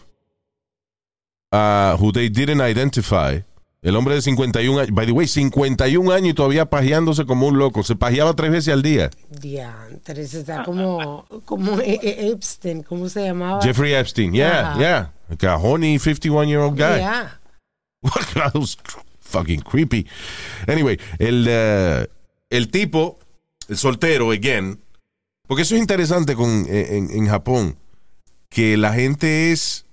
uh, 1.53 1.97
who 1.99 2.13
they 2.13 2.29
didn't 2.29 2.61
identify, 2.61 3.43
el 3.83 3.97
hombre 3.97 4.15
de 4.15 4.23
51 4.23 4.79
años, 4.79 4.95
by 4.95 5.07
the 5.07 5.13
way, 5.13 5.27
51 5.27 6.13
años 6.13 6.31
y 6.31 6.35
todavía 6.35 6.67
pajeándose 6.67 7.27
como 7.27 7.49
un 7.49 7.59
loco, 7.59 7.83
se 7.83 7.97
pajeaba 7.97 8.33
tres 8.35 8.53
veces 8.53 8.73
al 8.73 8.83
día. 8.83 9.11
Diantre, 9.29 10.23
ese 10.23 10.41
está 10.41 10.63
como, 10.63 11.27
como 11.45 11.81
E- 11.81 11.99
E- 12.01 12.31
Epstein, 12.31 12.85
¿cómo 12.85 13.09
se 13.09 13.25
llamaba? 13.25 13.61
Jeffrey 13.61 13.93
Epstein, 13.95 14.33
yeah, 14.33 14.77
yeah, 14.79 15.11
like 15.29 15.45
a 15.45 15.57
horny 15.57 15.99
51-year-old 15.99 16.77
guy. 16.79 16.99
Yeah. 17.01 17.41
Fucking 19.33 19.63
creepy. 19.63 20.07
Anyway, 20.67 20.99
el, 21.19 21.47
eh, 21.49 22.07
el 22.51 22.71
tipo, 22.71 23.19
el 23.69 23.77
soltero, 23.77 24.31
again, 24.31 24.79
porque 25.49 25.63
eso 25.63 25.75
es 25.75 25.81
interesante 25.81 26.35
con, 26.37 26.67
en, 26.69 27.11
en 27.11 27.27
Japón, 27.27 27.77
que 28.51 28.77
la 28.77 28.93
gente 28.93 29.53
es 29.53 29.87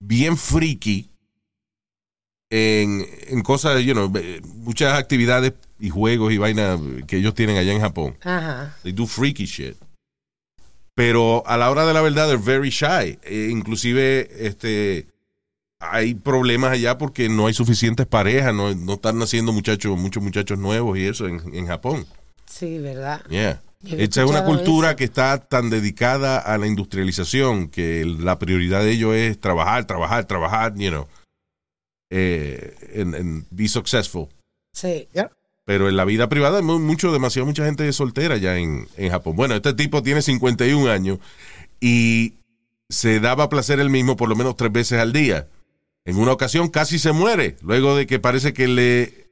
bien 0.00 0.36
freaky 0.36 1.10
en, 2.50 3.06
en 3.28 3.42
cosas, 3.42 3.82
you 3.82 3.92
know, 3.92 4.10
eh, 4.16 4.40
muchas 4.56 4.98
actividades 4.98 5.52
y 5.78 5.90
juegos 5.90 6.32
y 6.32 6.38
vainas 6.38 6.80
que 7.06 7.18
ellos 7.18 7.34
tienen 7.34 7.56
allá 7.56 7.72
en 7.72 7.80
Japón. 7.80 8.16
Ajá. 8.22 8.76
They 8.82 8.92
do 8.92 9.06
freaky 9.06 9.44
shit. 9.44 9.76
Pero 10.94 11.46
a 11.46 11.56
la 11.56 11.70
hora 11.70 11.86
de 11.86 11.94
la 11.94 12.00
verdad, 12.00 12.28
they're 12.28 12.42
very 12.42 12.70
shy. 12.70 13.18
Eh, 13.22 13.48
inclusive, 13.50 14.28
este, 14.46 15.06
hay 15.80 16.14
problemas 16.14 16.72
allá 16.72 16.98
porque 16.98 17.28
no 17.28 17.46
hay 17.46 17.54
suficientes 17.54 18.06
parejas, 18.06 18.54
no, 18.54 18.74
no 18.74 18.94
están 18.94 19.18
naciendo 19.18 19.52
muchachos, 19.52 19.98
muchos 19.98 20.22
muchachos 20.22 20.58
nuevos 20.58 20.96
y 20.98 21.06
eso 21.06 21.26
en, 21.26 21.40
en 21.54 21.66
Japón. 21.66 22.06
Sí, 22.46 22.78
¿verdad? 22.78 23.22
Yeah. 23.30 23.62
Esta 23.82 24.22
es 24.22 24.28
una 24.28 24.44
cultura 24.44 24.88
eso. 24.90 24.96
que 24.96 25.04
está 25.04 25.38
tan 25.38 25.70
dedicada 25.70 26.38
a 26.38 26.58
la 26.58 26.66
industrialización 26.66 27.68
que 27.68 28.04
la 28.04 28.38
prioridad 28.38 28.82
de 28.84 28.90
ellos 28.90 29.14
es 29.14 29.40
trabajar, 29.40 29.86
trabajar, 29.86 30.26
trabajar, 30.26 30.74
you 30.76 30.90
know, 30.90 31.08
eh, 32.10 32.74
and, 33.00 33.14
and 33.14 33.44
be 33.50 33.68
successful. 33.68 34.28
Sí. 34.74 35.08
Pero 35.64 35.88
en 35.88 35.96
la 35.96 36.04
vida 36.04 36.28
privada 36.28 36.58
hay 36.58 36.64
mu- 36.64 36.78
mucho, 36.78 37.12
demasiado 37.12 37.46
mucha 37.46 37.64
gente 37.64 37.90
soltera 37.92 38.36
ya 38.36 38.58
en, 38.58 38.86
en 38.96 39.10
Japón. 39.10 39.36
Bueno, 39.36 39.54
este 39.54 39.72
tipo 39.72 40.02
tiene 40.02 40.20
51 40.20 40.90
años 40.90 41.18
y 41.80 42.34
se 42.88 43.20
daba 43.20 43.48
placer 43.48 43.78
él 43.80 43.88
mismo 43.90 44.16
por 44.16 44.28
lo 44.28 44.36
menos 44.36 44.56
tres 44.56 44.72
veces 44.72 44.98
al 45.00 45.12
día. 45.12 45.46
En 46.04 46.16
una 46.16 46.32
ocasión 46.32 46.68
casi 46.68 46.98
se 46.98 47.12
muere, 47.12 47.56
luego 47.62 47.94
de 47.96 48.06
que 48.06 48.18
parece 48.18 48.52
que 48.52 48.66
le, 48.68 49.28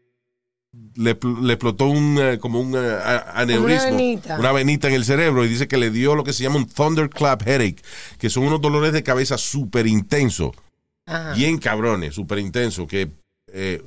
le, 0.95 1.15
pl- 1.15 1.37
le 1.43 1.55
explotó 1.55 1.87
un, 1.87 2.19
eh, 2.21 2.39
como 2.39 2.61
un 2.61 2.75
eh, 2.77 2.99
aneurisma, 3.35 3.85
venita. 3.91 4.39
una 4.39 4.53
venita 4.53 4.89
en 4.89 4.95
el 4.95 5.05
cerebro 5.05 5.45
y 5.45 5.49
dice 5.49 5.67
que 5.67 5.79
le 5.79 5.91
dio 5.91 6.15
lo 6.15 6.25
que 6.25 6.33
se 6.33 6.43
llama 6.43 6.57
un 6.57 6.69
thunderclap 6.69 7.43
headache, 7.47 7.83
que 8.19 8.29
son 8.31 8.45
unos 8.45 8.61
dolores 8.61 8.93
de 8.93 9.03
cabeza 9.03 9.39
súper 9.39 9.87
intensos 9.87 10.53
bien 11.35 11.57
cabrones, 11.57 12.15
súper 12.15 12.39
intensos, 12.39 12.87
que 12.87 13.11
eh, 13.51 13.83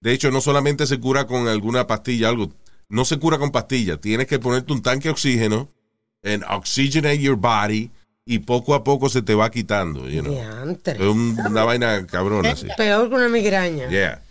de 0.00 0.12
hecho 0.12 0.30
no 0.30 0.40
solamente 0.40 0.86
se 0.86 0.98
cura 0.98 1.26
con 1.26 1.46
alguna 1.48 1.86
pastilla, 1.86 2.30
algo, 2.30 2.50
no 2.88 3.04
se 3.04 3.18
cura 3.18 3.36
con 3.38 3.50
pastilla, 3.50 3.98
tienes 3.98 4.26
que 4.26 4.38
ponerte 4.38 4.72
un 4.72 4.80
tanque 4.80 5.08
de 5.08 5.12
oxígeno, 5.12 5.68
and 6.24 6.42
oxygenate 6.48 7.18
your 7.20 7.36
body, 7.36 7.90
y 8.24 8.38
poco 8.40 8.74
a 8.74 8.84
poco 8.84 9.08
se 9.08 9.22
te 9.22 9.34
va 9.34 9.50
quitando, 9.50 10.08
you 10.08 10.22
know. 10.22 10.34
Es 10.84 11.00
un- 11.00 11.36
una 11.46 11.64
vaina 11.64 12.06
cabrona, 12.06 12.50
así. 12.52 12.66
Peor 12.76 13.08
que 13.08 13.14
una 13.16 13.28
migraña. 13.28 13.88
Yeah. 13.88 14.22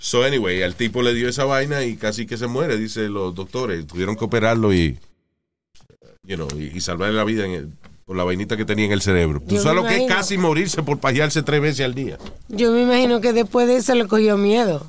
So 0.00 0.22
anyway, 0.22 0.62
al 0.62 0.74
tipo 0.74 1.02
le 1.02 1.14
dio 1.14 1.28
esa 1.28 1.44
vaina 1.44 1.82
y 1.84 1.96
casi 1.96 2.26
que 2.26 2.36
se 2.36 2.46
muere, 2.46 2.76
dice 2.76 3.08
los 3.08 3.34
doctores. 3.34 3.86
Tuvieron 3.86 4.16
que 4.16 4.24
operarlo 4.26 4.72
y, 4.72 4.98
you 6.24 6.36
know, 6.36 6.48
y, 6.56 6.76
y 6.76 6.80
salvarle 6.80 7.16
la 7.16 7.24
vida 7.24 7.44
en 7.46 7.52
el- 7.52 7.68
por 8.04 8.16
la 8.16 8.24
vainita 8.24 8.56
que 8.56 8.64
tenía 8.64 8.86
en 8.86 8.92
el 8.92 9.02
cerebro. 9.02 9.40
¿Tú 9.40 9.56
Yo 9.56 9.62
sabes 9.62 9.82
lo 9.82 9.88
que 9.88 9.96
es 10.04 10.08
casi 10.08 10.38
morirse 10.38 10.82
por 10.82 10.98
pajearse 10.98 11.42
tres 11.42 11.60
veces 11.60 11.84
al 11.84 11.94
día? 11.94 12.16
Yo 12.48 12.72
me 12.72 12.82
imagino 12.82 13.20
que 13.20 13.32
después 13.32 13.66
de 13.66 13.76
eso 13.76 13.94
le 13.94 14.06
cogió 14.06 14.36
miedo. 14.38 14.86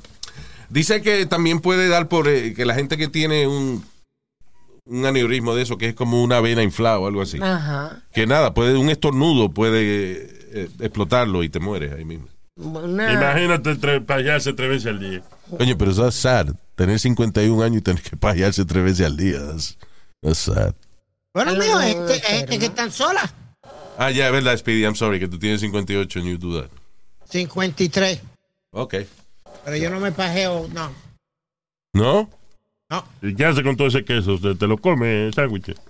Dice 0.70 1.02
que 1.02 1.26
también 1.26 1.60
puede 1.60 1.88
dar 1.88 2.08
por 2.08 2.28
eh, 2.28 2.54
que 2.54 2.64
la 2.64 2.74
gente 2.74 2.96
que 2.96 3.08
tiene 3.08 3.46
un, 3.46 3.84
un 4.84 5.04
aneurismo 5.06 5.54
de 5.54 5.62
eso, 5.62 5.78
que 5.78 5.88
es 5.88 5.94
como 5.94 6.22
una 6.22 6.40
vena 6.40 6.62
inflada 6.62 6.98
o 6.98 7.06
algo 7.06 7.22
así. 7.22 7.38
Ajá. 7.42 8.02
Que 8.12 8.26
nada, 8.26 8.54
puede 8.54 8.76
un 8.76 8.90
estornudo 8.90 9.50
puede 9.50 10.28
eh, 10.52 10.68
explotarlo 10.80 11.42
y 11.42 11.48
te 11.48 11.60
mueres 11.60 11.92
ahí 11.92 12.04
mismo. 12.04 12.26
Una- 12.56 13.12
Imagínate 13.12 13.76
tre- 13.76 14.04
pajearse 14.04 14.52
tres 14.52 14.68
veces 14.68 14.86
al 14.88 15.00
día. 15.00 15.22
Coño, 15.56 15.76
pero 15.78 15.90
eso 15.92 16.06
es 16.06 16.14
sad. 16.14 16.48
Tener 16.74 16.98
51 16.98 17.62
años 17.62 17.78
y 17.78 17.82
tener 17.82 18.02
que 18.02 18.16
pajearse 18.16 18.64
tres 18.64 18.84
veces 18.84 19.06
al 19.06 19.16
día. 19.16 19.38
That's, 19.38 19.78
that's 20.22 20.38
sad. 20.38 20.74
Bueno, 21.32 21.52
no 21.52 21.78
hay 21.78 21.92
gente, 21.94 22.12
hay 22.12 22.20
ser, 22.20 22.30
gente 22.38 22.54
¿no? 22.54 22.60
que 22.60 22.66
están 22.66 22.90
solas. 22.92 23.32
Ah, 23.98 24.10
ya, 24.10 24.26
es 24.26 24.32
verdad, 24.32 24.56
Speedy. 24.56 24.84
I'm 24.84 24.94
sorry, 24.96 25.20
que 25.20 25.28
tú 25.28 25.38
tienes 25.38 25.60
58 25.60 26.18
and 26.20 26.28
you 26.28 26.38
do 26.38 26.60
that. 26.60 26.70
53. 27.30 28.20
Ok. 28.72 28.94
Pero 29.64 29.76
yo 29.76 29.90
no 29.90 30.00
me 30.00 30.10
pajeo, 30.12 30.68
no. 30.72 30.90
¿No? 31.92 32.30
No. 32.90 33.04
¿Y 33.22 33.34
qué 33.34 33.44
hace 33.44 33.62
con 33.62 33.76
todo 33.76 33.88
ese 33.88 34.04
queso? 34.04 34.34
¿Usted 34.34 34.56
te 34.56 34.66
lo 34.66 34.76
come, 34.76 35.26
el 35.26 35.34
sándwich? 35.34 35.74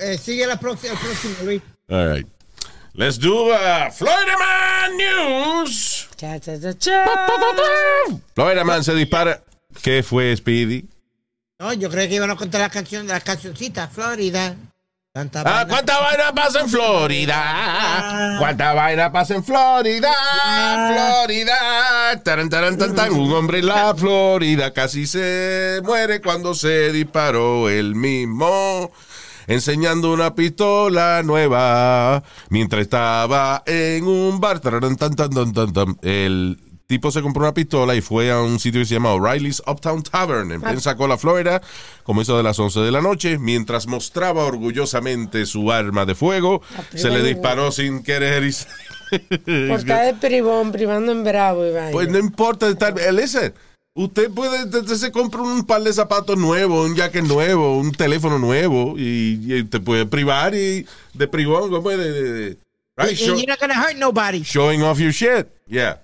Eh, 0.00 0.16
sigue 0.16 0.46
la 0.46 0.58
próxima, 0.58 0.92
el 0.92 0.98
próximo, 0.98 1.34
Luis. 1.42 1.62
All 1.88 2.14
right. 2.14 2.26
Let's 2.94 3.18
do 3.18 3.50
uh, 3.52 3.90
Florida 3.90 4.36
Man 4.38 4.96
News. 4.96 6.08
Cha, 6.16 6.38
cha, 6.38 6.58
cha, 6.60 6.72
cha. 6.74 7.04
Florida 8.34 8.64
Man 8.64 8.84
se 8.84 8.94
dispara. 8.94 9.42
¿Qué 9.82 10.04
fue, 10.04 10.36
Speedy? 10.36 10.88
No, 11.58 11.72
yo 11.72 11.90
creo 11.90 12.08
que 12.08 12.14
iban 12.14 12.30
a 12.30 12.36
contar 12.36 12.60
la 12.60 12.70
canción 12.70 13.06
de 13.06 13.12
la 13.12 13.20
cancioncita, 13.20 13.88
Florida. 13.88 14.56
Ah. 15.18 15.66
¿Cuánta 15.68 15.98
vaina 16.00 16.32
pasa 16.32 16.60
en 16.60 16.68
Florida? 16.68 18.36
¿Cuánta 18.38 18.72
vaina 18.72 19.10
pasa 19.10 19.34
en 19.34 19.42
Florida? 19.42 20.12
Florida. 20.92 22.22
Taran, 22.22 22.48
taran, 22.48 22.78
tan, 22.78 22.94
tan. 22.94 23.12
Un 23.12 23.32
hombre 23.32 23.58
en 23.58 23.66
la 23.66 23.94
Florida 23.96 24.72
casi 24.72 25.06
se 25.06 25.80
muere 25.82 26.20
cuando 26.20 26.54
se 26.54 26.92
disparó 26.92 27.68
él 27.68 27.96
mismo. 27.96 28.92
Enseñando 29.48 30.12
una 30.12 30.34
pistola 30.34 31.22
nueva 31.24 32.22
mientras 32.50 32.82
estaba 32.82 33.64
en 33.66 34.04
un 34.04 34.38
bar. 34.38 34.60
Tararán, 34.60 34.96
tan, 34.96 35.16
tan, 35.16 35.30
tan, 35.30 35.52
tan, 35.52 35.72
tan. 35.72 35.98
El 36.02 36.60
tipo 36.88 37.10
se 37.10 37.20
compró 37.20 37.42
una 37.42 37.52
pistola 37.52 37.94
y 37.94 38.00
fue 38.00 38.30
a 38.32 38.40
un 38.40 38.58
sitio 38.58 38.80
que 38.80 38.86
se 38.86 38.94
llama 38.94 39.12
O'Reilly's 39.12 39.62
Uptown 39.66 40.02
Tavern 40.02 40.50
en 40.52 40.62
Pensacola, 40.62 41.18
Florida, 41.18 41.60
como 42.02 42.22
eso 42.22 42.34
de 42.38 42.42
las 42.42 42.58
11 42.58 42.80
de 42.80 42.90
la 42.90 43.02
noche. 43.02 43.38
Mientras 43.38 43.86
mostraba 43.86 44.44
orgullosamente 44.46 45.44
su 45.44 45.70
arma 45.70 46.06
de 46.06 46.14
fuego, 46.14 46.62
se 46.94 47.10
le 47.10 47.22
disparó 47.22 47.70
sin 47.72 48.02
querer 48.02 48.42
y 48.44 48.52
se- 48.52 48.66
Por 49.44 49.78
estar 49.78 50.06
de 50.06 50.14
privón, 50.14 50.72
privando 50.72 51.12
en 51.12 51.24
bravo 51.24 51.60
vaina. 51.60 51.90
Pues 51.92 52.08
no 52.08 52.18
importa 52.18 52.68
estar. 52.68 52.98
eh, 52.98 53.12
listen, 53.12 53.52
usted 53.94 54.30
puede, 54.30 54.64
usted 54.64 54.94
se 54.96 55.12
compra 55.12 55.42
un 55.42 55.64
par 55.66 55.82
de 55.82 55.92
zapatos 55.92 56.38
nuevos, 56.38 56.88
un 56.88 56.96
jacket 56.96 57.24
nuevo, 57.24 57.78
un 57.78 57.92
teléfono 57.92 58.38
nuevo 58.38 58.94
y, 58.98 59.40
y 59.46 59.64
te 59.64 59.78
puede 59.80 60.06
privar 60.06 60.54
y 60.54 60.86
de 61.12 61.28
privón, 61.28 61.68
¿cómo 61.70 61.90
es? 61.90 61.98
De, 61.98 62.12
de- 62.12 62.32
de- 62.32 62.56
right, 62.96 63.12
show- 63.14 63.36
you're 63.36 63.46
not 63.46 63.60
gonna 63.60 63.74
hurt 63.78 63.96
nobody. 63.98 64.42
showing 64.42 64.82
off 64.82 64.98
your 64.98 65.12
shit. 65.12 65.48
Yeah. 65.66 66.00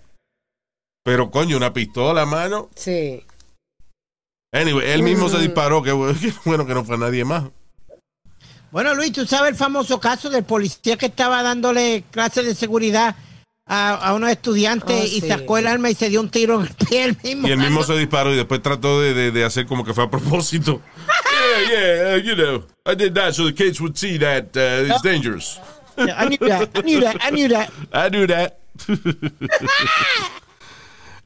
Pero 1.04 1.30
coño, 1.30 1.56
una 1.56 1.72
pistola, 1.72 2.24
mano. 2.26 2.70
Sí. 2.74 3.22
Anyway, 4.52 4.90
él 4.90 5.02
mismo 5.02 5.28
se 5.28 5.38
disparó. 5.38 5.82
Qué 5.82 5.92
bueno, 6.44 6.66
que 6.66 6.74
no 6.74 6.84
fue 6.84 6.96
nadie 6.98 7.24
más. 7.24 7.44
Bueno, 8.70 8.94
Luis, 8.94 9.12
tú 9.12 9.24
sabes 9.26 9.50
el 9.50 9.56
famoso 9.56 10.00
caso 10.00 10.30
del 10.30 10.44
policía 10.44 10.96
que 10.96 11.06
estaba 11.06 11.42
dándole 11.42 12.04
clases 12.10 12.44
de 12.46 12.54
seguridad 12.56 13.14
a, 13.66 13.94
a 13.94 14.14
unos 14.14 14.30
estudiantes 14.30 15.00
Oh, 15.00 15.04
y 15.16 15.20
sí. 15.20 15.28
sacó 15.28 15.58
el 15.58 15.66
arma 15.66 15.90
y 15.90 15.94
se 15.94 16.08
dio 16.08 16.20
un 16.20 16.28
tiro 16.30 16.56
en 16.60 16.66
el 16.66 16.74
pie 16.74 17.04
él 17.04 17.16
mismo. 17.22 17.46
Y 17.46 17.52
él 17.52 17.58
mismo 17.58 17.84
se 17.84 17.96
disparó 17.96 18.32
y 18.32 18.36
después 18.36 18.60
trató 18.62 19.00
de, 19.00 19.14
de- 19.14 19.30
de 19.30 19.44
hacer 19.44 19.66
como 19.66 19.84
que 19.84 19.94
fue 19.94 20.04
a 20.04 20.10
propósito. 20.10 20.80
Yeah, 21.44 21.68
yeah, 21.68 22.14
uh, 22.14 22.16
you 22.20 22.34
know, 22.34 22.64
I 22.86 22.94
did 22.96 23.14
that 23.14 23.34
so 23.34 23.44
the 23.44 23.52
kids 23.52 23.78
would 23.80 23.96
see 23.96 24.16
that 24.18 24.56
uh, 24.56 24.88
it's 24.90 25.02
dangerous. 25.02 25.60
I 25.98 26.26
knew 26.26 26.38
that, 26.48 26.70
I 26.74 26.80
knew 26.80 27.00
that, 27.00 27.16
I 27.20 27.30
knew 27.30 27.48
that. 27.48 27.70
I 27.92 28.08
do 28.08 28.26
that. 28.26 28.58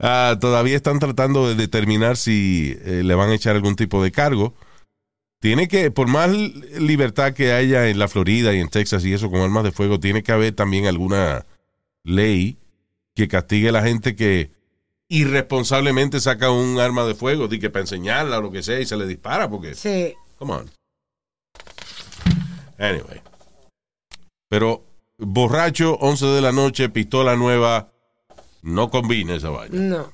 Ah, 0.00 0.37
todavía 0.40 0.76
están 0.76 0.98
tratando 0.98 1.48
de 1.48 1.54
determinar 1.54 2.16
si 2.16 2.76
eh, 2.84 3.02
le 3.04 3.14
van 3.14 3.30
a 3.30 3.34
echar 3.34 3.56
algún 3.56 3.76
tipo 3.76 4.02
de 4.02 4.12
cargo. 4.12 4.54
Tiene 5.40 5.68
que, 5.68 5.90
por 5.90 6.08
más 6.08 6.30
libertad 6.30 7.32
que 7.32 7.52
haya 7.52 7.88
en 7.88 7.98
la 7.98 8.08
Florida 8.08 8.52
y 8.54 8.61
en 8.61 8.68
Texas 8.68 9.04
y 9.04 9.12
eso 9.12 9.30
con 9.30 9.40
armas 9.40 9.64
de 9.64 9.72
fuego, 9.72 10.00
tiene 10.00 10.22
que 10.22 10.32
haber 10.32 10.54
también 10.54 10.87
alguna 10.87 11.46
ley 12.04 12.58
que 13.14 13.28
castigue 13.28 13.68
a 13.68 13.72
la 13.72 13.82
gente 13.82 14.14
que 14.16 14.50
irresponsablemente 15.08 16.20
saca 16.20 16.50
un 16.50 16.78
arma 16.78 17.04
de 17.04 17.14
fuego, 17.14 17.48
di 17.48 17.58
que 17.58 17.70
para 17.70 17.82
enseñarla 17.82 18.38
o 18.38 18.42
lo 18.42 18.50
que 18.50 18.62
sea 18.62 18.78
y 18.80 18.87
se 18.87 18.96
le 18.96 19.06
dispara, 19.06 19.48
porque, 19.48 19.74
Sí. 19.74 20.14
come 20.38 20.52
on. 20.54 20.70
Anyway. 22.78 23.20
Pero 24.48 24.84
borracho, 25.18 25.94
11 26.00 26.26
de 26.26 26.40
la 26.40 26.52
noche, 26.52 26.88
pistola 26.88 27.37
nueva, 27.37 27.90
no 28.62 28.90
combina 28.90 29.35
esa 29.35 29.51
vaina. 29.51 29.77
No. 29.79 30.12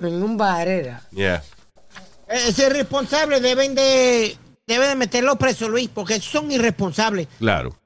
Ningún 0.00 0.36
bar 0.36 0.68
era. 0.68 1.02
Yeah. 1.10 1.42
Eh, 2.28 2.48
Ese 2.48 2.68
responsable 2.68 3.40
deben 3.40 3.74
de, 3.74 4.36
deben 4.66 4.88
de 4.90 4.94
meterlo 4.94 5.36
preso, 5.36 5.68
Luis, 5.68 5.88
porque 5.88 6.20
son 6.20 6.50
irresponsables. 6.50 7.28
Claro. 7.38 7.76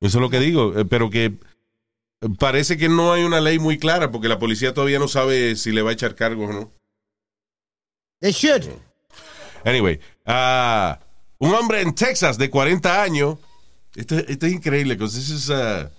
Eso 0.00 0.18
es 0.18 0.22
lo 0.22 0.30
que 0.30 0.40
digo, 0.40 0.78
eh, 0.78 0.84
pero 0.84 1.10
que 1.10 1.24
eh, 1.26 2.28
parece 2.38 2.76
que 2.76 2.88
no 2.88 3.12
hay 3.12 3.24
una 3.24 3.40
ley 3.40 3.58
muy 3.58 3.78
clara 3.78 4.10
porque 4.10 4.28
la 4.28 4.38
policía 4.38 4.74
todavía 4.74 4.98
no 4.98 5.08
sabe 5.08 5.56
si 5.56 5.72
le 5.72 5.82
va 5.82 5.90
a 5.90 5.94
echar 5.94 6.14
cargos 6.14 6.50
o 6.50 6.52
no. 6.52 6.72
They 8.20 8.32
should. 8.32 8.64
Anyway, 9.64 10.00
ah, 10.26 10.98
un 11.38 11.54
hombre 11.54 11.80
en 11.82 11.94
Texas 11.94 12.36
de 12.38 12.50
40 12.50 13.02
años, 13.02 13.38
esto, 13.94 14.16
esto 14.16 14.46
es 14.46 14.52
increíble, 14.52 14.94
because 14.94 15.16
this 15.16 15.30
is, 15.30 15.50
ah, 15.50 15.90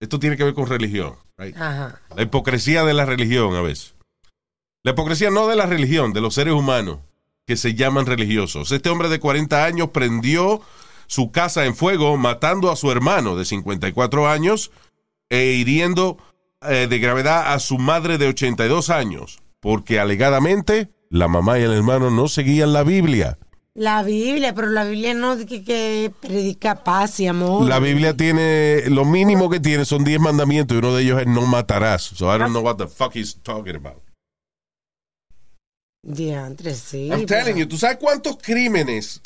esto 0.00 0.18
tiene 0.18 0.36
que 0.36 0.44
ver 0.44 0.54
con 0.54 0.66
religión. 0.66 1.14
right? 1.38 1.56
Ajá. 1.56 2.00
La 2.14 2.22
hipocresía 2.22 2.84
de 2.84 2.94
la 2.94 3.06
religión 3.06 3.54
a 3.54 3.62
veces. 3.62 3.94
La 4.82 4.92
hipocresía 4.92 5.30
no 5.30 5.46
de 5.48 5.56
la 5.56 5.66
religión, 5.66 6.12
de 6.12 6.20
los 6.20 6.34
seres 6.34 6.54
humanos 6.54 6.98
que 7.46 7.56
se 7.56 7.74
llaman 7.74 8.06
religiosos. 8.06 8.72
Este 8.72 8.88
hombre 8.88 9.08
de 9.08 9.20
40 9.20 9.64
años 9.64 9.90
prendió 9.90 10.62
su 11.06 11.30
casa 11.30 11.66
en 11.66 11.76
fuego 11.76 12.16
matando 12.16 12.70
a 12.70 12.76
su 12.76 12.90
hermano 12.90 13.36
de 13.36 13.44
54 13.44 14.28
años 14.28 14.70
e 15.28 15.52
hiriendo 15.52 16.18
eh, 16.62 16.86
de 16.88 16.98
gravedad 16.98 17.52
a 17.52 17.58
su 17.58 17.78
madre 17.78 18.18
de 18.18 18.28
82 18.28 18.90
años, 18.90 19.42
porque 19.60 20.00
alegadamente 20.00 20.90
la 21.10 21.28
mamá 21.28 21.58
y 21.58 21.62
el 21.62 21.72
hermano 21.72 22.10
no 22.10 22.28
seguían 22.28 22.72
la 22.72 22.82
Biblia. 22.82 23.38
La 23.76 24.04
Biblia, 24.04 24.54
pero 24.54 24.68
la 24.68 24.84
Biblia 24.84 25.14
no 25.14 25.36
que, 25.36 25.64
que 25.64 26.12
predica 26.20 26.84
paz 26.84 27.18
y 27.18 27.26
amor. 27.26 27.66
La 27.68 27.80
Biblia 27.80 28.16
tiene, 28.16 28.84
lo 28.88 29.04
mínimo 29.04 29.50
que 29.50 29.58
tiene 29.58 29.84
son 29.84 30.04
10 30.04 30.20
mandamientos 30.20 30.76
y 30.76 30.78
uno 30.78 30.94
de 30.94 31.02
ellos 31.02 31.20
es 31.20 31.26
no 31.26 31.42
matarás. 31.42 32.02
So 32.02 32.32
I 32.32 32.38
don't 32.38 32.50
know 32.52 32.62
what 32.62 32.76
the 32.76 32.86
fuck 32.86 33.14
he's 33.16 33.34
talking 33.42 33.74
about. 33.74 34.00
Diantre, 36.02 36.74
sí. 36.74 37.08
I'm 37.10 37.26
pero- 37.26 37.42
telling 37.44 37.56
you, 37.56 37.66
¿tú 37.66 37.76
sabes 37.76 37.96
cuántos 37.98 38.36
crímenes 38.40 39.20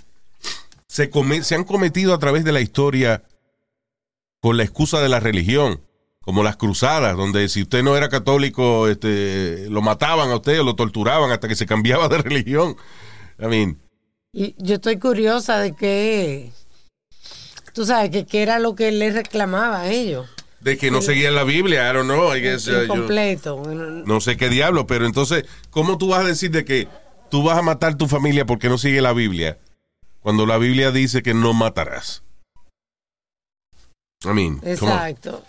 se, 0.89 1.11
come- 1.11 1.43
se 1.43 1.55
han 1.55 1.65
cometido 1.65 2.15
a 2.15 2.19
través 2.19 2.43
de 2.45 2.53
la 2.53 2.61
historia 2.63 3.23
con 4.41 4.57
la 4.57 4.63
excusa 4.63 5.01
de 5.01 5.09
la 5.11 5.21
religión? 5.21 5.83
Como 6.21 6.43
las 6.43 6.57
cruzadas, 6.57 7.17
donde 7.17 7.49
si 7.49 7.63
usted 7.63 7.83
no 7.83 7.97
era 7.97 8.09
católico, 8.11 8.87
este, 8.89 9.69
lo 9.71 9.81
mataban 9.83 10.31
a 10.31 10.37
usted 10.37 10.61
o 10.61 10.65
lo 10.65 10.75
torturaban 10.75 11.31
hasta 11.33 11.49
que 11.49 11.57
se 11.57 11.67
cambiaba 11.67 12.09
de 12.09 12.19
religión. 12.23 12.77
I 13.41 13.47
mean, 13.47 13.79
Y 14.41 14.55
yo 14.59 14.77
estoy 14.77 14.99
curiosa 15.01 15.59
de 15.59 15.75
que. 15.75 16.53
Tú 17.73 17.85
sabes 17.85 18.11
que 18.11 18.25
qué 18.25 18.43
era 18.43 18.61
lo 18.61 18.77
que 18.77 18.93
le 18.93 19.11
reclamaba 19.11 19.81
a 19.81 19.89
ellos. 19.91 20.29
de 20.61 20.77
que 20.79 20.91
no 20.93 21.03
seguían 21.03 21.35
la 21.35 21.43
Biblia, 21.45 21.91
I 21.91 21.93
don't 21.95 22.09
know, 22.09 22.33
I 22.35 22.41
guess, 22.41 22.67
uh, 22.69 22.71
yo- 22.71 22.83
Incompleto. 22.85 23.63
no 23.65 24.21
sé 24.21 24.37
qué 24.37 24.49
diablo, 24.49 24.87
pero 24.87 25.07
entonces, 25.07 25.45
¿cómo 25.71 25.99
tú 25.99 26.09
vas 26.09 26.21
a 26.25 26.29
decir 26.29 26.51
de 26.53 26.65
que 26.65 26.87
tú 27.31 27.43
vas 27.43 27.59
a 27.59 27.63
matar 27.63 27.97
tu 27.97 28.07
familia 28.07 28.45
porque 28.47 28.69
no 28.69 28.79
sigue 28.79 29.01
la 29.01 29.13
Biblia? 29.13 29.59
Cuando 30.21 30.47
la 30.47 30.59
Biblia 30.59 30.91
dice 30.93 31.23
que 31.23 31.35
no 31.35 31.53
matarás. 31.53 32.23
I 34.25 34.29
mean. 34.29 34.61
Exacto. 34.65 35.45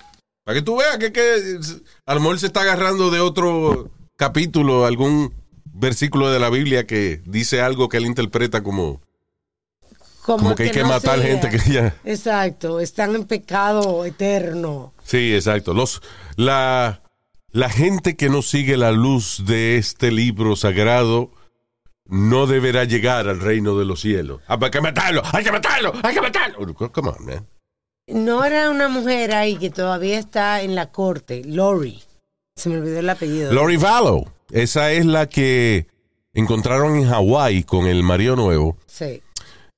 Para 0.46 0.60
que 0.60 0.62
tú 0.64 0.78
veas 0.78 0.98
que, 0.98 1.12
que 1.12 1.60
a 2.08 2.14
lo 2.16 2.20
mejor 2.22 2.40
se 2.40 2.48
está 2.48 2.62
agarrando 2.62 3.12
de 3.12 3.20
otro 3.20 3.90
capítulo, 4.18 4.86
algún 4.86 5.34
versículo 5.80 6.30
de 6.30 6.40
la 6.40 6.50
Biblia 6.50 6.86
que 6.86 7.22
dice 7.26 7.62
algo 7.62 7.90
que 7.90 7.98
él 7.98 8.06
interpreta 8.06 8.62
como, 8.62 9.02
como 10.22 10.56
que 10.56 10.64
hay 10.64 10.72
que 10.72 10.82
no 10.82 10.90
matar 10.90 11.22
gente 11.22 11.50
que 11.50 11.72
ya... 11.72 11.96
Exacto. 12.04 12.80
Están 12.80 13.16
en 13.16 13.26
pecado 13.26 14.06
eterno. 14.06 14.94
Sí, 15.04 15.34
exacto. 15.34 15.74
Los, 15.74 16.02
la, 16.36 17.02
la 17.52 17.70
gente 17.70 18.16
que 18.16 18.30
no 18.30 18.42
sigue 18.42 18.78
la 18.78 18.92
luz 18.92 19.44
de 19.46 19.78
este 19.78 20.12
libro 20.12 20.56
sagrado 20.56 21.32
no 22.06 22.48
deberá 22.48 22.84
llegar 22.86 23.28
al 23.28 23.40
reino 23.40 23.78
de 23.78 23.86
los 23.86 24.02
cielos. 24.02 24.42
Ah, 24.48 24.58
hay 24.60 24.72
que 24.72 24.82
matarlo, 24.82 25.22
hay 25.32 25.44
que 25.44 25.52
matarlo, 25.52 25.94
hay 26.04 26.14
que 26.14 26.22
matarlo. 26.22 26.74
Come 26.74 27.10
on, 27.10 27.26
man. 27.26 27.48
No 28.08 28.44
era 28.44 28.72
una 28.72 28.88
mujer 28.88 29.36
ahí 29.36 29.58
que 29.58 29.70
todavía 29.70 30.18
está 30.18 30.64
en 30.64 30.74
la 30.74 30.92
corte, 30.92 31.44
Lori. 31.46 32.02
Se 32.56 32.70
me 32.70 32.78
olvidó 32.78 33.00
el 33.00 33.10
apellido. 33.10 33.54
Lori 33.54 33.78
Vallow, 33.78 34.28
esa 34.52 34.92
es 34.92 35.06
la 35.06 35.28
que 35.30 35.88
encontraron 36.34 36.96
en 36.96 37.08
Hawái 37.08 37.64
con 37.64 37.88
el 37.88 38.04
marido 38.04 38.36
nuevo. 38.36 38.78
Sí. 38.88 39.22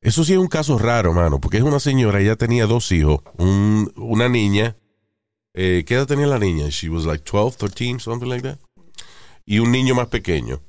Eso 0.01 0.23
sí 0.23 0.33
es 0.33 0.39
un 0.39 0.47
caso 0.47 0.77
raro, 0.79 1.13
mano, 1.13 1.39
porque 1.39 1.57
es 1.57 1.63
una 1.63 1.79
señora, 1.79 2.19
ella 2.19 2.35
tenía 2.35 2.65
dos 2.65 2.91
hijos, 2.91 3.21
un- 3.37 3.91
una 3.95 4.27
niña. 4.29 4.75
Eh, 5.53 5.83
¿Qué 5.85 5.95
edad 5.95 6.07
tenía 6.07 6.27
la 6.27 6.39
niña? 6.39 6.67
She 6.69 6.89
was 6.89 7.05
like 7.05 7.23
12, 7.29 7.57
13, 7.57 7.99
something 7.99 8.27
like 8.27 8.41
that. 8.41 8.57
Y 9.45 9.59
un 9.59 9.71
niño 9.71 9.93
más 9.95 10.07
pequeño, 10.07 10.59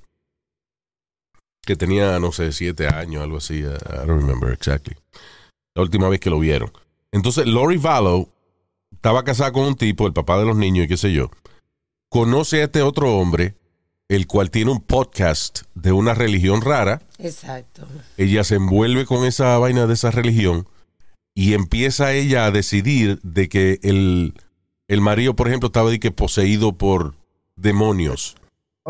que 1.65 1.77
tenía, 1.77 2.19
no 2.19 2.33
sé, 2.33 2.53
7 2.53 2.89
años, 2.89 3.23
algo 3.23 3.37
así. 3.39 3.61
I 3.61 3.63
don't 4.07 4.21
remember 4.21 4.53
exactly. 4.53 4.97
La 5.75 5.83
última 5.83 6.09
vez 6.09 6.21
que 6.21 6.31
lo 6.31 6.39
vieron. 6.39 6.73
Entonces, 7.13 7.47
Lori 7.47 7.77
Vallow 7.77 8.29
estaba 8.93 9.23
casada 9.25 9.53
con 9.53 9.63
un 9.65 9.77
tipo, 9.77 10.07
el 10.07 10.13
papá 10.13 10.39
de 10.39 10.45
los 10.47 10.57
niños 10.57 10.85
y 10.85 10.89
qué 10.89 10.97
sé 10.97 11.13
yo. 11.13 11.31
Conoce 12.11 12.61
a 12.61 12.65
este 12.65 12.83
otro 12.83 13.15
hombre, 13.17 13.55
el 14.09 14.27
cual 14.27 14.51
tiene 14.51 14.71
un 14.71 14.81
podcast 14.81 15.63
de 15.75 15.93
una 15.93 16.15
religión 16.15 16.61
rara 16.61 17.01
Exacto. 17.19 17.87
ella 18.17 18.45
se 18.45 18.57
envuelve 18.57 19.07
con 19.07 19.25
esa 19.25 19.57
vaina 19.59 19.87
de 19.87 19.95
esa 19.95 20.11
religión 20.11 20.67
y 21.35 21.55
empieza 21.55 22.13
ella 22.13 22.45
a 22.47 22.51
decidir 22.51 23.19
de 23.23 23.49
que 23.49 23.81
el, 23.83 24.35
el 24.89 25.01
marido, 25.01 25.35
por 25.35 25.49
ejemplo, 25.49 25.69
estaba 25.69 25.91
de 25.91 25.99
que 25.99 26.11
poseído 26.11 26.73
por 26.73 27.15
demonios. 27.57 28.37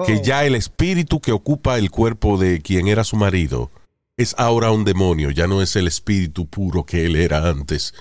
Que 0.07 0.23
ya 0.23 0.45
el 0.47 0.55
espíritu 0.55 1.21
que 1.21 1.33
ocupa 1.33 1.77
el 1.77 1.91
cuerpo 1.91 2.39
de 2.39 2.63
quien 2.63 2.89
era 2.89 3.05
su 3.05 3.17
marido 3.17 3.71
es 4.17 4.35
ahora 4.39 4.71
un 4.71 4.85
demonio, 4.85 5.31
ya 5.31 5.47
no 5.47 5.61
es 5.63 5.77
el 5.77 5.87
espíritu 5.87 6.47
puro 6.47 6.85
que 6.85 7.05
él 7.05 7.15
era 7.15 7.49
antes. 7.49 7.95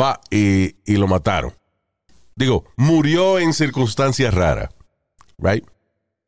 Va, 0.00 0.20
y, 0.30 0.76
y 0.84 0.96
lo 0.96 1.06
mataron. 1.06 1.52
Digo, 2.34 2.64
murió 2.76 3.38
en 3.38 3.52
circunstancias 3.52 4.32
raras. 4.32 4.70
Right? 5.38 5.64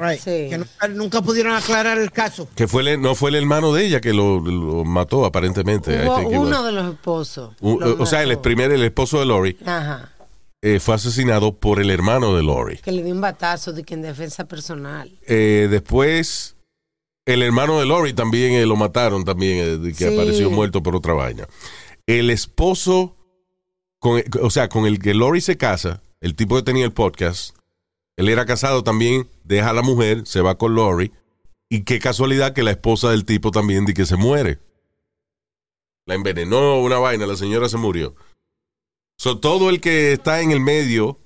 Right. 0.00 0.20
Sí. 0.20 0.48
Que 0.48 0.58
nunca, 0.58 0.88
nunca 0.88 1.22
pudieron 1.22 1.54
aclarar 1.54 1.98
el 1.98 2.12
caso. 2.12 2.48
Que 2.54 2.68
fue 2.68 2.82
el- 2.88 3.00
no 3.02 3.16
fue 3.16 3.30
el 3.30 3.37
hermano 3.37 3.72
de 3.72 3.84
ella 3.84 4.00
que 4.00 4.12
lo, 4.12 4.38
lo 4.38 4.84
mató, 4.84 5.24
aparentemente. 5.24 6.06
Hubo 6.06 6.28
uno 6.40 6.62
de 6.62 6.70
los 6.72 6.92
esposos. 6.94 7.54
Un- 7.61 7.80
lo 7.80 8.00
o 8.02 8.06
sea, 8.06 8.22
el 8.22 8.38
primer, 8.38 8.70
el 8.70 8.84
esposo 8.84 9.18
de 9.18 9.26
Lori, 9.26 9.56
Ajá. 9.66 10.12
eh, 10.62 10.78
fue 10.78 10.94
asesinado 10.94 11.52
por 11.56 11.80
el 11.80 11.90
hermano 11.90 12.37
de 12.37 12.44
Lori. 12.44 12.78
Que 12.78 12.92
le 12.92 13.02
dio 13.02 13.12
un 13.12 13.20
batazo 13.20 13.72
de 13.72 13.82
que 13.82 13.94
en 13.94 14.02
defensa 14.02 14.44
personal. 14.46 15.11
Eh, 15.26 15.66
después, 15.68 16.54
el 17.26 17.42
hermano 17.42 17.80
de 17.80 17.87
Lori 17.87 18.12
también 18.12 18.52
eh, 18.52 18.66
lo 18.66 18.76
mataron, 18.76 19.24
también, 19.24 19.58
eh, 19.58 19.76
de 19.78 19.88
que 19.92 20.08
Sí. 20.08 20.14
apareció 20.14 20.48
muerto 20.48 20.80
por 20.80 20.94
otra 20.94 21.14
vaina. 21.14 21.48
El 22.06 22.30
esposo, 22.30 23.16
con, 23.98 24.22
o 24.40 24.50
sea, 24.50 24.68
con 24.68 24.87
el 24.87 25.00
que 25.00 25.12
Lori 25.12 25.40
se 25.40 25.56
casa, 25.56 26.00
el 26.20 26.37
tipo 26.37 26.54
que 26.54 26.62
tenía 26.62 26.84
el 26.84 26.92
podcast, 26.92 27.56
él 28.18 28.28
era 28.28 28.46
casado 28.46 28.83
también, 28.83 29.31
deja 29.44 29.70
a 29.70 29.72
la 29.72 29.83
mujer, 29.83 30.26
se 30.26 30.40
va 30.40 30.59
con 30.59 30.74
Lori, 30.74 31.12
y 31.70 31.85
qué 31.85 32.00
casualidad 32.00 32.52
que 32.52 32.64
la 32.64 32.72
esposa 32.72 33.11
del 33.11 33.24
tipo 33.24 33.52
también 33.52 33.85
de 33.85 33.94
que 33.94 34.07
se 34.07 34.16
muere. 34.16 34.59
La 36.04 36.16
envenenó, 36.16 36.81
una 36.81 36.98
vaina, 36.98 37.28
la 37.28 37.37
señora 37.37 37.68
se 37.68 37.76
murió. 37.76 38.16
So, 39.18 39.38
todo 39.38 39.70
el 39.70 39.81
que 39.81 40.12
está 40.12 40.40
en 40.40 40.50
el 40.50 40.59
medio 40.59 41.20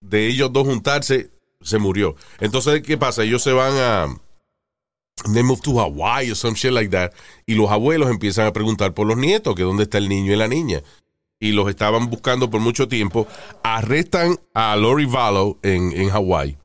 de 0.00 0.28
ellos 0.28 0.52
dos 0.52 0.68
juntarse, 0.68 1.32
se 1.60 1.78
murió. 1.78 2.14
Entonces, 2.38 2.80
¿qué 2.82 2.96
pasa? 2.96 3.24
Ellos 3.24 3.42
se 3.42 3.52
van 3.52 3.74
a... 3.76 4.20
They 5.34 5.42
move 5.42 5.62
to 5.62 5.80
Hawaii 5.80 6.30
or 6.30 6.36
some 6.36 6.54
shit 6.54 6.70
like 6.70 6.90
that. 6.90 7.10
Y 7.44 7.56
los 7.56 7.68
abuelos 7.72 8.08
empiezan 8.08 8.46
a 8.46 8.52
preguntar 8.52 8.94
por 8.94 9.08
los 9.08 9.16
nietos, 9.16 9.56
que 9.56 9.64
dónde 9.64 9.82
está 9.82 9.98
el 9.98 10.08
niño 10.08 10.32
y 10.32 10.36
la 10.36 10.46
niña. 10.46 10.80
Y 11.42 11.50
los 11.50 11.68
estaban 11.68 12.08
buscando 12.08 12.50
por 12.50 12.60
mucho 12.60 12.86
tiempo. 12.86 13.26
Arrestan 13.64 14.38
a 14.54 14.76
Lori 14.76 15.06
Vallow 15.06 15.58
en, 15.64 15.90
en 15.90 16.08
Hawaii. 16.08 16.56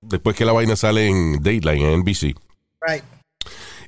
Después 0.00 0.34
que 0.34 0.44
la 0.44 0.50
vaina 0.50 0.74
sale 0.74 1.06
en 1.06 1.34
Dateline, 1.34 1.92
en 1.92 2.00
NBC. 2.00 2.34
Right. 2.80 3.04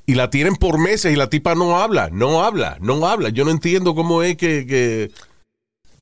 Y 0.05 0.15
la 0.15 0.29
tienen 0.29 0.55
por 0.55 0.77
meses 0.77 1.11
y 1.11 1.17
la 1.17 1.29
tipa 1.29 1.53
no 1.53 1.77
habla, 1.79 2.09
no 2.13 2.45
habla, 2.45 2.77
no 2.79 3.05
habla. 3.05 3.27
Yo 3.27 3.43
no 3.43 3.51
entiendo 3.51 3.93
cómo 3.93 4.23
es 4.23 4.37
que, 4.37 4.65
que 4.65 5.11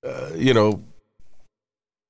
uh, 0.04 0.38
you 0.38 0.52
know, 0.52 0.80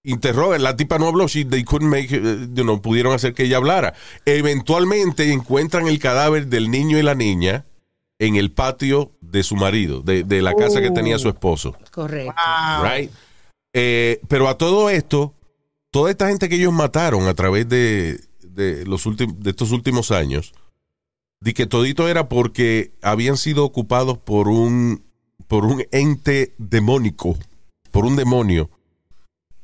interrogan. 0.04 0.62
La 0.62 0.76
tipa 0.76 1.00
no 1.00 1.08
habló, 1.08 1.30
she, 1.30 1.46
they 1.46 1.64
couldn't 1.64 1.90
make, 1.90 2.14
uh, 2.14 2.54
you 2.54 2.64
know, 2.64 2.82
pudieron 2.82 3.14
hacer 3.14 3.34
que 3.34 3.44
ella 3.44 3.56
hablara. 3.56 3.94
Eventualmente 4.26 5.32
encuentran 5.32 5.88
el 5.88 6.00
cadáver 6.00 6.48
del 6.48 6.70
niño 6.70 7.00
y 7.00 7.04
la 7.04 7.16
niña 7.16 7.66
en 8.20 8.36
el 8.36 8.52
patio 8.52 9.12
de 9.22 9.44
su 9.44 9.56
marido, 9.56 10.02
de, 10.02 10.24
de 10.24 10.42
la 10.42 10.54
casa 10.54 10.82
que 10.82 10.92
tenía 10.92 11.18
su 11.20 11.30
esposo. 11.30 11.76
Correcto. 11.92 12.34
Right? 12.84 13.12
Eh, 13.74 14.22
pero 14.28 14.48
a 14.48 14.58
todo 14.58 14.90
esto, 14.90 15.34
toda 15.92 16.12
esta 16.12 16.28
gente 16.30 16.48
que 16.48 16.56
ellos 16.56 16.74
mataron 16.74 17.28
a 17.28 17.34
través 17.34 17.68
de, 17.68 18.20
de 18.42 18.86
los 18.86 19.04
de 19.18 19.50
estos 19.50 19.72
últimos 19.72 20.12
años, 20.12 20.54
di 21.42 21.54
que 21.54 21.66
todito 21.66 22.08
era 22.08 22.30
porque 22.30 22.94
habían 23.02 23.36
sido 23.36 23.66
ocupados 23.66 24.18
por 24.18 24.48
un, 24.48 25.04
por 25.48 25.66
un 25.66 25.84
ente 25.92 26.54
demónico, 26.58 27.36
por 27.92 28.06
un 28.06 28.16
demonio. 28.16 28.70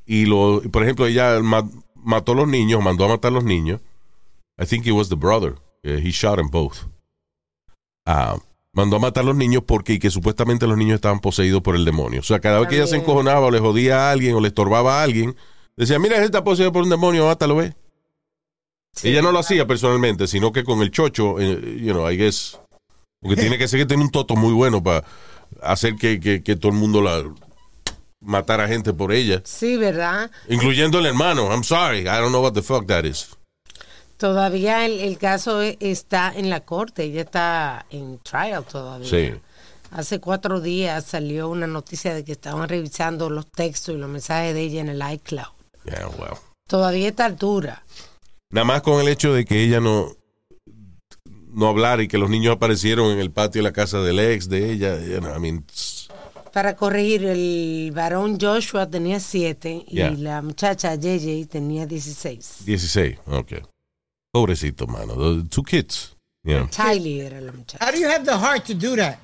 Y 0.06 0.26
lo, 0.26 0.62
por 0.72 0.84
ejemplo, 0.84 1.06
ella 1.06 1.40
ma- 1.42 1.70
mató 1.96 2.32
a 2.32 2.36
los 2.36 2.48
niños, 2.48 2.84
mandó 2.84 3.06
a 3.06 3.10
matar 3.10 3.32
a 3.32 3.36
los 3.36 3.44
niños. 3.44 3.80
I 4.60 4.66
think 4.66 4.88
it 4.88 4.92
was 4.94 5.08
the 5.08 5.16
brother. 5.16 5.56
Eh, 5.84 6.02
he 6.04 6.10
shot 6.10 6.38
them 6.38 6.50
both. 6.50 6.80
Mandó 8.72 8.98
a 8.98 9.00
matar 9.00 9.24
a 9.24 9.28
los 9.28 9.36
niños 9.36 9.63
porque 9.65 9.93
y 9.93 10.00
que 10.00 10.10
supuestamente 10.12 10.67
los 10.67 10.78
niños 10.78 10.95
estaban 10.95 11.19
poseídos 11.19 11.62
por 11.62 11.76
el 11.76 11.86
demonio. 11.86 12.19
O 12.19 12.24
sea, 12.24 12.39
cada 12.39 12.60
vez 12.60 12.69
que 12.69 12.76
ella 12.76 12.88
se 12.88 12.95
encojonaba 12.98 13.48
o 13.48 13.52
le 13.52 13.60
jodía 13.60 14.08
a 14.08 14.12
alguien 14.12 14.36
o 14.36 14.39
le 14.41 14.48
estorbaba 14.50 15.00
a 15.00 15.04
alguien, 15.04 15.36
decía, 15.76 15.98
mira, 16.00 16.17
él 16.17 16.24
está 16.24 16.43
poseído 16.43 16.72
por 16.72 16.84
un 16.84 16.89
demonio, 16.89 17.26
mátalo, 17.26 17.56
ve. 17.56 17.74
Ella 19.04 19.22
no 19.22 19.32
lo 19.32 19.39
hacía 19.39 19.65
personalmente, 19.65 20.28
sino 20.28 20.52
que 20.52 20.63
con 20.63 20.82
el 20.82 20.91
chocho, 20.91 21.39
eh, 21.39 21.80
you 21.82 21.93
know, 21.93 22.10
I 22.10 22.17
guess, 22.17 22.60
porque 23.22 23.36
tiene 23.39 23.58
que 23.58 23.67
ser 23.67 23.80
que 23.80 23.86
tiene 23.86 24.04
un 24.04 24.12
toto 24.12 24.36
muy 24.36 24.54
bueno 24.54 24.84
para 24.84 25.04
hacer 25.62 25.95
que, 25.95 26.19
que- 26.19 26.43
que 26.43 26.56
todo 26.56 26.72
el 26.72 26.78
mundo 26.78 27.02
la 27.02 27.24
matara 28.22 28.67
gente 28.67 28.93
por 28.93 29.12
ella, 29.13 29.41
Sí, 29.45 29.78
¿verdad? 29.78 30.30
incluyendo 30.50 31.00
el 31.00 31.06
hermano. 31.06 31.50
I'm 31.52 31.63
sorry, 31.63 32.02
I 32.02 32.06
don't 32.19 32.30
know 32.30 32.41
what 32.43 32.54
the 32.54 32.62
fuck 32.62 32.86
that 32.88 33.06
is. 33.06 33.30
Todavía 34.19 34.86
el, 34.86 34.99
el 34.99 35.17
caso 35.17 35.62
e- 35.62 35.77
está 35.79 36.34
en 36.36 36.49
la 36.49 36.60
corte, 36.60 37.03
ella 37.05 37.21
está 37.21 37.86
en 37.89 38.19
trial 38.19 38.65
todavía. 38.65 39.10
Sí. 39.10 39.32
Hace 39.91 40.19
cuatro 40.19 40.60
días 40.60 41.05
salió 41.05 41.47
una 41.47 41.67
noticia 41.67 42.13
de 42.13 42.25
que 42.25 42.34
estaban 42.34 42.67
revisando 42.67 43.29
los 43.29 43.49
textos 43.49 43.95
y 43.95 43.97
los 43.97 44.10
mensajes 44.10 44.53
de 44.53 44.62
ella 44.62 44.82
en 44.82 44.89
el 44.89 45.01
iCloud. 45.13 45.47
Yeah, 45.86 46.10
well. 46.19 46.34
Todavía 46.67 47.05
a 47.05 47.10
esta 47.10 47.25
altura. 47.25 47.84
Nada 48.51 48.65
más 48.65 48.82
con 48.82 48.99
el 48.99 49.08
hecho 49.08 49.34
de 49.34 49.45
que 49.45 49.63
ella 49.63 49.79
no 49.79 50.12
no 51.51 51.67
hablara 51.69 52.03
y 52.03 52.08
que 52.10 52.17
los 52.17 52.29
niños 52.29 52.55
aparecieron 52.58 53.12
en 53.12 53.19
el 53.19 53.32
patio 53.32 53.60
de 53.60 53.69
la 53.69 53.73
casa 53.73 54.01
del 54.01 54.19
ex 54.19 54.49
de 54.49 54.69
ella, 54.71 54.99
you 54.99 55.17
know, 55.19 55.34
I 55.36 55.39
mean, 55.39 55.55
it's- 55.67 56.10
Para 56.51 56.75
corregir, 56.75 57.23
el 57.25 57.91
varón 57.95 58.38
Joshua 58.39 58.88
tenía 58.89 59.19
siete 59.21 59.86
y 59.88 59.97
la 60.17 60.41
muchacha 60.41 60.93
JJ 60.95 61.47
tenía 61.47 61.86
16. 61.86 62.65
16, 62.65 63.17
ok. 63.27 63.53
Pobrecito, 64.32 64.88
mano. 64.88 65.15
The 65.15 65.50
two 65.50 65.63
kids. 65.63 66.15
Yeah, 66.44 66.68
Tylee 66.68 67.22
era 67.22 67.42
la 67.42 67.52
muchacha. 67.52 67.84
How 67.84 67.92
do 67.92 68.00
you 68.00 68.08
have 68.08 68.26
the 68.26 68.38
heart 68.38 68.65
to 68.65 68.74
do 68.74 68.96
that? 68.96 69.20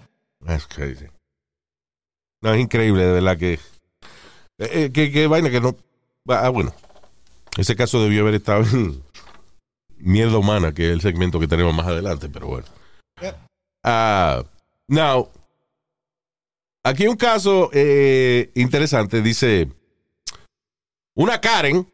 that's 0.46 0.66
crazy. 0.66 1.08
No, 2.42 2.54
es 2.54 2.60
increíble, 2.60 3.04
de 3.06 3.12
verdad 3.14 3.38
que... 3.38 3.54
eh, 3.54 3.60
eh, 4.60 4.92
que, 4.92 5.12
que 5.12 5.28
vaina 5.28 5.50
que 5.50 5.62
no... 5.62 5.76
Ah, 6.28 6.50
bueno. 6.50 6.74
Ese 7.58 7.76
caso 7.76 8.04
debió 8.04 8.22
haber 8.22 8.36
estado 8.36 8.64
en 8.64 9.02
Mierda 9.98 10.38
Humana, 10.38 10.74
que 10.74 10.88
es 10.88 10.94
el 10.94 11.02
segmento 11.02 11.40
que 11.40 11.48
tenemos 11.48 11.74
más 11.74 11.88
adelante, 11.88 12.30
pero 12.30 12.48
bueno. 12.48 12.68
Yep. 13.22 13.36
Ah, 13.84 14.44
now, 14.88 15.30
aquí 16.84 17.08
un 17.08 17.16
caso 17.16 17.70
eh, 17.74 18.52
interesante. 18.56 19.22
Dice, 19.22 19.70
una 21.16 21.40
Karen, 21.40 21.88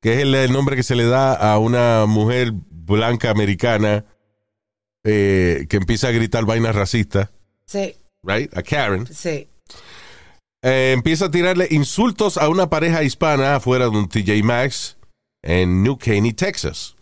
que 0.00 0.14
es 0.14 0.18
el, 0.20 0.34
el 0.34 0.52
nombre 0.52 0.76
que 0.76 0.82
se 0.82 0.94
le 0.96 1.04
da 1.04 1.34
a 1.34 1.58
una 1.58 2.06
mujer 2.06 2.52
blanca 2.52 3.30
americana 3.30 4.04
eh, 5.04 5.66
que 5.68 5.76
empieza 5.76 6.08
a 6.08 6.12
gritar 6.12 6.44
vainas 6.44 6.74
racistas, 6.74 7.30
Sí, 7.66 7.94
right? 8.22 8.54
A 8.56 8.62
Karen. 8.62 9.06
sí. 9.06 9.46
Eh, 10.62 10.92
empieza 10.94 11.26
a 11.26 11.30
tirarle 11.30 11.68
insultos 11.70 12.36
a 12.36 12.50
una 12.50 12.68
pareja 12.68 13.02
hispana 13.02 13.56
afuera 13.56 13.86
de 13.86 13.96
un 13.96 14.08
TJ 14.08 14.42
Maxx 14.42 14.98
en 15.42 15.82
New 15.82 15.96
Caney, 15.96 16.34
Texas. 16.34 16.96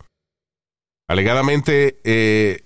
Alegadamente, 1.09 1.99
eh, 2.03 2.61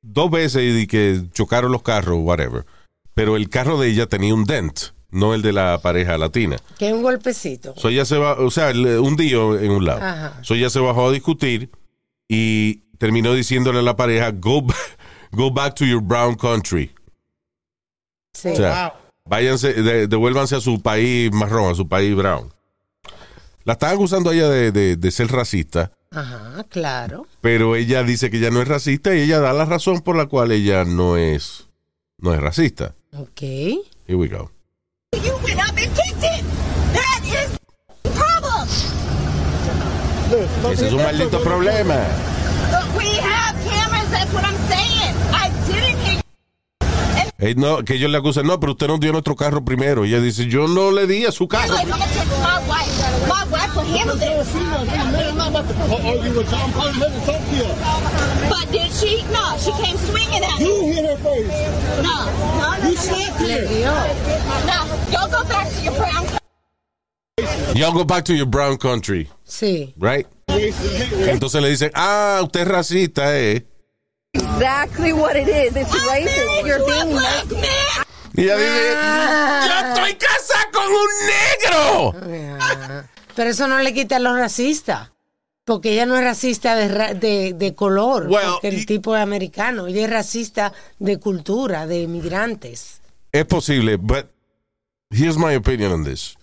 dos 0.00 0.30
veces 0.30 0.62
y 0.82 0.86
que 0.86 1.20
chocaron 1.32 1.70
los 1.72 1.82
carros, 1.82 2.16
whatever. 2.20 2.64
Pero 3.12 3.36
el 3.36 3.50
carro 3.50 3.78
de 3.78 3.88
ella 3.88 4.06
tenía 4.06 4.34
un 4.34 4.44
dent, 4.44 4.80
no 5.12 5.34
el 5.34 5.42
de 5.42 5.52
la 5.52 5.78
pareja 5.80 6.18
latina. 6.18 6.56
Que 6.78 6.88
es 6.88 6.92
un 6.94 7.02
golpecito. 7.02 7.74
So 7.76 7.88
ella 7.90 8.04
se 8.04 8.18
va, 8.18 8.32
o 8.34 8.50
sea, 8.50 8.70
un 8.72 9.14
día 9.16 9.36
en 9.36 9.70
un 9.70 9.84
lado. 9.84 10.00
Ajá. 10.02 10.38
So 10.42 10.54
ella 10.54 10.68
se 10.70 10.80
bajó 10.80 11.08
a 11.08 11.12
discutir 11.12 11.70
y 12.28 12.80
terminó 12.98 13.32
diciéndole 13.34 13.78
a 13.78 13.82
la 13.82 13.94
pareja, 13.96 14.30
go, 14.32 14.64
go 15.32 15.50
back 15.52 15.74
to 15.76 15.84
your 15.84 16.02
brown 16.02 16.34
country. 16.34 16.90
Sí. 18.32 18.48
O 18.48 18.56
sea, 18.56 18.94
váyanse, 19.26 19.74
de- 19.74 20.06
devuélvanse 20.08 20.56
a 20.56 20.60
su 20.60 20.80
país 20.80 21.30
marrón, 21.32 21.70
a 21.70 21.74
su 21.74 21.86
país 21.88 22.16
brown. 22.16 22.52
La 23.64 23.74
están 23.74 23.94
acusando 23.94 24.30
a 24.30 24.34
ella 24.34 24.48
de, 24.48 24.72
de- 24.72 24.96
de 24.96 25.10
ser 25.10 25.28
racista, 25.28 25.92
Ajá, 26.10 26.64
claro. 26.68 27.26
pero 27.40 27.76
ella 27.76 28.02
dice 28.02 28.30
que 28.30 28.38
ella 28.38 28.50
no 28.50 28.60
es 28.60 28.66
racista 28.68 29.14
y 29.14 29.20
ella 29.20 29.38
da 29.40 29.52
la 29.52 29.64
razón 29.66 30.00
por 30.00 30.16
la 30.16 30.26
cual 30.26 30.50
ella 30.52 30.84
no 30.84 31.16
es, 31.16 31.68
no 32.18 32.32
es 32.34 32.40
racista. 32.40 32.94
Ok. 33.16 33.42
Here 33.42 34.16
we 34.16 34.26
go. 34.28 34.50
Went 35.44 35.58
up 35.58 35.76
and 35.76 35.94
kicked 35.96 36.22
it. 36.22 36.44
That 36.92 37.20
is 37.24 37.58
the 38.02 38.10
problem. 38.10 38.68
Ese 40.72 40.86
es 40.86 40.92
un 40.92 41.02
maldito 41.02 41.40
problema. 41.42 41.98
Look, 42.70 42.96
we 42.96 43.16
have 43.18 43.54
cameras. 43.68 44.10
That's 44.10 44.32
what 44.32 44.44
I'm 44.44 44.51
Eh, 47.44 47.54
no, 47.56 47.82
que 47.84 47.94
ellos 47.94 48.08
le 48.08 48.18
acusan, 48.18 48.46
no, 48.46 48.60
pero 48.60 48.70
usted 48.72 48.86
nos 48.86 49.00
dio 49.00 49.10
nuestro 49.10 49.34
carro 49.34 49.64
primero. 49.64 50.04
Y 50.04 50.10
ella 50.14 50.20
dice, 50.22 50.46
yo 50.46 50.68
no 50.68 50.92
le 50.92 51.08
di 51.08 51.26
a 51.26 51.32
su 51.32 51.48
carro. 51.48 51.74
Y'all 67.74 67.92
go 67.92 68.04
back 68.04 68.24
to 68.26 68.34
your 68.34 68.46
brown 68.46 68.76
country, 68.76 69.28
Sí. 69.44 69.94
right? 69.98 70.26
Entonces 70.48 71.62
le 71.62 71.70
dicen, 71.70 71.90
ah, 71.94 72.40
usted 72.44 72.60
es 72.60 72.68
racista, 72.68 73.38
eh. 73.38 73.66
Exactly 74.34 75.12
what 75.12 75.36
it 75.36 75.48
is. 75.48 75.76
It's 75.76 75.92
I'm 75.92 76.08
racist. 76.08 76.66
You're 76.66 76.84
being 76.86 77.10
black 77.10 77.46
man. 77.50 78.06
Y 78.34 78.44
ella 78.44 78.56
dice, 78.56 79.68
yo 79.68 79.88
estoy 79.88 80.14
casada 80.14 80.70
con 80.72 80.86
un 80.86 81.10
negro. 81.26 82.58
Ah, 82.60 83.04
Pero 83.36 83.50
eso 83.50 83.68
no 83.68 83.78
le 83.80 83.92
quita 83.92 84.16
a 84.16 84.20
los 84.20 84.36
racistas. 84.36 85.10
Porque 85.64 85.92
ella 85.92 86.06
no 86.06 86.16
es 86.16 86.24
racista 86.24 86.74
de, 86.74 86.88
ra- 86.88 87.14
de, 87.14 87.52
de 87.52 87.74
color. 87.74 88.26
Well, 88.28 88.42
porque 88.54 88.68
el 88.68 88.78
y- 88.80 88.86
tipo 88.86 89.14
es 89.14 89.22
americano. 89.22 89.86
Ella 89.86 90.04
es 90.04 90.10
racista 90.10 90.72
de 90.98 91.18
cultura, 91.20 91.86
de 91.86 92.00
inmigrantes. 92.02 93.00
Es 93.32 93.44
posible, 93.44 93.96
but 93.96 94.26
here's 95.10 95.36
my 95.38 95.54
opinion 95.54 95.92
on 95.92 96.04
this. 96.04 96.36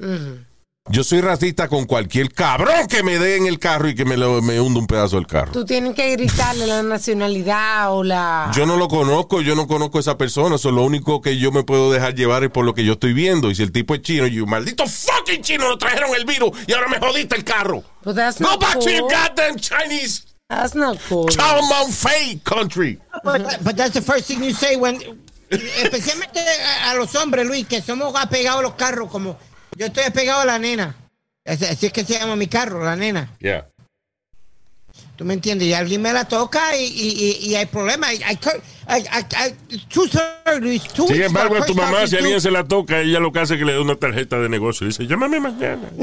Yo 0.91 1.04
soy 1.04 1.21
racista 1.21 1.67
con 1.67 1.86
cualquier 1.86 2.34
cabrón 2.34 2.88
que 2.88 3.04
me 3.04 3.19
dé 3.19 3.38
en 3.38 3.45
el 3.45 3.60
carro 3.60 3.89
y 3.89 3.95
que 3.95 4.06
me, 4.06 4.17
lo, 4.17 4.41
me 4.41 4.60
hunda 4.60 4.80
un 4.80 4.88
pedazo 4.88 5.17
del 5.17 5.28
carro. 5.28 5.52
Tú 5.52 5.63
tienes 5.63 5.93
que 5.93 6.12
gritarle 6.13 6.65
la 6.65 6.82
nacionalidad 6.82 7.93
o 7.93 8.04
la. 8.04 8.52
Yo 8.56 8.65
no 8.65 8.75
lo 8.75 8.88
conozco, 8.88 9.41
yo 9.41 9.56
no 9.56 9.67
conozco 9.67 9.99
a 9.99 10.02
esa 10.02 10.17
persona. 10.17 10.56
Eso 10.56 10.71
lo 10.71 10.82
único 10.82 11.21
que 11.21 11.38
yo 11.38 11.52
me 11.52 11.63
puedo 11.63 11.91
dejar 11.91 12.15
llevar 12.15 12.43
es 12.43 12.49
por 12.49 12.65
lo 12.65 12.73
que 12.73 12.84
yo 12.84 12.93
estoy 12.93 13.13
viendo. 13.13 13.52
Y 13.52 13.56
si 13.56 13.62
el 13.62 13.71
tipo 13.71 13.93
es 13.93 14.02
chino, 14.02 14.25
yo, 14.25 14.47
maldito 14.47 14.88
fucking 14.88 15.43
chino, 15.43 15.69
lo 15.69 15.78
trajeron 15.78 16.10
el 16.15 16.25
virus 16.25 16.52
y 16.65 16.73
ahora 16.73 16.88
me 16.88 16.97
jodiste 16.97 17.36
el 17.36 17.43
carro. 17.43 17.84
But 18.04 18.15
that's 18.15 18.39
Go 18.41 18.58
back 18.58 18.80
to 18.80 18.89
your 18.89 19.08
goddamn 19.10 19.58
Chinese 19.58 20.25
That's 20.49 20.73
not 20.73 20.97
cool. 21.08 21.28
Chow 21.28 21.62
Mount 21.69 21.93
Fei 21.93 22.41
country. 22.43 22.97
But, 23.23 23.63
but 23.63 23.78
that's 23.78 23.93
the 23.93 24.02
first 24.02 24.25
thing 24.25 24.43
you 24.43 24.52
say 24.52 24.75
when, 24.75 24.99
especialmente 25.52 26.39
a, 26.39 26.91
a 26.91 26.95
los 26.95 27.13
hombres, 27.15 27.45
Luis, 27.45 27.67
que 27.67 27.84
somos 27.84 28.15
apegados 28.15 28.62
a 28.62 28.63
los 28.63 28.73
carros, 28.73 29.12
como 29.12 29.38
yo 29.80 29.86
estoy 29.86 30.04
apegado 30.04 30.42
a 30.42 30.46
la 30.46 30.60
nena. 30.60 30.94
Así, 31.46 31.86
es 31.86 31.94
que 31.94 32.04
se 32.04 32.20
llama 32.20 32.36
mi 32.36 32.48
carro, 32.48 32.84
la 32.84 32.98
nena. 32.98 33.30
Yeah. 33.39 33.65
¿Tú 35.15 35.24
me 35.24 35.34
entiendes? 35.34 35.70
Y 35.70 35.74
alguien 35.74 36.02
me 36.02 36.12
la 36.12 36.26
toca 36.26 36.76
y, 36.76 36.84
y, 36.84 37.38
y, 37.48 37.56
hay 37.56 37.65
problemas. 37.65 38.13
I, 38.13 38.38
I, 38.89 39.06
I, 39.08 39.56
two 39.88 40.06
surgeries, 40.08 40.84
two 40.94 41.08
Sin 41.08 41.22
embargo, 41.22 41.56
a 41.56 41.65
tu 41.65 41.74
mamá, 41.74 42.06
si 42.08 42.18
alguien 42.18 42.42
se 42.42 42.52
la 42.52 42.65
toca, 42.65 43.00
ella 43.00 43.22
lo 43.22 43.32
que 43.32 43.39
hace 43.39 43.54
es 43.54 43.60
que 43.60 43.65
le 43.65 43.74
da 43.74 43.82
una 43.82 43.96
tarjeta 43.96 44.38
de 44.38 44.50
negocio. 44.50 44.86
Dice, 44.86 45.08
llámame 45.08 45.39
mañana. 45.39 45.89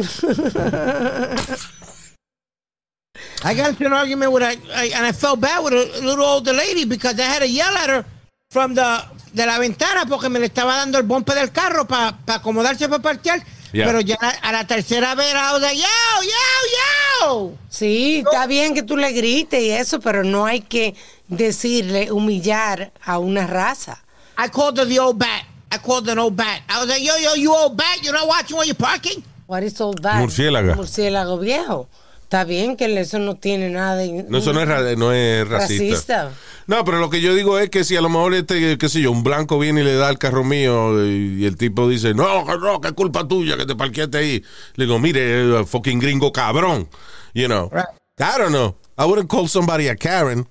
I 3.44 3.54
got 3.54 3.68
into 3.68 3.86
an 3.86 3.92
argument 3.92 4.32
with 4.32 4.42
a, 4.42 4.56
I, 4.74 4.92
and 4.94 5.04
I 5.06 5.12
felt 5.12 5.40
bad 5.40 5.62
with 5.62 5.74
a 5.74 6.00
little 6.00 6.24
older 6.24 6.54
lady 6.54 6.86
because 6.86 7.20
I 7.20 7.24
had 7.24 7.40
to 7.40 7.48
yell 7.48 7.76
at 7.76 7.90
her 7.90 8.04
from 8.50 8.74
the 8.74 9.04
de 9.36 9.44
la 9.44 9.58
ventana 9.58 10.06
porque 10.06 10.30
me 10.30 10.38
le 10.38 10.46
estaba 10.46 10.76
dando 10.76 10.96
el 10.96 11.04
bombe 11.04 11.34
del 11.34 11.52
carro 11.52 11.86
para 11.86 12.16
acomodarse 12.26 12.88
para 12.88 13.02
parquear. 13.02 13.42
Yeah. 13.76 13.86
Pero 13.88 14.00
ya 14.00 14.16
a 14.16 14.52
la 14.52 14.66
tercera 14.66 15.14
vez 15.14 15.30
era 15.30 15.58
de 15.58 15.76
yo, 15.76 15.82
yo, 16.22 17.26
yo. 17.26 17.52
Sí, 17.68 18.22
está 18.24 18.46
bien 18.46 18.72
que 18.72 18.82
tú 18.82 18.96
le 18.96 19.12
grites 19.12 19.60
y 19.60 19.70
eso, 19.70 20.00
pero 20.00 20.24
no 20.24 20.46
hay 20.46 20.62
que 20.62 20.94
decirle, 21.28 22.10
humillar 22.10 22.90
a 23.04 23.18
una 23.18 23.46
raza. 23.46 24.02
I 24.38 24.48
called 24.48 24.78
her 24.78 24.86
the 24.86 24.98
old 24.98 25.18
bat. 25.18 25.44
I 25.70 25.76
called 25.76 26.06
her 26.06 26.12
an 26.12 26.18
old 26.18 26.36
bat. 26.36 26.62
I 26.70 26.78
was 26.78 26.88
like, 26.88 27.04
yo, 27.04 27.18
yo, 27.18 27.34
you 27.34 27.52
old 27.54 27.76
bat, 27.76 28.02
you're 28.02 28.14
not 28.14 28.26
watching 28.26 28.56
when 28.56 28.66
you're 28.66 28.74
parking? 28.74 29.22
What 29.46 29.62
is 29.62 29.78
all 29.78 29.92
that? 30.00 30.22
Murciélaga. 30.22 30.74
Murciélago 30.74 31.38
viejo. 31.38 31.86
Está 32.22 32.44
bien 32.44 32.78
que 32.78 32.86
eso 32.98 33.18
no 33.18 33.36
tiene 33.36 33.68
nada 33.68 33.96
de... 33.96 34.24
No, 34.26 34.38
eso 34.38 34.54
no 34.54 34.62
es, 34.62 34.96
no 34.96 35.12
es 35.12 35.46
racista. 35.46 35.84
Racista. 35.84 36.32
No, 36.66 36.84
pero 36.84 36.98
lo 36.98 37.10
que 37.10 37.20
yo 37.20 37.34
digo 37.34 37.58
es 37.58 37.70
que 37.70 37.84
si 37.84 37.96
a 37.96 38.00
lo 38.00 38.08
mejor 38.08 38.34
este, 38.34 38.76
qué 38.76 38.88
sé 38.88 39.00
yo, 39.00 39.12
un 39.12 39.22
blanco 39.22 39.58
viene 39.58 39.82
y 39.82 39.84
le 39.84 39.94
da 39.94 40.10
el 40.10 40.18
carro 40.18 40.42
mío 40.42 41.04
y, 41.06 41.44
el 41.44 41.56
tipo 41.56 41.88
dice, 41.88 42.12
no, 42.12 42.44
que 42.44 42.58
no, 42.58 42.80
que 42.80 42.88
es 42.88 42.94
culpa 42.94 43.26
tuya 43.26 43.56
que 43.56 43.66
te 43.66 43.76
parqueaste 43.76 44.18
ahí. 44.18 44.44
Le 44.74 44.86
digo, 44.86 44.98
mire, 44.98 45.60
eh, 45.60 45.64
fucking 45.64 46.00
gringo 46.00 46.32
cabrón. 46.32 46.88
You 47.34 47.46
know. 47.46 47.70
Right. 47.70 47.86
I 48.18 48.38
don't 48.38 48.50
know. 48.50 48.76
I 48.98 49.04
wouldn't 49.04 49.28
call 49.28 49.46
somebody 49.46 49.88
a 49.88 49.96
Karen 49.96 50.48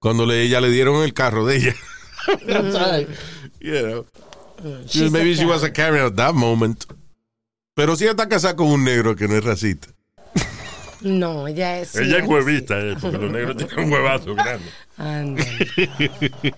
cuando 0.00 0.26
le, 0.26 0.42
ella 0.42 0.60
le 0.60 0.70
dieron 0.70 1.02
el 1.02 1.14
carro 1.14 1.46
de 1.46 1.56
ella. 1.56 1.74
You 3.60 3.82
know. 3.82 4.06
She's 4.86 5.10
Maybe 5.10 5.34
she 5.34 5.44
was 5.44 5.64
a 5.64 5.70
Karen 5.70 6.04
at 6.04 6.16
that 6.16 6.34
moment. 6.34 6.84
Pero 7.74 7.96
si 7.96 8.04
ella 8.04 8.12
está 8.12 8.28
casada 8.28 8.54
con 8.56 8.68
un 8.68 8.84
negro 8.84 9.16
que 9.16 9.26
no 9.26 9.36
es 9.36 9.44
racista. 9.44 9.88
No, 11.00 11.46
ella 11.46 11.80
es... 11.80 11.94
Ella 11.96 12.18
es 12.18 12.26
huevita, 12.26 12.78
eh, 12.80 12.96
porque 13.00 13.18
los 13.18 13.30
negros 13.30 13.56
tienen 13.56 13.78
un 13.80 13.92
huevazo 13.92 14.34
grande. 14.34 14.64
Ándale, 14.96 15.68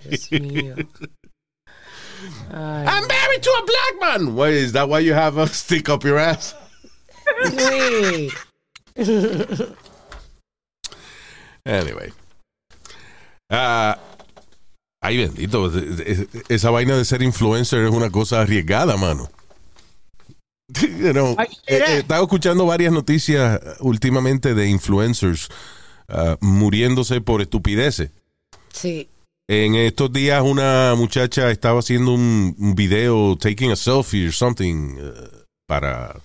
Dios 0.09 0.31
mío. 0.31 0.75
Ay, 2.53 2.85
I'm 2.87 3.07
married 3.07 3.41
to 3.43 3.49
a 3.51 3.63
black 3.65 3.95
man. 4.19 4.35
Why 4.35 4.49
is 4.49 4.71
that 4.73 4.87
why 4.89 4.99
you 4.99 5.13
have 5.13 5.37
a 5.37 5.47
stick 5.47 5.89
up 5.89 6.03
your 6.03 6.17
ass? 6.19 6.55
Luis. 7.51 8.33
Anyway. 11.65 12.11
Ah, 13.49 13.97
ay, 15.03 15.17
bendito. 15.17 15.67
es- 15.67 15.99
es- 15.99 16.27
Esa 16.49 16.69
vaina 16.71 16.97
de 16.97 17.05
ser 17.05 17.21
influencer 17.21 17.83
es 17.85 17.91
una 17.91 18.09
cosa 18.09 18.41
arriesgada, 18.41 18.97
mano. 18.97 19.29
You 20.81 21.11
know, 21.13 21.35
Ay, 21.37 21.47
eh, 21.67 21.77
eh, 21.77 21.83
he 21.87 21.97
estado 21.99 22.23
escuchando 22.23 22.65
varias 22.65 22.91
noticias 22.91 23.59
últimamente 23.79 24.53
de 24.53 24.67
influencers 24.69 25.49
ah, 26.07 26.37
muriéndose 26.41 27.21
por 27.21 27.41
estupideces. 27.41 28.11
Sí. 28.73 29.09
En 29.47 29.75
estos 29.75 30.13
días 30.13 30.41
una 30.43 30.93
muchacha 30.95 31.51
estaba 31.51 31.79
haciendo 31.79 32.13
un, 32.13 32.55
un 32.57 32.75
video 32.75 33.37
taking 33.37 33.71
a 33.71 33.75
selfie 33.75 34.27
or 34.27 34.33
something 34.33 34.95
eh, 34.97 35.13
para 35.67 36.15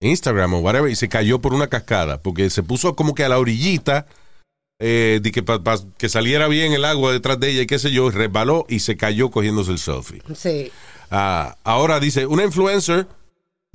Instagram 0.00 0.54
o 0.54 0.58
whatever 0.60 0.90
y 0.90 0.96
se 0.96 1.08
cayó 1.08 1.40
por 1.40 1.52
una 1.52 1.68
cascada 1.68 2.22
porque 2.22 2.48
se 2.50 2.62
puso 2.62 2.96
como 2.96 3.14
que 3.14 3.24
a 3.24 3.28
la 3.28 3.38
orillita 3.38 4.06
eh, 4.78 5.20
de 5.22 5.32
que 5.32 5.42
que 5.96 6.08
saliera 6.08 6.48
bien 6.48 6.74
el 6.74 6.84
agua 6.84 7.12
detrás 7.12 7.40
de 7.40 7.50
ella 7.50 7.62
y 7.62 7.66
qué 7.66 7.78
sé 7.78 7.90
yo, 7.90 8.10
resbaló 8.10 8.66
y 8.68 8.80
se 8.80 8.96
cayó 8.96 9.30
cogiéndose 9.30 9.72
el 9.72 9.78
selfie. 9.78 10.22
Sí. 10.34 10.70
Ah, 11.10 11.56
ahora 11.64 11.98
dice, 11.98 12.26
una 12.26 12.44
influencer 12.44 13.06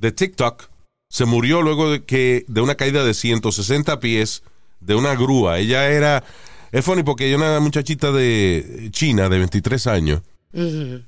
de 0.02 0.12
TikTok 0.12 0.68
se 1.08 1.24
murió 1.24 1.62
luego 1.62 1.90
de 1.90 2.04
que 2.04 2.44
de 2.48 2.60
una 2.60 2.74
caída 2.74 3.04
de 3.04 3.14
160 3.14 4.00
pies 4.00 4.42
de 4.80 4.94
una 4.96 5.14
grúa. 5.14 5.58
Ella 5.58 5.88
era 5.88 6.24
es 6.72 6.84
funny 6.84 7.02
porque 7.02 7.26
ella 7.26 7.36
es 7.36 7.40
una 7.42 7.60
muchachita 7.60 8.10
de 8.12 8.88
China 8.90 9.28
de 9.28 9.38
23 9.38 9.86
años. 9.86 10.22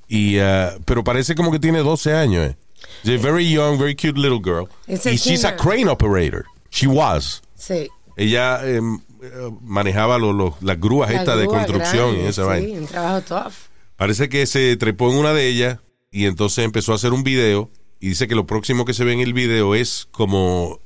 Y 0.09 0.39
ah, 0.39 0.75
pero 0.85 1.05
parece 1.05 1.35
como 1.35 1.51
que 1.51 1.59
tiene 1.59 1.81
12 1.81 2.15
años. 2.15 2.47
Eh. 2.51 2.57
She's 3.03 3.19
a 3.19 3.23
very 3.23 3.51
young, 3.51 3.79
very 3.79 3.95
cute 3.97 4.19
little 4.19 4.41
girl. 4.43 4.69
Y 4.87 4.95
es 4.95 5.05
she's 5.23 5.45
a 5.45 5.57
crane 5.57 5.89
operator. 5.89 6.45
She 6.71 6.87
was. 6.87 7.43
Sí. 7.57 7.89
Ella 8.17 8.61
em, 8.65 9.01
eh, 9.23 9.51
manejaba 9.63 10.19
lo- 10.19 10.33
lo- 10.33 10.57
las 10.61 10.79
grúas 10.79 11.11
La 11.11 11.19
estas 11.21 11.39
de 11.39 11.47
construcción 11.47 12.11
grande, 12.13 12.25
y 12.25 12.29
esa 12.29 12.43
sí, 12.43 12.49
vaina. 12.49 12.79
un 12.81 12.87
trabajo 12.87 13.23
tough. 13.23 13.55
Parece 13.97 14.29
que 14.29 14.47
se 14.47 14.77
trepó 14.77 15.11
en 15.11 15.17
una 15.17 15.33
de 15.33 15.49
ellas 15.49 15.79
y 16.13 16.27
entonces 16.27 16.65
empezó 16.65 16.93
a 16.93 16.97
hacer 16.97 17.13
un 17.13 17.25
video 17.25 17.71
y 18.01 18.09
dice 18.09 18.29
que 18.29 18.35
lo 18.35 18.47
próximo 18.47 18.85
que 18.85 18.95
se 18.95 19.05
ve 19.05 19.13
en 19.13 19.21
el 19.21 19.33
video 19.33 19.75
es 19.75 20.09
como 20.11 20.81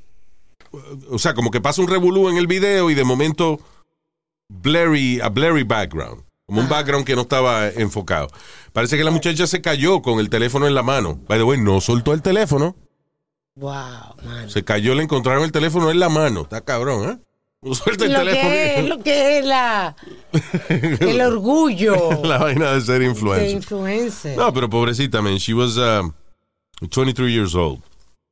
o 1.11 1.18
sea, 1.18 1.34
como 1.34 1.50
que 1.50 1.61
pasa 1.61 1.80
un 1.80 1.88
revolú 1.88 2.28
en 2.28 2.36
el 2.36 2.46
video 2.46 2.90
y 2.90 2.94
de 2.94 3.04
momento 3.04 3.61
blurry, 4.48 5.20
a 5.20 5.28
blurry 5.28 5.62
background, 5.62 6.22
como 6.46 6.61
un 6.61 6.68
background 6.68 7.06
que 7.06 7.14
no 7.14 7.22
estaba 7.22 7.68
enfocado. 7.68 8.28
Parece 8.72 8.96
que 8.96 9.04
la 9.04 9.11
muchacha 9.11 9.46
se 9.46 9.61
cayó 9.61 10.02
con 10.02 10.20
el 10.20 10.30
teléfono 10.30 10.66
en 10.66 10.74
la 10.74 10.82
mano. 10.82 11.18
By 11.28 11.38
the 11.38 11.44
way, 11.44 11.61
no 11.61 11.80
soltó 11.80 12.12
el 12.12 12.22
teléfono, 12.22 12.76
Wow, 13.56 14.14
man. 14.24 14.48
se 14.48 14.62
cayó, 14.62 14.94
le 14.94 15.02
encontraron 15.02 15.42
el 15.42 15.50
teléfono 15.50 15.90
en 15.90 15.98
la 15.98 16.09
mano. 16.09 16.42
Está 16.42 16.61
cabrón, 16.61 17.11
¿eh? 17.11 17.18
Suelta 17.74 18.04
el 18.04 18.12
lo, 18.12 18.18
que 18.20 18.24
teléfono. 18.26 18.52
es, 18.52 18.88
lo 18.88 19.02
que 19.02 19.38
es 19.38 19.44
la, 19.44 19.96
el 21.00 21.20
orgullo 21.20 22.22
la 22.22 22.38
vaina 22.38 22.72
de 22.72 22.80
ser 22.82 23.00
de 23.00 23.06
influencer. 23.50 24.36
No, 24.36 24.52
pero 24.52 24.70
pobrecita, 24.70 25.20
man. 25.22 25.38
She 25.38 25.54
was 25.54 25.76
um, 25.76 26.12
23 26.80 27.30
years 27.32 27.54
old. 27.54 27.80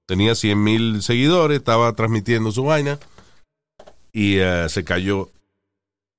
Tenía 0.06 0.34
100 0.34 0.62
mil 0.62 1.02
seguidores, 1.02 1.58
estaba 1.58 1.92
transmitiendo 1.94 2.52
su 2.52 2.62
vaina 2.64 2.98
y 4.12 4.40
uh, 4.40 4.68
se 4.68 4.84
cayó 4.84 5.28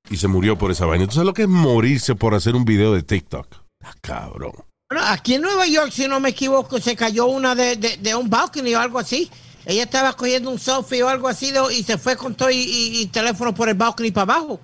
y 0.09 0.17
se 0.17 0.27
murió 0.27 0.57
por 0.57 0.71
esa 0.71 0.85
vaina. 0.85 1.05
¿Tú 1.07 1.13
sabes 1.13 1.27
lo 1.27 1.33
que 1.33 1.43
es 1.43 1.47
morirse 1.47 2.15
por 2.15 2.35
hacer 2.35 2.55
un 2.55 2.65
video 2.65 2.93
de 2.93 3.03
TikTok? 3.03 3.47
Ah, 3.83 3.93
cabrón. 4.01 4.51
Bueno, 4.89 5.05
aquí 5.07 5.35
en 5.35 5.41
Nueva 5.41 5.67
York, 5.67 5.91
si 5.91 6.07
no 6.07 6.19
me 6.19 6.29
equivoco, 6.29 6.79
se 6.79 6.95
cayó 6.95 7.25
una 7.27 7.55
de, 7.55 7.75
de, 7.75 7.97
de 7.97 8.15
un 8.15 8.29
balcony 8.29 8.73
o 8.75 8.79
algo 8.79 8.99
así. 8.99 9.29
Ella 9.65 9.83
estaba 9.83 10.13
cogiendo 10.13 10.49
un 10.49 10.59
selfie 10.59 11.03
o 11.03 11.09
algo 11.09 11.27
así 11.27 11.51
de- 11.51 11.73
y 11.73 11.83
se 11.83 11.97
fue 11.97 12.15
con 12.15 12.35
todo 12.35 12.49
y, 12.49 12.55
y- 12.55 13.01
y 13.01 13.05
teléfono 13.07 13.53
por 13.53 13.67
el 13.67 13.75
balcony 13.75 14.11
para 14.11 14.33
abajo. 14.35 14.61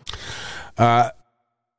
Ah, 0.78 1.14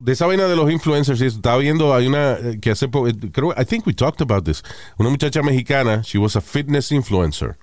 de 0.04 0.12
esa 0.12 0.26
vaina 0.26 0.44
de 0.44 0.54
los 0.54 0.70
influencers, 0.70 1.22
estaba 1.22 1.56
viendo, 1.56 1.94
hay 1.94 2.06
una 2.06 2.32
eh, 2.34 2.58
que 2.60 2.70
hace 2.70 2.88
poco, 2.88 3.08
eh, 3.08 3.14
creo, 3.32 3.54
I 3.56 3.64
think 3.64 3.86
we 3.86 3.94
talked 3.94 4.20
about 4.20 4.44
this. 4.44 4.62
Una 4.98 5.08
muchacha 5.08 5.42
mexicana, 5.42 6.02
she 6.02 6.18
was 6.18 6.36
a 6.36 6.42
fitness 6.42 6.92
influencer. 6.92 7.56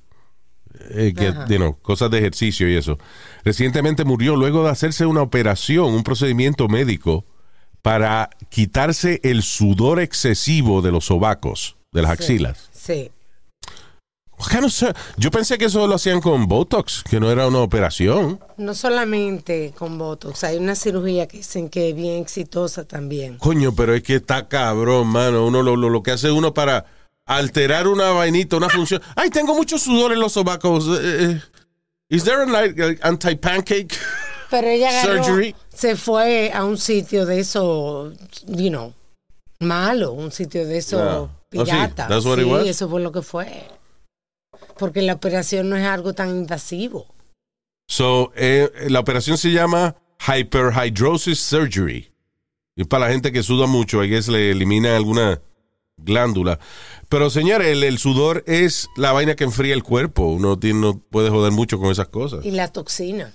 Eh, 0.89 1.13
que, 1.15 1.31
you 1.47 1.57
know, 1.57 1.77
cosas 1.83 2.09
de 2.09 2.17
ejercicio 2.17 2.67
y 2.67 2.75
eso. 2.75 2.97
Recientemente 3.43 4.03
murió 4.05 4.35
luego 4.35 4.63
de 4.63 4.71
hacerse 4.71 5.05
una 5.05 5.21
operación, 5.21 5.93
un 5.93 6.03
procedimiento 6.03 6.67
médico 6.67 7.25
para 7.83 8.31
quitarse 8.49 9.19
el 9.23 9.43
sudor 9.43 9.99
excesivo 9.99 10.81
de 10.81 10.91
los 10.91 11.05
sobacos, 11.05 11.77
de 11.91 12.01
las 12.01 12.11
axilas. 12.11 12.69
Sí. 12.71 13.11
Kind 14.49 14.65
of 14.65 14.83
Yo 15.17 15.31
pensé 15.31 15.57
que 15.57 15.65
eso 15.65 15.87
lo 15.87 15.95
hacían 15.95 16.21
con 16.21 16.47
Botox, 16.47 17.03
que 17.09 17.19
no 17.19 17.31
era 17.31 17.47
una 17.47 17.59
operación. 17.59 18.39
No 18.57 18.73
solamente 18.73 19.73
con 19.77 19.97
Botox, 19.97 20.43
hay 20.43 20.57
una 20.57 20.75
cirugía 20.75 21.27
que 21.27 21.37
dicen 21.37 21.69
que 21.69 21.89
es 21.89 21.95
bien 21.95 22.21
exitosa 22.21 22.83
también. 22.85 23.37
Coño, 23.37 23.73
pero 23.75 23.93
es 23.93 24.03
que 24.03 24.15
está 24.15 24.47
cabrón, 24.47 25.07
mano. 25.07 25.45
Uno 25.45 25.61
lo, 25.61 25.75
lo, 25.75 25.89
lo 25.89 26.03
que 26.03 26.11
hace 26.11 26.31
uno 26.31 26.53
para 26.53 26.85
alterar 27.25 27.87
una 27.87 28.09
vainita, 28.11 28.57
una 28.57 28.69
función. 28.69 29.01
Ay, 29.15 29.29
tengo 29.29 29.53
mucho 29.55 29.77
sudor 29.77 30.11
en 30.11 30.19
los 30.19 30.33
sobacos. 30.33 30.87
Eh, 30.87 30.99
eh, 31.03 31.41
is 32.09 32.23
there 32.23 32.41
an 32.43 32.51
like, 32.51 32.99
anti-pancake? 33.01 33.97
Pero 34.49 34.67
ella 34.67 34.89
agarró, 34.89 35.23
Surgery. 35.23 35.55
se 35.73 35.95
fue 35.95 36.51
a 36.53 36.65
un 36.65 36.77
sitio 36.77 37.25
de 37.25 37.39
eso, 37.39 38.11
you 38.47 38.69
know, 38.69 38.93
malo, 39.59 40.11
un 40.11 40.31
sitio 40.31 40.67
de 40.67 40.77
eso 40.77 40.97
Yeah. 40.97 41.61
Oh, 41.61 41.65
sí, 41.65 41.71
pirata. 41.71 42.07
that's 42.07 42.25
what 42.25 42.39
it 42.39 42.45
sí, 42.45 42.49
was? 42.51 42.65
eso 42.67 42.87
fue 42.89 43.01
lo 43.01 43.11
que 43.11 43.21
fue. 43.21 43.47
Porque 44.77 45.01
la 45.01 45.13
operación 45.13 45.69
no 45.69 45.77
es 45.77 45.85
algo 45.85 46.13
tan 46.13 46.29
invasivo. 46.29 47.07
So, 47.87 48.31
eh, 48.35 48.69
la 48.89 48.99
operación 48.99 49.37
se 49.37 49.51
llama 49.51 49.95
hyperhidrosis 50.25 51.39
surgery. 51.39 52.11
Y 52.75 52.81
es 52.81 52.87
para 52.87 53.07
la 53.07 53.11
gente 53.11 53.31
que 53.31 53.43
suda 53.43 53.67
mucho, 53.67 54.03
I 54.03 54.09
guess 54.09 54.27
le 54.27 54.51
elimina 54.51 54.95
alguna 54.95 55.41
glándula. 55.97 56.59
Pero, 57.09 57.29
señores, 57.29 57.67
el, 57.67 57.83
el 57.83 57.97
sudor 57.97 58.43
es 58.47 58.87
la 58.95 59.11
vaina 59.11 59.35
que 59.35 59.43
enfría 59.43 59.73
el 59.73 59.83
cuerpo. 59.83 60.23
Uno 60.27 60.57
tiene, 60.57 60.79
no 60.79 60.97
puede 60.97 61.29
joder 61.29 61.51
mucho 61.51 61.79
con 61.79 61.91
esas 61.91 62.07
cosas. 62.07 62.45
Y 62.45 62.51
la 62.51 62.69
toxina. 62.69 63.33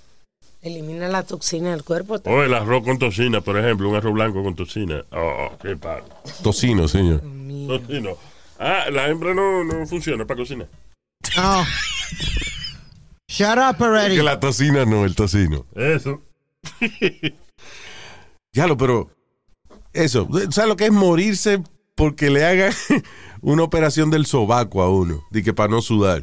Elimina 0.62 1.07
la 1.09 1.22
toxina 1.22 1.70
del 1.70 1.84
cuerpo. 1.84 2.20
O 2.24 2.43
el 2.43 2.55
arroz 2.55 2.82
con 2.82 2.99
tocina, 2.99 3.41
por 3.43 3.59
ejemplo, 3.59 3.89
un 3.89 3.95
arroz 3.95 4.14
blanco 4.14 4.43
con 4.43 4.57
tocina. 4.57 5.05
Oh, 5.12 5.51
qué 5.62 5.76
padre. 5.76 6.05
Tocino, 6.43 6.89
señor. 6.89 7.20
Tocino. 7.68 8.16
Ah, 8.59 8.87
la 8.91 9.09
hembra 9.09 9.34
no, 9.34 9.62
no 9.62 9.87
funciona 9.87 10.24
para 10.24 10.39
cocinar. 10.39 10.66
No. 11.37 11.64
Shut 13.29 13.59
up 13.59 13.83
already. 13.83 14.16
Que 14.16 14.22
la 14.22 14.39
tocina 14.41 14.85
no, 14.85 15.05
el 15.05 15.14
tocino. 15.14 15.66
Eso. 15.74 16.22
Ya 18.53 18.66
lo, 18.66 18.79
pero 18.79 19.11
eso, 19.93 20.27
¿sabes 20.51 20.66
lo 20.68 20.77
que 20.77 20.87
es 20.87 20.91
morirse 20.91 21.62
porque 21.95 22.31
le 22.31 22.43
hagan 22.47 22.72
una 23.43 23.64
operación 23.64 24.11
del 24.11 24.24
sobaco 24.24 24.81
a 24.81 24.89
uno? 24.91 25.27
De 25.31 25.43
que 25.43 25.53
para 25.53 25.68
no 25.68 25.83
sudar. 25.83 26.22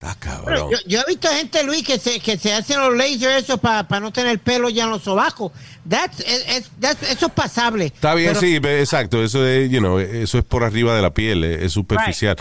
Está 0.00 0.16
cabrón. 0.18 0.68
Yo, 0.72 0.78
yo 0.88 1.00
he 1.00 1.04
visto 1.12 1.28
gente, 1.28 1.62
Luis, 1.62 1.86
que 1.86 1.96
se, 2.00 2.18
que 2.18 2.36
se 2.36 2.52
hacen 2.52 2.80
los 2.80 2.96
lasers 2.96 3.44
eso 3.44 3.58
para 3.58 4.00
no 4.00 4.12
tener 4.12 4.40
pelo 4.40 4.68
ya 4.68 4.82
en 4.84 4.90
los 4.90 5.04
sobacos. 5.04 5.52
That's, 5.88 6.18
es- 6.18 6.72
that's- 6.80 7.08
eso 7.08 7.26
es 7.26 7.32
pasable. 7.32 7.84
Está 7.86 8.14
bien, 8.16 8.30
Pero- 8.30 8.40
sí, 8.40 8.56
exacto. 8.56 9.22
Eso 9.22 9.46
es, 9.46 9.70
you 9.70 9.78
know, 9.78 10.00
eso 10.00 10.38
es 10.38 10.44
por 10.44 10.64
arriba 10.64 10.96
de 10.96 11.02
la 11.02 11.14
piel, 11.14 11.44
es, 11.44 11.62
es 11.62 11.72
superficial. 11.72 12.36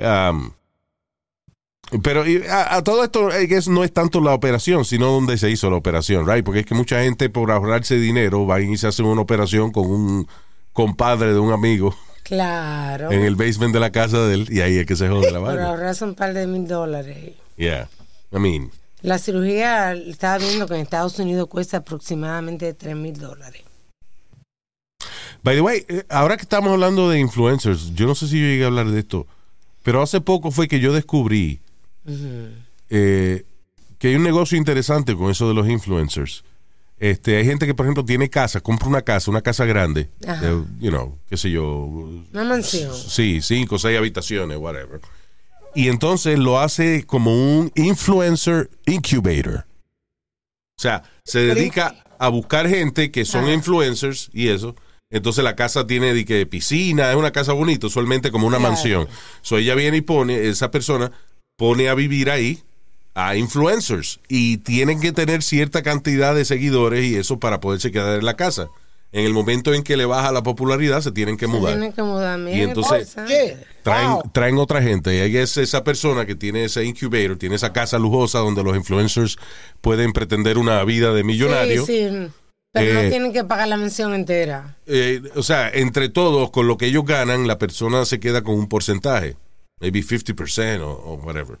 Um, 0.00 0.52
pero 2.02 2.22
a, 2.48 2.76
a 2.76 2.82
todo 2.84 3.02
esto 3.04 3.28
guess, 3.48 3.68
no 3.68 3.82
es 3.84 3.92
tanto 3.92 4.20
la 4.20 4.32
operación, 4.32 4.84
sino 4.84 5.10
donde 5.10 5.36
se 5.38 5.50
hizo 5.50 5.68
la 5.70 5.76
operación, 5.76 6.26
right? 6.26 6.44
Porque 6.44 6.60
es 6.60 6.66
que 6.66 6.74
mucha 6.74 7.02
gente 7.02 7.28
por 7.30 7.50
ahorrarse 7.50 7.96
dinero 7.96 8.46
va 8.46 8.60
y 8.60 8.76
se 8.76 8.86
hace 8.86 9.02
una 9.02 9.20
operación 9.20 9.72
con 9.72 9.90
un 9.90 10.28
compadre 10.72 11.32
de 11.32 11.38
un 11.40 11.52
amigo 11.52 11.94
Claro. 12.22 13.10
en 13.10 13.22
el 13.24 13.34
basement 13.34 13.74
de 13.74 13.80
la 13.80 13.90
casa 13.90 14.20
de 14.26 14.34
él 14.34 14.46
y 14.50 14.60
ahí 14.60 14.76
es 14.78 14.86
que 14.86 14.94
se 14.94 15.08
jode 15.08 15.32
la 15.32 15.40
Por 15.40 15.48
vaina. 15.48 15.68
ahorrarse 15.68 16.04
un 16.04 16.14
par 16.14 16.32
de 16.32 16.46
mil 16.46 16.68
dólares. 16.68 17.34
Yeah. 17.56 17.88
I 18.32 18.38
mean, 18.38 18.70
La 19.02 19.18
cirugía, 19.18 19.92
estaba 19.94 20.38
viendo 20.38 20.68
que 20.68 20.74
en 20.74 20.80
Estados 20.82 21.18
Unidos 21.18 21.48
cuesta 21.48 21.78
aproximadamente 21.78 22.72
3 22.72 22.94
mil 22.94 23.18
dólares. 23.18 23.62
By 25.42 25.56
the 25.56 25.60
way, 25.62 25.84
eh, 25.88 26.04
ahora 26.10 26.36
que 26.36 26.42
estamos 26.42 26.70
hablando 26.70 27.08
de 27.08 27.18
influencers, 27.18 27.94
yo 27.94 28.06
no 28.06 28.14
sé 28.14 28.28
si 28.28 28.38
yo 28.38 28.46
llegué 28.46 28.64
a 28.64 28.66
hablar 28.68 28.86
de 28.90 29.00
esto, 29.00 29.26
pero 29.82 30.02
hace 30.02 30.20
poco 30.20 30.50
fue 30.50 30.68
que 30.68 30.80
yo 30.80 30.92
descubrí 30.92 31.60
eh, 32.88 33.44
que 33.98 34.08
hay 34.08 34.14
un 34.14 34.22
negocio 34.22 34.56
interesante 34.58 35.14
con 35.14 35.30
eso 35.30 35.48
de 35.48 35.54
los 35.54 35.68
influencers. 35.68 36.44
Este, 36.98 37.36
hay 37.38 37.46
gente 37.46 37.66
que, 37.66 37.74
por 37.74 37.86
ejemplo, 37.86 38.04
tiene 38.04 38.28
casa, 38.28 38.60
compra 38.60 38.88
una 38.88 39.02
casa, 39.02 39.30
una 39.30 39.40
casa 39.40 39.64
grande, 39.64 40.10
Ajá. 40.26 40.40
de, 40.42 40.50
you 40.80 40.90
know, 40.90 41.18
qué 41.30 41.36
sé 41.38 41.50
yo, 41.50 41.66
Una 42.32 42.44
mansión. 42.44 42.94
sí, 42.94 43.40
cinco, 43.42 43.78
seis 43.78 43.96
habitaciones, 43.96 44.58
whatever. 44.58 45.00
Y 45.74 45.88
entonces 45.88 46.38
lo 46.38 46.60
hace 46.60 47.04
como 47.06 47.32
un 47.32 47.72
influencer 47.74 48.68
incubator. 48.86 49.64
O 50.76 50.82
sea, 50.82 51.02
se 51.24 51.40
dedica 51.40 52.04
a 52.18 52.28
buscar 52.28 52.68
gente 52.68 53.10
que 53.10 53.24
son 53.24 53.44
Ajá. 53.44 53.54
influencers 53.54 54.28
y 54.34 54.48
eso. 54.48 54.74
Entonces 55.10 55.42
la 55.42 55.56
casa 55.56 55.86
tiene 55.86 56.14
de 56.14 56.24
que 56.24 56.46
piscina, 56.46 57.10
es 57.10 57.16
una 57.16 57.32
casa 57.32 57.52
bonita, 57.52 57.88
usualmente 57.88 58.30
como 58.30 58.46
una 58.46 58.58
Claro. 58.58 58.72
mansión. 58.72 59.08
So 59.42 59.58
ella 59.58 59.74
viene 59.74 59.96
y 59.98 60.00
pone, 60.02 60.48
esa 60.48 60.70
persona 60.70 61.10
pone 61.56 61.88
a 61.88 61.94
vivir 61.94 62.30
ahí 62.30 62.60
a 63.14 63.34
influencers 63.36 64.20
y 64.28 64.58
tienen 64.58 65.00
que 65.00 65.10
tener 65.12 65.42
cierta 65.42 65.82
cantidad 65.82 66.34
de 66.34 66.44
seguidores 66.44 67.04
y 67.04 67.16
eso 67.16 67.40
para 67.40 67.60
poderse 67.60 67.90
quedar 67.90 68.18
en 68.20 68.24
la 68.24 68.36
casa. 68.36 68.68
En 69.12 69.24
el 69.26 69.32
momento 69.32 69.74
en 69.74 69.82
que 69.82 69.96
le 69.96 70.04
baja 70.04 70.30
la 70.30 70.44
popularidad 70.44 71.00
se 71.00 71.10
tienen 71.10 71.36
que 71.36 71.48
mudar. 71.48 71.72
Tienen 71.72 71.92
que 71.92 72.02
mudar. 72.04 72.38
Mira, 72.38 72.56
Y 72.56 72.60
entonces-. 72.60 73.16
Traen, 73.82 74.10
Wow. 74.12 74.22
traen 74.32 74.58
otra 74.58 74.80
gente. 74.80 75.16
Y 75.16 75.18
ahí 75.18 75.36
es 75.36 75.56
esa 75.56 75.82
persona 75.82 76.24
que 76.26 76.36
tiene 76.36 76.62
ese 76.64 76.84
incubator, 76.84 77.36
tiene 77.36 77.56
esa 77.56 77.72
casa 77.72 77.98
lujosa 77.98 78.38
donde 78.38 78.62
los 78.62 78.76
influencers 78.76 79.36
pueden 79.80 80.12
pretender 80.12 80.58
una 80.58 80.84
vida 80.84 81.12
de 81.12 81.24
millonario. 81.24 81.84
Sí, 81.84 82.06
sí. 82.08 82.28
Pero 82.72 83.00
Eh, 83.00 83.04
no 83.04 83.10
tienen 83.10 83.32
que 83.32 83.42
pagar 83.44 83.66
la 83.68 83.76
mención 83.76 84.14
entera. 84.14 84.76
Eh, 84.86 85.20
o 85.34 85.42
sea, 85.42 85.68
entre 85.70 86.08
todos, 86.08 86.50
con 86.50 86.66
lo 86.68 86.76
que 86.76 86.86
ellos 86.86 87.04
ganan, 87.04 87.46
la 87.46 87.58
persona 87.58 88.04
se 88.04 88.20
queda 88.20 88.42
con 88.42 88.54
un 88.54 88.68
porcentaje. 88.68 89.36
Maybe 89.80 90.00
50% 90.02 90.80
o, 90.82 90.90
o 90.92 91.14
whatever. 91.16 91.58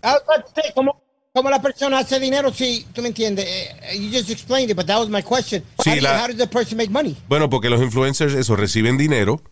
¿cómo, 0.74 1.02
cómo 1.32 1.50
la 1.50 1.60
persona 1.60 1.98
hace 1.98 2.20
dinero? 2.20 2.52
Sí, 2.52 2.86
tú 2.92 3.02
me 3.02 3.08
entiendes. 3.08 3.46
Eh, 3.46 3.98
you 3.98 4.10
just 4.16 4.30
explained 4.30 4.70
it, 4.70 4.76
but 4.76 4.86
that 4.86 4.98
was 4.98 5.08
my 5.08 5.22
question. 5.22 5.64
Sí, 5.82 5.90
how, 5.90 6.00
la- 6.02 6.20
how 6.22 6.26
does 6.28 6.36
the 6.36 6.46
person 6.46 6.76
make 6.76 6.90
money? 6.90 7.16
Bueno, 7.28 7.48
porque 7.50 7.70
los 7.70 7.80
influencers, 7.80 8.34
eso, 8.34 8.54
reciben 8.56 8.96
dinero. 8.96 9.42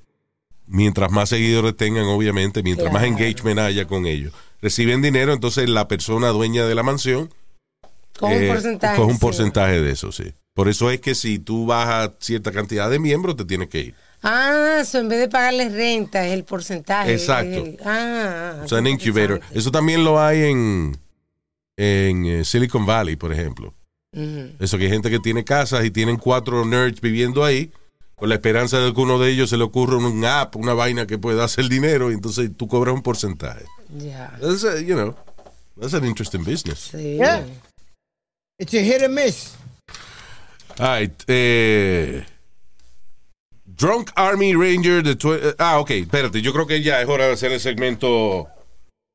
Mientras 0.67 1.11
más 1.11 1.31
seguidores 1.31 1.75
tengan, 1.77 2.05
obviamente, 2.05 2.63
mientras 2.63 2.93
más 2.93 3.03
Claro. 3.03 3.17
engagement 3.17 3.59
haya 3.59 3.87
con 3.87 4.05
ellos. 4.07 4.35
Reciben 4.61 5.01
dinero, 5.01 5.33
entonces 5.33 5.69
la 5.69 5.89
persona 5.89 6.29
dueña 6.29 6.67
de 6.67 6.75
la 6.75 6.83
mansión 6.83 7.33
Con 8.19 8.33
eh, 8.33 8.49
un 8.49 8.55
porcentaje. 8.55 8.97
coge 8.97 9.09
un 9.09 9.15
sí. 9.15 9.21
porcentaje 9.21 9.81
de 9.81 9.91
eso, 9.93 10.13
sí. 10.13 10.33
Por 10.55 10.69
eso 10.69 10.91
es 10.91 11.01
que 11.01 11.15
si 11.15 11.39
tú 11.39 11.67
bajas 11.67 12.11
cierta 12.19 12.51
cantidad 12.51 12.91
de 12.91 12.99
miembros, 12.99 13.37
te 13.37 13.45
tienes 13.45 13.69
que 13.69 13.81
ir. 13.81 13.95
Ah, 14.23 14.79
eso 14.81 14.99
en 14.99 15.09
vez 15.09 15.21
de 15.21 15.29
pagarles 15.29 15.73
renta 15.73 16.27
es 16.27 16.33
el 16.33 16.43
porcentaje. 16.45 17.13
Exacto. 17.13 17.65
El- 17.65 17.79
ah, 17.85 18.63
O 18.65 18.69
sea, 18.69 18.79
en 18.79 18.89
incubator. 18.89 19.41
Eso 19.53 19.71
también 19.71 20.03
lo 20.03 20.21
hay 20.21 20.43
en, 20.51 20.99
en 21.77 22.27
eh, 22.27 22.45
Silicon 22.45 22.85
Valley, 22.85 23.15
por 23.17 23.33
ejemplo. 23.33 23.75
Eso 24.59 24.79
que 24.79 24.85
hay 24.85 24.91
gente 24.91 25.11
que 25.11 25.21
tiene 25.21 25.45
casas 25.45 25.85
y 25.85 25.93
tienen 25.93 26.17
cuatro 26.17 26.65
nerds 26.65 27.01
viviendo 27.01 27.45
ahí, 27.45 27.71
con 28.17 28.29
la 28.29 28.35
esperanza 28.35 28.81
de 28.81 28.93
que 28.93 29.01
uno 29.01 29.21
de 29.21 29.31
ellos 29.31 29.51
se 29.51 29.57
le 29.57 29.63
ocurra 29.63 29.97
un 29.97 30.25
app, 30.25 30.57
una 30.57 30.75
vaina 30.75 31.07
que 31.07 31.19
pueda 31.19 31.45
hacer 31.45 31.69
dinero, 31.69 32.11
y 32.11 32.15
entonces 32.15 32.51
tú 32.57 32.67
cobras 32.67 32.95
un 32.97 33.03
porcentaje. 33.03 33.65
Ya. 33.97 34.37
That's 34.41 34.65
a- 34.65 34.81
you 34.81 34.97
know, 34.97 35.15
that's 35.81 35.95
an 35.95 36.05
interesting 36.05 36.43
business. 36.43 36.89
Sí. 36.91 37.15
Yeah. 37.19 37.47
It's 38.59 38.75
a 38.75 38.81
hit 38.83 39.03
and 39.03 39.15
miss. 39.15 39.57
All 40.81 40.87
right, 40.87 41.25
eh, 41.29 42.23
Drunk 43.75 44.11
Army 44.17 44.55
Ranger 44.55 45.03
de... 45.03 45.13
eh, 45.13 45.55
ah, 45.59 45.79
ok, 45.79 45.91
espérate, 45.91 46.41
yo 46.43 46.53
creo 46.53 46.67
que 46.67 46.81
ya 46.83 47.01
es 47.01 47.09
hora 47.09 47.27
de 47.27 47.33
hacer 47.33 47.53
el 47.53 47.61
segmento 47.61 48.49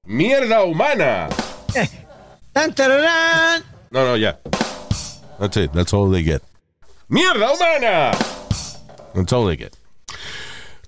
Mierda 0.06 0.64
Humana. 0.64 1.30
Tan, 2.54 2.74
tararán. 2.74 3.64
No, 3.92 4.06
no, 4.06 4.16
ya. 4.16 4.38
That's 5.40 5.58
it. 5.58 5.74
That's 5.74 5.94
all 5.94 6.10
they 6.10 6.24
get. 6.24 6.42
¡Mierda 7.10 7.50
humana! 7.52 8.12
That's 9.14 9.34
all 9.34 9.46
they 9.46 9.58
get. 9.58 9.76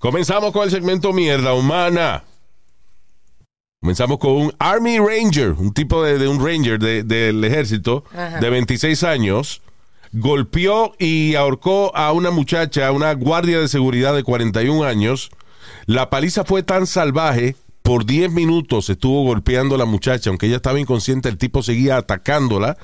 Comenzamos 0.00 0.52
con 0.52 0.64
el 0.64 0.70
segmento 0.70 1.12
Mierda 1.12 1.52
humana. 1.54 2.22
Comenzamos 3.86 4.18
con 4.18 4.32
un 4.32 4.52
Army 4.58 4.98
Ranger, 4.98 5.52
un 5.52 5.72
tipo 5.72 6.02
de, 6.02 6.18
de 6.18 6.26
un 6.26 6.44
Ranger 6.44 6.76
de- 6.80 7.04
del 7.04 7.44
ejército 7.44 8.02
Ajá. 8.12 8.40
de 8.40 8.50
26 8.50 9.04
años. 9.04 9.62
Golpeó 10.12 10.96
y 10.98 11.36
ahorcó 11.36 11.94
a 11.94 12.10
una 12.10 12.32
muchacha, 12.32 12.90
una 12.90 13.12
guardia 13.14 13.60
de 13.60 13.68
seguridad 13.68 14.12
de 14.12 14.24
41 14.24 14.82
años. 14.82 15.30
La 15.84 16.10
paliza 16.10 16.44
fue 16.44 16.64
tan 16.64 16.88
salvaje, 16.88 17.54
por 17.86 18.04
10 18.04 18.32
minutos 18.32 18.90
estuvo 18.90 19.22
golpeando 19.22 19.76
a 19.76 19.78
la 19.78 19.84
muchacha, 19.84 20.28
aunque 20.30 20.46
ella 20.46 20.56
estaba 20.56 20.80
inconsciente, 20.80 21.28
el 21.28 21.38
tipo 21.38 21.62
seguía 21.62 21.96
atacándola 21.98 22.76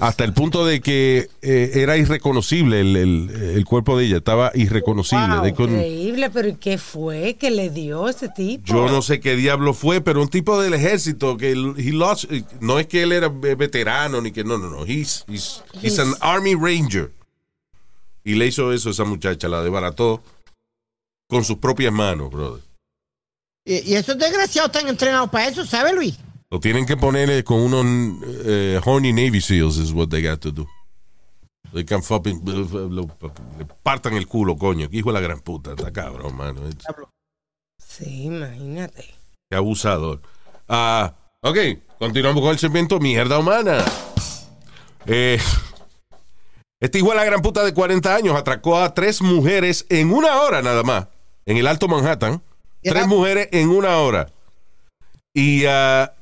hasta 0.00 0.22
el 0.24 0.34
punto 0.34 0.66
de 0.66 0.80
que 0.82 1.28
eh, 1.40 1.70
era 1.76 1.96
irreconocible 1.96 2.80
el, 2.80 2.94
el- 2.96 3.30
el 3.56 3.64
cuerpo 3.64 3.96
de 3.98 4.04
ella, 4.04 4.18
estaba 4.18 4.52
irreconocible. 4.54 5.26
Wow, 5.36 5.44
couldn't- 5.46 5.76
increíble, 5.78 6.28
pero 6.30 6.48
¿y 6.48 6.54
qué 6.56 6.76
fue 6.76 7.36
que 7.40 7.50
le 7.50 7.70
dio 7.70 8.06
ese 8.08 8.28
tipo? 8.28 8.62
yo 8.66 8.86
no 8.88 9.00
sé 9.00 9.18
qué 9.18 9.34
diablo 9.34 9.72
fue, 9.72 10.02
pero 10.02 10.20
un 10.20 10.28
tipo 10.28 10.60
del 10.60 10.74
ejército 10.74 11.38
que 11.38 11.52
he 11.52 11.92
lost, 11.92 12.30
eh, 12.30 12.44
no 12.60 12.78
es 12.78 12.86
que 12.86 13.02
él 13.02 13.12
era 13.12 13.28
veterano 13.30 14.20
ni 14.20 14.30
que 14.30 14.44
no, 14.44 14.58
no, 14.58 14.68
no, 14.68 14.84
he's, 14.84 15.24
he's, 15.26 15.62
he's 15.82 15.98
an 15.98 16.12
army 16.20 16.54
ranger. 16.54 17.10
Y 18.24 18.34
le 18.34 18.46
hizo 18.46 18.72
eso 18.74 18.90
a 18.90 18.92
esa 18.92 19.04
muchacha, 19.04 19.48
la 19.48 19.62
desbarató 19.62 20.22
con 21.28 21.44
sus 21.44 21.56
propias 21.56 21.92
manos, 21.92 22.30
brother. 22.30 22.60
Y, 23.64 23.92
y 23.92 23.94
esos 23.94 24.16
desgraciados 24.18 24.70
están 24.74 24.88
entrenados 24.88 25.30
para 25.30 25.48
eso, 25.48 25.64
¿sabe, 25.66 25.92
Luis? 25.92 26.18
Lo 26.50 26.58
tienen 26.60 26.84
que 26.86 26.96
poner 26.96 27.44
con 27.44 27.60
unos 27.60 27.84
eh, 28.44 28.80
horny 28.84 29.12
Navy 29.12 29.40
SEALs, 29.40 29.76
is 29.76 29.92
what 29.92 30.08
they 30.08 30.22
got 30.26 30.40
to 30.40 30.50
do. 30.50 30.66
They 31.72 31.84
can 31.84 32.02
fucking, 32.02 32.42
lo- 32.44 33.06
le 33.58 33.64
partan 33.82 34.14
el 34.14 34.26
culo, 34.26 34.56
coño. 34.56 34.90
Que 34.90 34.96
hijo 34.96 35.10
de 35.12 35.14
la 35.14 35.20
gran 35.20 35.38
puta, 35.40 35.70
está 35.70 35.92
cabrón, 35.92 36.36
mano. 36.36 36.62
Sí, 37.78 38.24
imagínate. 38.24 39.04
Qué 39.48 39.56
abusador. 39.56 40.20
Ah, 40.68 41.14
ok, 41.42 41.56
continuamos 42.00 42.42
con 42.42 42.50
el 42.50 42.58
segmento 42.58 42.98
Mierda 42.98 43.38
Humana. 43.38 43.84
Eh, 45.06 45.38
este 46.80 46.98
hijo 46.98 47.10
de 47.10 47.16
la 47.16 47.24
gran 47.24 47.42
puta 47.42 47.62
de 47.64 47.72
40 47.74 48.14
años 48.14 48.34
atracó 48.36 48.78
a 48.78 48.92
tres 48.94 49.22
mujeres 49.22 49.86
en 49.88 50.12
una 50.12 50.40
hora 50.42 50.62
nada 50.62 50.82
más, 50.82 51.06
en 51.46 51.56
el 51.56 51.66
Alto 51.68 51.86
Manhattan. 51.86 52.42
Tres 52.82 53.06
mujeres 53.06 53.48
en 53.52 53.68
una 53.70 53.98
hora. 53.98 54.28
Y 55.34 55.64
ah, 55.66 56.12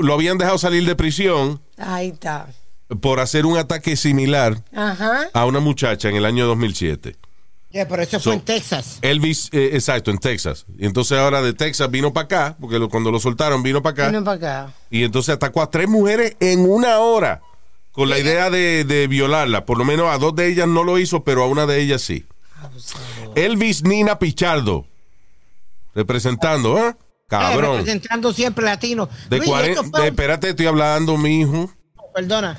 lo 0.00 0.14
habían 0.14 0.38
dejado 0.38 0.58
salir 0.58 0.84
de 0.86 0.94
prisión 0.96 1.60
Ahí 1.76 2.08
está. 2.08 2.48
por 3.00 3.20
hacer 3.20 3.46
un 3.46 3.56
ataque 3.56 3.96
similar 3.96 4.62
Ajá. 4.74 5.28
a 5.32 5.46
una 5.46 5.60
muchacha 5.60 6.08
en 6.08 6.16
el 6.16 6.24
año 6.24 6.46
2007. 6.46 7.16
Yeah, 7.70 7.86
pero 7.86 8.02
eso 8.02 8.18
So- 8.18 8.30
fue 8.30 8.34
en 8.34 8.40
Texas. 8.40 8.98
Elvis, 9.02 9.50
eh, 9.52 9.70
exacto, 9.74 10.10
en 10.10 10.16
Texas. 10.18 10.64
Y 10.78 10.86
entonces 10.86 11.18
ahora 11.18 11.42
de 11.42 11.52
Texas 11.52 11.90
vino 11.90 12.12
para 12.14 12.24
acá, 12.24 12.56
porque 12.58 12.78
lo- 12.78 12.88
cuando 12.88 13.10
lo 13.10 13.20
soltaron 13.20 13.62
vino 13.62 13.82
para 13.82 13.92
acá. 13.92 14.08
Vino 14.08 14.24
para 14.24 14.36
acá. 14.64 14.74
Y 14.90 15.04
entonces 15.04 15.34
atacó 15.34 15.60
a 15.62 15.70
tres 15.70 15.86
mujeres 15.86 16.34
en 16.40 16.60
una 16.60 16.98
hora 17.00 17.42
con 17.92 18.08
la 18.08 18.18
idea 18.18 18.48
de, 18.48 18.84
de 18.84 19.06
violarla. 19.06 19.66
Por 19.66 19.76
lo 19.76 19.84
menos 19.84 20.08
a 20.08 20.16
dos 20.18 20.34
de 20.34 20.46
ellas 20.46 20.66
no 20.66 20.82
lo 20.82 20.98
hizo, 20.98 21.24
pero 21.24 21.42
a 21.42 21.46
una 21.46 21.66
de 21.66 21.80
ellas 21.80 22.00
sí. 22.00 22.24
Elvis 23.34 23.84
Nina 23.84 24.18
Pichardo, 24.18 24.86
representando, 25.94 26.78
¿eh? 26.78 26.88
Eh, 26.90 26.96
Cabrón. 27.28 27.78
representando 27.78 28.32
siempre 28.32 28.64
latino. 28.64 29.08
De 29.28 29.36
Luis, 29.38 29.48
40, 29.50 29.70
esto 29.80 29.90
fue 29.90 30.00
de- 30.00 30.06
un- 30.08 30.14
espérate, 30.14 30.48
estoy 30.50 30.66
hablando, 30.66 31.16
mi 31.16 31.40
hijo. 31.40 31.70
Perdona, 32.14 32.58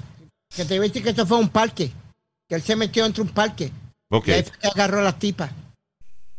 que 0.55 0.65
te 0.65 0.79
decir 0.79 1.03
que 1.03 1.09
esto 1.09 1.25
fue 1.25 1.37
un 1.39 1.49
parque. 1.49 1.91
Que 2.47 2.55
él 2.55 2.61
se 2.61 2.75
metió 2.75 3.05
entre 3.05 3.21
un 3.21 3.29
parque. 3.29 3.71
Ok, 4.09 4.27
Y 4.27 4.31
ahí 4.31 4.43
fue 4.43 4.57
que 4.59 4.67
agarró 4.67 4.99
a 4.99 5.03
las 5.03 5.19
tipas, 5.19 5.51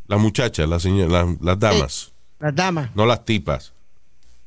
las 0.07 0.19
muchachas, 0.19 0.69
las, 0.69 0.83
señoras, 0.83 1.11
las, 1.13 1.41
las 1.41 1.59
damas, 1.59 2.13
las 2.41 2.55
damas. 2.55 2.91
no 2.97 3.07
las 3.07 3.25
tipas. 3.25 3.73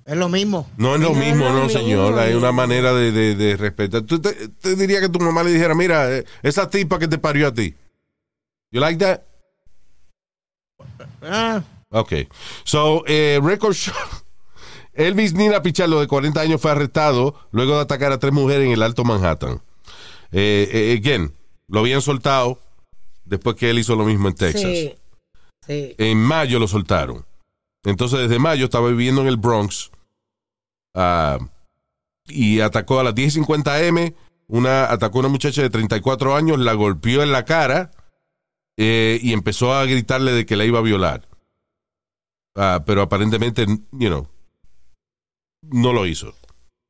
Es 0.06 0.18
lo 0.18 0.28
mismo. 0.28 0.70
No 0.76 0.96
es 0.96 1.02
lo 1.02 1.12
No 1.14 1.22
es 1.22 1.28
mismo, 1.28 1.46
lo 1.46 1.54
no, 1.54 1.64
mismo, 1.64 1.80
señor. 1.80 2.20
Hay 2.20 2.34
una 2.34 2.52
manera 2.52 2.92
de, 2.94 3.14
de, 3.14 3.36
de 3.36 3.56
respetar. 3.56 4.02
Tú 4.02 4.20
te, 4.20 4.34
te 4.50 4.76
diría 4.76 5.00
que 5.00 5.08
tu 5.08 5.20
mamá 5.20 5.44
le 5.44 5.52
dijera, 5.54 5.74
mira, 5.76 6.12
eh, 6.14 6.26
esa 6.42 6.70
tipa 6.70 7.00
que 7.00 7.08
te 7.08 7.18
parió 7.18 7.48
a 7.48 7.54
ti. 7.54 7.74
You 8.72 8.82
like 8.82 8.98
that? 9.06 9.22
Ah, 11.22 11.62
Ok. 11.94 12.14
So, 12.64 13.04
eh, 13.08 13.40
record 13.42 13.76
show. 13.76 13.94
Elvis 14.94 15.34
Nina 15.34 15.62
Pichardo, 15.62 16.00
de 16.00 16.08
40 16.08 16.42
años, 16.42 16.62
fue 16.62 16.72
arrestado 16.72 17.36
luego 17.52 17.76
de 17.76 17.82
atacar 17.82 18.12
a 18.12 18.20
tres 18.20 18.34
mujeres 18.34 18.66
en 18.66 18.74
el 18.74 18.84
Alto 18.84 19.04
Manhattan. 19.04 19.62
Eh, 20.32 20.70
eh, 20.72 21.00
again, 21.00 21.34
lo 21.68 21.80
habían 21.80 22.02
soltado 22.02 22.60
después 23.26 23.56
que 23.56 23.70
él 23.70 23.80
hizo 23.80 23.96
lo 23.96 24.06
mismo 24.06 24.28
en 24.28 24.36
Texas. 24.36 24.62
Sí. 24.62 24.96
Sí. 25.66 25.96
En 25.98 26.18
mayo 26.18 26.60
lo 26.60 26.68
soltaron. 26.68 27.26
Entonces, 27.86 28.20
desde 28.20 28.40
mayo 28.40 28.66
estaba 28.66 28.90
viviendo 28.90 29.22
en 29.22 29.28
el 29.28 29.38
Bronx 29.38 29.92
ah, 30.94 31.38
y 32.28 32.60
atacó 32.60 33.00
a 33.00 33.04
las 33.04 33.16
10.50 33.16 33.84
M. 33.84 34.14
Una, 34.48 34.92
atacó 34.92 35.20
a 35.20 35.22
una 35.22 35.30
muchacha 35.30 35.62
de 35.62 35.70
34 35.70 36.36
años, 36.36 36.60
la 36.60 36.74
golpeó 36.74 37.24
en 37.24 37.32
la 37.32 37.46
cara 37.46 37.92
eh, 38.78 39.20
y 39.22 39.34
empezó 39.34 39.74
a 39.74 39.86
gritarle 39.86 40.32
de 40.32 40.46
que 40.46 40.56
la 40.56 40.66
iba 40.66 40.80
a 40.80 40.84
violar. 40.84 41.28
Ah, 42.56 42.84
pero 42.86 43.02
aparentemente, 43.02 43.66
you 43.92 44.10
know, 44.10 44.28
no 45.72 45.92
lo 45.94 46.06
hizo. 46.06 46.34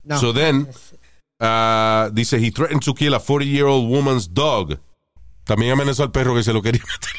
no. 0.03 0.19
So 0.19 0.33
then, 0.33 0.67
ah, 1.39 2.09
dice, 2.13 2.37
he 2.37 2.51
threatened 2.51 2.81
to 2.83 2.93
kill 2.93 3.13
a 3.13 3.19
40-year-old 3.19 3.89
woman's 3.89 4.27
dog. 4.33 4.77
También 5.45 5.71
amenazó 5.73 6.03
al 6.03 6.11
perro 6.11 6.35
que 6.35 6.43
se 6.43 6.53
lo 6.53 6.61
quería 6.61 6.81
meter. 6.83 7.13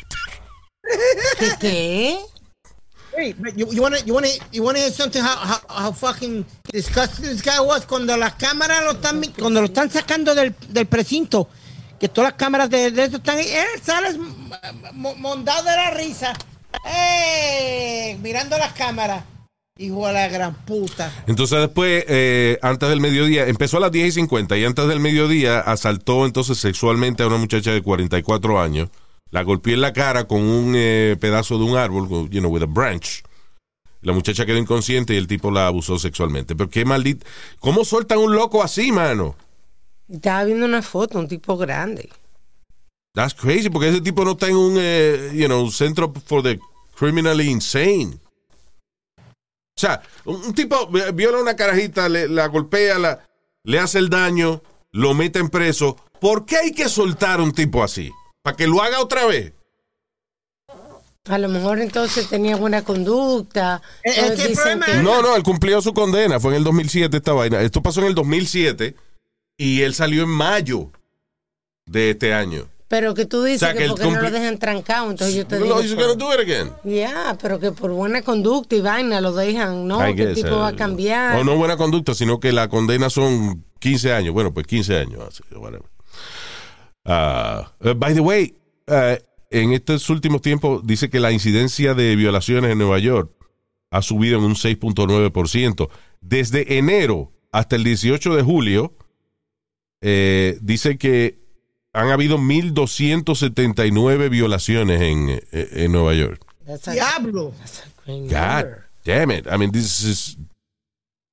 ¿Qué 1.38 1.50
qué? 1.60 2.18
Wait, 3.16 3.36
but 3.40 3.54
you, 3.56 3.66
you 3.72 3.80
wanna, 3.80 3.98
you 4.04 4.12
wanna, 4.12 4.28
you 4.50 4.62
wanna 4.64 4.78
hear 4.80 4.90
something 4.90 5.22
how, 5.22 5.36
how, 5.36 5.60
how 5.68 5.92
fucking 5.92 6.44
disgusting 6.72 7.24
this 7.26 7.42
guy 7.42 7.60
was 7.60 7.86
cuando 7.86 8.16
las 8.16 8.34
cámaras 8.34 8.82
lo 8.84 8.90
están, 8.92 9.22
cuando 9.38 9.60
lo 9.60 9.66
están 9.66 9.88
sacando 9.88 10.34
del, 10.34 10.52
del 10.68 10.86
precinto, 10.86 11.48
que 12.00 12.08
todas 12.08 12.32
las 12.32 12.38
cámaras 12.38 12.68
de, 12.70 12.90
de 12.90 13.04
eso 13.04 13.18
están 13.18 13.38
ahí, 13.38 13.46
él 13.48 13.80
sale 13.82 14.18
mo- 14.94 15.14
mondado 15.14 15.62
de 15.62 15.76
la 15.76 15.90
risa, 15.92 16.32
¡eh! 16.84 18.18
mirando 18.22 18.56
las 18.58 18.72
cámaras, 18.72 19.24
hijo 19.78 20.06
de 20.06 20.12
la 20.12 20.28
gran 20.28 20.54
puta. 20.54 21.12
Entonces 21.26 21.58
después, 21.60 22.04
eh, 22.08 22.58
antes 22.62 22.88
del 22.88 23.00
mediodía, 23.00 23.46
empezó 23.46 23.76
a 23.76 23.80
las 23.80 23.92
10 23.92 24.08
y 24.08 24.12
50 24.12 24.56
y 24.56 24.64
antes 24.64 24.88
del 24.88 25.00
mediodía 25.00 25.60
asaltó 25.60 26.24
entonces 26.24 26.58
sexualmente 26.58 27.22
a 27.22 27.26
una 27.26 27.36
muchacha 27.36 27.70
de 27.72 27.82
44 27.82 28.60
años. 28.60 28.88
La 29.30 29.42
golpeó 29.42 29.74
en 29.74 29.80
la 29.80 29.92
cara 29.92 30.24
con 30.24 30.42
un 30.42 30.74
eh, 30.76 31.16
pedazo 31.20 31.58
de 31.58 31.64
un 31.64 31.76
árbol, 31.76 32.08
con, 32.08 32.30
you 32.30 32.40
know, 32.40 32.50
with 32.50 32.62
a 32.62 32.66
branch. 32.66 33.22
La 34.00 34.12
muchacha 34.12 34.46
quedó 34.46 34.58
inconsciente 34.58 35.14
y 35.14 35.16
el 35.16 35.26
tipo 35.26 35.50
la 35.50 35.66
abusó 35.66 35.98
sexualmente. 35.98 36.54
Pero 36.54 36.70
qué 36.70 36.84
maldito. 36.84 37.26
¿Cómo 37.58 37.84
sueltan 37.84 38.18
un 38.18 38.34
loco 38.34 38.62
así, 38.62 38.92
mano? 38.92 39.34
Estaba 40.08 40.44
viendo 40.44 40.66
una 40.66 40.82
foto, 40.82 41.18
un 41.18 41.26
tipo 41.26 41.56
grande. 41.56 42.10
That's 43.14 43.32
crazy, 43.34 43.70
porque 43.70 43.88
ese 43.90 44.00
tipo 44.00 44.24
no 44.24 44.32
está 44.32 44.48
en 44.48 44.56
un, 44.56 44.74
eh, 44.76 45.30
you 45.34 45.46
know, 45.46 45.70
centro 45.70 46.12
for 46.26 46.42
the 46.42 46.58
criminally 46.96 47.48
insane. 47.48 48.18
O 49.16 49.80
sea, 49.80 50.02
un, 50.24 50.36
un 50.46 50.54
tipo 50.54 50.88
viola 50.88 51.38
a 51.38 51.42
una 51.42 51.56
carajita, 51.56 52.08
le, 52.08 52.28
la 52.28 52.48
golpea, 52.48 52.98
la, 52.98 53.24
le 53.62 53.78
hace 53.78 53.98
el 53.98 54.08
daño, 54.08 54.62
lo 54.90 55.14
mete 55.14 55.38
en 55.38 55.48
preso. 55.48 55.96
¿Por 56.20 56.44
qué 56.44 56.56
hay 56.56 56.72
que 56.72 56.88
soltar 56.88 57.38
a 57.38 57.42
un 57.44 57.52
tipo 57.52 57.84
así? 57.84 58.10
¿Para 58.42 58.56
que 58.56 58.66
lo 58.66 58.82
haga 58.82 59.00
otra 59.00 59.26
vez? 59.26 59.52
A 61.26 61.38
lo 61.38 61.48
mejor 61.48 61.78
entonces 61.80 62.28
tenía 62.28 62.56
buena 62.56 62.82
conducta. 62.84 63.80
Eh, 64.02 64.10
es 64.14 64.40
que 64.40 64.54
que- 64.54 65.02
No, 65.02 65.22
no, 65.22 65.36
él 65.36 65.42
cumplió 65.42 65.80
su 65.80 65.94
condena. 65.94 66.38
Fue 66.38 66.50
en 66.52 66.58
el 66.58 66.64
2007 66.64 67.16
esta 67.16 67.32
vaina. 67.32 67.62
Esto 67.62 67.82
pasó 67.82 68.00
en 68.00 68.08
el 68.08 68.14
2007 68.14 68.94
y 69.56 69.80
él 69.82 69.94
salió 69.94 70.24
en 70.24 70.28
mayo 70.28 70.90
de 71.86 72.10
este 72.10 72.34
año. 72.34 72.68
Pero 72.94 73.12
que 73.12 73.26
tú 73.26 73.42
dices 73.42 73.62
O 73.62 73.66
sea, 73.66 73.74
que 73.74 73.88
porque 73.88 74.08
no 74.08 74.22
lo 74.22 74.30
dejan 74.30 74.56
trancado, 74.56 75.10
entonces 75.10 75.34
yo 75.34 75.44
te 75.44 75.58
No, 75.58 75.64
digo... 75.64 75.80
he's 75.80 75.94
pues, 75.94 76.06
gonna 76.06 76.14
do 76.14 76.32
it 76.32 76.48
again. 76.48 76.70
Ya, 76.84 77.36
pero 77.42 77.58
que 77.58 77.72
por 77.72 77.90
buena 77.90 78.22
conducta 78.22 78.76
y 78.76 78.80
vaina 78.80 79.20
lo 79.20 79.32
dejan, 79.32 79.88
¿no? 79.88 79.98
Que 80.14 80.22
el 80.22 80.34
tipo 80.36 80.58
va 80.58 80.68
a 80.68 80.76
cambiar. 80.76 81.36
O 81.40 81.42
no 81.42 81.56
buena 81.56 81.76
conducta, 81.76 82.14
sino 82.14 82.38
que 82.38 82.52
la 82.52 82.68
condena 82.68 83.10
son 83.10 83.64
15 83.80 84.12
años. 84.12 84.32
Bueno, 84.32 84.54
pues 84.54 84.68
15 84.68 84.96
años. 84.96 85.42
whatever. 85.56 85.82
Ah, 87.04 87.72
by 87.96 88.14
the 88.14 88.20
way, 88.20 88.54
eh, 88.86 89.20
en 89.50 89.72
estos 89.72 90.08
últimos 90.08 90.40
tiempos 90.40 90.86
dice 90.86 91.10
que 91.10 91.18
la 91.18 91.32
incidencia 91.32 91.94
de 91.94 92.14
violaciones 92.14 92.70
en 92.70 92.78
Nueva 92.78 93.00
York 93.00 93.32
ha 93.90 94.02
subido 94.02 94.38
en 94.38 94.44
un 94.44 94.54
6.9%. 94.54 95.88
Desde 96.20 96.78
enero 96.78 97.32
hasta 97.50 97.74
el 97.74 97.82
18 97.82 98.36
de 98.36 98.42
julio, 98.44 98.94
eh, 100.00 100.58
dice 100.60 100.96
que 100.96 101.42
han 101.94 102.10
habido 102.10 102.36
1.279 102.38 104.28
violaciones 104.28 105.00
en, 105.00 105.30
eh, 105.30 105.40
en 105.84 105.92
Nueva 105.92 106.12
York. 106.14 106.44
That's 106.66 106.86
a- 106.88 106.92
Diablo. 106.92 107.54
that's 107.58 107.80
a 107.80 107.84
great 108.04 108.30
God 108.30 108.66
damn 109.04 109.30
it. 109.30 109.46
I 109.46 109.56
mean, 109.56 109.70
this 109.72 110.02
is. 110.02 110.36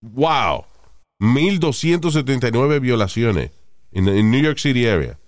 Wow. 0.02 0.66
1.279 1.20 2.80
violaciones 2.80 3.52
en 3.92 4.08
en 4.08 4.32
New 4.32 4.42
York 4.42 4.58
City 4.58 4.88
area. 4.88 5.20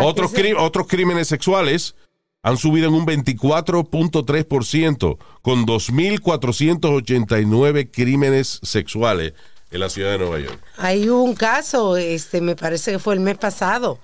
Otros, 0.00 0.32
otros 0.58 0.86
crímenes 0.86 1.28
sexuales 1.28 1.94
han 2.42 2.56
subido 2.56 2.88
en 2.88 2.94
un 2.94 3.04
24.3% 3.04 5.18
con 5.42 5.66
2.489 5.66 7.90
crímenes 7.90 8.58
sexuales 8.62 9.34
en 9.76 9.80
la 9.80 9.88
ciudad 9.88 10.10
de 10.12 10.18
Nueva 10.18 10.40
York. 10.40 10.60
Hay 10.76 11.08
un 11.08 11.34
caso, 11.34 11.96
este, 11.96 12.40
me 12.40 12.56
parece 12.56 12.92
que 12.92 12.98
fue 12.98 13.14
el 13.14 13.20
mes 13.20 13.38
pasado, 13.38 13.98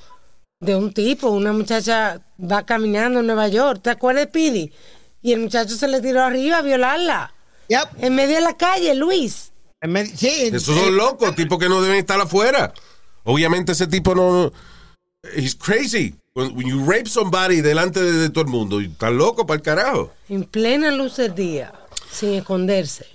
de 0.60 0.76
un 0.76 0.94
tipo, 0.94 1.28
una 1.28 1.52
muchacha 1.52 2.20
va 2.40 2.64
caminando 2.64 3.20
en 3.20 3.26
Nueva 3.26 3.48
York, 3.48 3.80
¿te 3.82 3.90
acuerdas, 3.90 4.28
Pidi? 4.28 4.72
Y 5.20 5.32
el 5.32 5.40
muchacho 5.40 5.74
se 5.74 5.88
le 5.88 6.00
tiró 6.00 6.22
arriba 6.22 6.58
a 6.58 6.62
violarla. 6.62 7.34
Yep. 7.68 8.04
En 8.04 8.14
medio 8.14 8.36
de 8.36 8.42
la 8.42 8.56
calle, 8.56 8.94
Luis. 8.94 9.52
En 9.80 10.06
Sí. 10.16 10.50
Esos 10.52 10.76
son 10.76 10.96
locos, 10.96 11.34
tipos 11.34 11.58
que 11.58 11.68
no 11.68 11.82
deben 11.82 11.98
estar 11.98 12.20
afuera. 12.20 12.72
Obviamente 13.24 13.72
ese 13.72 13.86
tipo 13.86 14.14
no... 14.14 14.52
He's 15.36 15.54
crazy. 15.54 16.14
When, 16.34 16.56
when 16.56 16.66
you 16.66 16.84
rape 16.84 17.08
somebody 17.08 17.60
delante 17.60 18.02
de, 18.02 18.12
de 18.12 18.30
todo 18.30 18.44
el 18.44 18.50
mundo, 18.50 18.80
está 18.80 19.10
loco 19.10 19.46
para 19.46 19.56
el 19.56 19.62
carajo. 19.62 20.12
En 20.28 20.44
plena 20.44 20.90
luz 20.90 21.16
del 21.16 21.34
día, 21.34 21.72
sin 22.10 22.34
esconderse. 22.34 23.06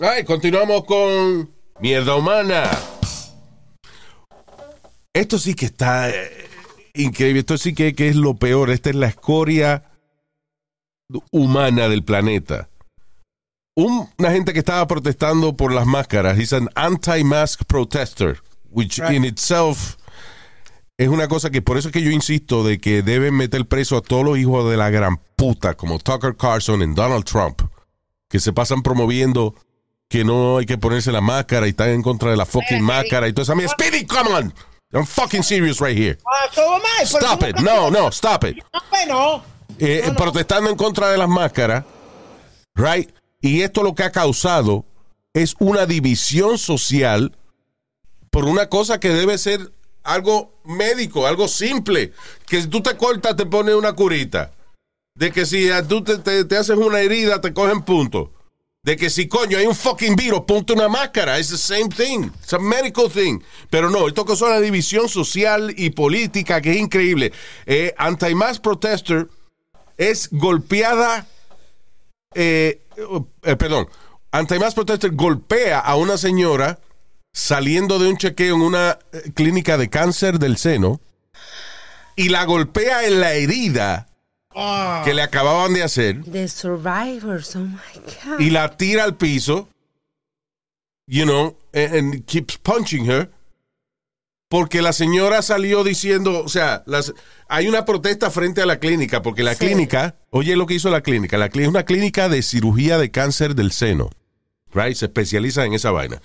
Ay, 0.00 0.24
continuamos 0.24 0.84
con 0.84 1.51
mierda 1.80 2.14
humana. 2.16 2.70
Esto 5.14 5.38
sí 5.38 5.54
que 5.54 5.66
está 5.66 6.08
eh, 6.10 6.48
increíble. 6.94 7.40
Esto 7.40 7.58
sí 7.58 7.74
que, 7.74 7.94
que 7.94 8.08
es 8.08 8.16
lo 8.16 8.34
peor. 8.34 8.70
Esta 8.70 8.90
es 8.90 8.96
la 8.96 9.08
escoria 9.08 9.90
humana 11.30 11.88
del 11.88 12.02
planeta. 12.04 12.68
Un- 13.76 14.08
una 14.18 14.30
gente 14.32 14.52
que 14.52 14.58
estaba 14.58 14.86
protestando 14.86 15.56
por 15.56 15.72
las 15.72 15.86
máscaras. 15.86 16.38
He's 16.38 16.52
an 16.52 16.68
anti-mask 16.74 17.64
protester, 17.66 18.40
which 18.70 18.98
Right. 18.98 19.12
in 19.12 19.24
itself 19.24 19.96
es 20.98 21.08
una 21.08 21.26
cosa 21.26 21.50
que 21.50 21.62
por 21.62 21.78
eso 21.78 21.88
es 21.88 21.92
que 21.92 22.02
yo 22.02 22.10
insisto 22.10 22.62
de 22.64 22.78
que 22.78 23.02
deben 23.02 23.34
meter 23.34 23.66
preso 23.66 23.96
a 23.96 24.02
todos 24.02 24.24
los 24.24 24.38
hijos 24.38 24.70
de 24.70 24.76
la 24.76 24.88
gran 24.90 25.16
puta, 25.36 25.74
como 25.74 25.98
Tucker 25.98 26.36
Carlson 26.36 26.82
y 26.82 26.94
Donald 26.94 27.24
Trump, 27.24 27.62
que 28.28 28.38
se 28.40 28.52
pasan 28.52 28.82
promoviendo 28.82 29.54
que 30.12 30.24
no 30.24 30.58
hay 30.58 30.66
que 30.66 30.76
ponerse 30.76 31.10
la 31.10 31.22
máscara 31.22 31.66
y 31.66 31.70
están 31.70 31.88
en 31.88 32.02
contra 32.02 32.30
de 32.30 32.36
la 32.36 32.44
fucking 32.44 32.82
máscara 32.82 33.26
y 33.28 33.32
todo 33.32 33.44
eso. 33.44 33.54
I 33.54 33.56
mean, 33.56 33.68
Speedy, 33.70 34.04
come 34.04 34.28
on. 34.30 34.52
I'm 34.92 35.06
fucking 35.06 35.42
serious 35.42 35.80
right 35.80 35.96
here. 35.96 36.18
So 36.52 36.74
am 36.74 36.82
I, 36.82 37.06
pero 37.10 37.18
Stop 37.26 37.42
it. 37.48 37.56
No, 37.60 37.90
no, 37.90 38.08
stop 38.12 38.44
it. 38.44 38.58
No, 38.74 38.80
bueno. 38.90 39.42
Eh, 39.78 40.02
No, 40.04 40.10
no. 40.12 40.16
Protestando 40.18 40.68
en 40.68 40.76
contra 40.76 41.08
de 41.10 41.16
las 41.16 41.30
máscaras, 41.30 41.84
right? 42.74 43.10
Y 43.40 43.62
esto 43.62 43.82
lo 43.82 43.94
que 43.94 44.02
ha 44.02 44.12
causado 44.12 44.84
es 45.32 45.54
una 45.60 45.86
división 45.86 46.58
social 46.58 47.34
por 48.30 48.44
una 48.44 48.68
cosa 48.68 49.00
que 49.00 49.08
debe 49.08 49.38
ser 49.38 49.72
algo 50.04 50.52
médico, 50.64 51.26
algo 51.26 51.48
simple. 51.48 52.12
Que 52.46 52.60
si 52.60 52.68
tú 52.68 52.82
te 52.82 52.98
cortas, 52.98 53.34
te 53.34 53.46
pones 53.46 53.74
una 53.76 53.94
curita. 53.94 54.52
De 55.14 55.32
que 55.32 55.46
si 55.46 55.70
tú 55.88 56.04
te, 56.04 56.18
te- 56.18 56.44
te 56.44 56.56
haces 56.58 56.76
una 56.76 57.00
herida, 57.00 57.40
te 57.40 57.54
cogen 57.54 57.80
punto. 57.82 58.30
De 58.84 58.96
que 58.96 59.10
si 59.10 59.28
coño 59.28 59.58
hay 59.58 59.66
un 59.66 59.76
fucking 59.76 60.16
virus, 60.16 60.40
ponte 60.40 60.72
una 60.72 60.88
máscara. 60.88 61.38
It's 61.38 61.50
the 61.50 61.56
same 61.56 61.88
thing. 61.88 62.32
It's 62.42 62.52
a 62.52 62.58
medical 62.58 63.08
thing. 63.08 63.40
Pero 63.70 63.88
no, 63.88 64.08
esto 64.08 64.24
que 64.24 64.32
es 64.32 64.40
una 64.40 64.58
división 64.58 65.08
social 65.08 65.72
y 65.76 65.90
política 65.90 66.60
que 66.60 66.72
es 66.72 66.78
increíble. 66.78 67.32
Eh, 67.64 67.94
Anti-mask 67.96 68.60
protester 68.60 69.28
es 69.96 70.28
golpeada. 70.32 71.28
eh, 72.34 72.82
eh, 73.44 73.56
perdón. 73.56 73.88
Anti-mask 74.32 74.74
protester 74.74 75.12
golpea 75.12 75.78
a 75.78 75.94
una 75.94 76.16
señora 76.18 76.80
saliendo 77.32 78.00
de 78.00 78.08
un 78.08 78.16
chequeo 78.16 78.56
en 78.56 78.62
una 78.62 78.98
eh, 79.12 79.30
clínica 79.32 79.78
de 79.78 79.90
cáncer 79.90 80.40
del 80.40 80.56
seno 80.56 81.00
y 82.16 82.30
la 82.30 82.44
golpea 82.46 83.06
en 83.06 83.20
la 83.20 83.34
herida 83.34 84.08
que 85.04 85.14
le 85.14 85.22
acababan 85.22 85.72
de 85.74 85.82
hacer 85.82 86.22
The 86.24 86.48
Survivors, 86.48 87.56
oh 87.56 87.60
my 87.60 87.78
God. 88.24 88.40
y 88.40 88.50
la 88.50 88.76
tira 88.76 89.04
al 89.04 89.16
piso, 89.16 89.68
you 91.06 91.24
know, 91.24 91.56
and, 91.72 91.94
and 91.94 92.24
keeps 92.26 92.56
punching 92.58 93.06
her. 93.10 93.30
Porque 94.48 94.82
la 94.82 94.92
señora 94.92 95.40
salió 95.40 95.82
diciendo, 95.82 96.42
o 96.44 96.48
sea, 96.48 96.82
las, 96.84 97.14
hay 97.48 97.68
una 97.68 97.86
protesta 97.86 98.30
frente 98.30 98.60
a 98.60 98.66
la 98.66 98.78
clínica, 98.78 99.22
porque 99.22 99.42
la 99.42 99.54
Sí. 99.54 99.60
clínica, 99.66 100.16
oye 100.28 100.56
lo 100.56 100.66
que 100.66 100.74
hizo 100.74 100.90
la 100.90 101.00
clínica, 101.00 101.38
la 101.38 101.48
clínica 101.48 101.68
es 101.68 101.74
una 101.74 101.84
clínica 101.86 102.28
de 102.28 102.42
cirugía 102.42 102.98
de 102.98 103.10
cáncer 103.10 103.54
del 103.54 103.72
seno, 103.72 104.10
right? 104.74 104.94
Se 104.94 105.06
especializa 105.06 105.64
en 105.64 105.72
esa 105.72 105.90
vaina. 105.90 106.20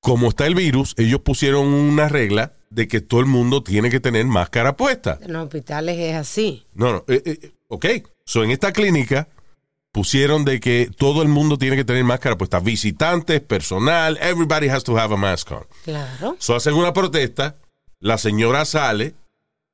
Como 0.00 0.28
está 0.30 0.46
el 0.46 0.54
virus, 0.54 0.94
ellos 0.96 1.20
pusieron 1.20 1.66
una 1.66 2.08
regla 2.08 2.52
de 2.76 2.86
que 2.86 3.00
todo 3.00 3.20
el 3.20 3.26
mundo 3.26 3.62
tiene 3.62 3.88
que 3.88 4.00
tener 4.00 4.26
máscara 4.26 4.76
puesta. 4.76 5.18
En 5.22 5.32
los 5.32 5.44
hospitales 5.44 5.98
es 5.98 6.14
así. 6.14 6.66
No, 6.74 6.92
no, 6.92 7.04
eh, 7.08 7.22
eh, 7.24 7.52
ok. 7.68 7.86
So, 8.26 8.44
en 8.44 8.50
esta 8.50 8.70
clínica 8.70 9.28
pusieron 9.92 10.44
de 10.44 10.60
que 10.60 10.90
todo 10.94 11.22
el 11.22 11.28
mundo 11.28 11.56
tiene 11.56 11.74
que 11.74 11.86
tener 11.86 12.04
máscara 12.04 12.36
puesta. 12.36 12.60
Visitantes, 12.60 13.40
personal, 13.40 14.18
everybody 14.20 14.68
has 14.68 14.84
to 14.84 14.94
have 14.98 15.14
a 15.14 15.16
mask 15.16 15.52
on. 15.52 15.64
Claro. 15.84 16.36
So, 16.38 16.54
hacen 16.54 16.74
una 16.74 16.92
protesta, 16.92 17.56
la 17.98 18.18
señora 18.18 18.66
sale 18.66 19.14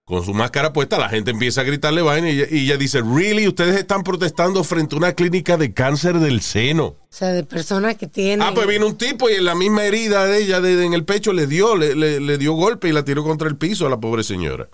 con 0.05 0.25
su 0.25 0.35
máscara 0.35 0.73
puesta, 0.73 0.99
la 0.99 1.09
gente 1.09 1.31
empieza 1.31 1.61
a 1.61 1.65
gritarle 1.65 2.03
vaina 2.03 2.29
y 2.29 2.41
ella, 2.41 2.47
y 2.51 2.65
ella 2.65 2.77
dice, 2.77 3.01
really, 3.03 3.47
ustedes 3.47 3.77
están 3.77 4.03
protestando 4.03 4.65
frente 4.65 4.97
a 4.97 4.99
una 4.99 5.13
clínica 5.13 5.57
de 5.57 5.73
cáncer 5.73 6.19
del 6.19 6.41
seno. 6.43 6.85
O 6.87 6.99
sea, 7.09 7.29
de 7.29 7.45
personas 7.45 7.97
que 7.97 8.09
tienen. 8.09 8.43
Ah, 8.43 8.51
pues 8.53 8.67
vino 8.67 8.87
un 8.87 8.99
tipo 8.99 9.31
y 9.31 9.35
en 9.35 9.45
la 9.45 9.55
misma 9.55 9.85
herida 9.85 10.27
de 10.27 10.43
ella 10.43 10.61
de- 10.61 10.85
en 10.85 10.93
el 10.93 11.05
pecho 11.05 11.33
le 11.33 11.47
dio, 11.47 11.77
le, 11.77 11.95
le- 11.95 12.21
le 12.21 12.39
dio 12.39 12.53
golpe 12.55 12.89
y 12.89 12.93
la 12.93 13.05
tiró 13.05 13.23
contra 13.23 13.49
el 13.49 13.57
piso 13.57 13.87
a 13.87 13.91
la 13.91 13.99
pobre 14.01 14.25
señora. 14.25 14.69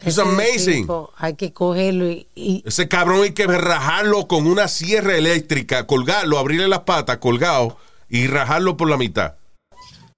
It's 0.00 0.08
ese 0.18 0.22
amazing. 0.22 0.82
tipo, 0.82 1.12
hay 1.16 1.34
que 1.34 1.52
cogerlo 1.52 2.08
y, 2.10 2.26
y- 2.34 2.62
Ese 2.66 2.88
cabrón 2.88 3.22
hay 3.22 3.32
que 3.32 3.46
rajarlo 3.46 4.26
con 4.26 4.46
una 4.46 4.66
sierra 4.68 5.16
eléctrica, 5.16 5.86
colgarlo, 5.86 6.38
abrirle 6.38 6.66
las 6.68 6.80
patas, 6.80 7.18
colgado 7.18 7.78
y 8.08 8.26
rajarlo 8.26 8.76
por 8.76 8.88
la 8.90 8.96
mitad, 8.96 9.34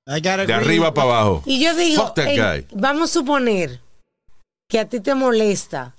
de 0.07 0.53
arriba 0.55 0.93
para 0.95 1.09
abajo. 1.09 1.43
y 1.47 1.63
yo 1.63 1.75
digo, 1.77 2.03
Fuck 2.07 2.15
that 2.15 2.27
ey, 2.29 2.39
guy. 2.39 2.67
vamos 2.79 3.11
a 3.11 3.13
suponer 3.13 3.81
que 4.71 4.79
a 4.79 4.89
ti 4.89 5.01
te 5.01 5.15
molesta 5.15 5.95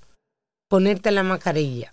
ponerte 0.68 1.10
la 1.12 1.22
mascarilla. 1.22 1.92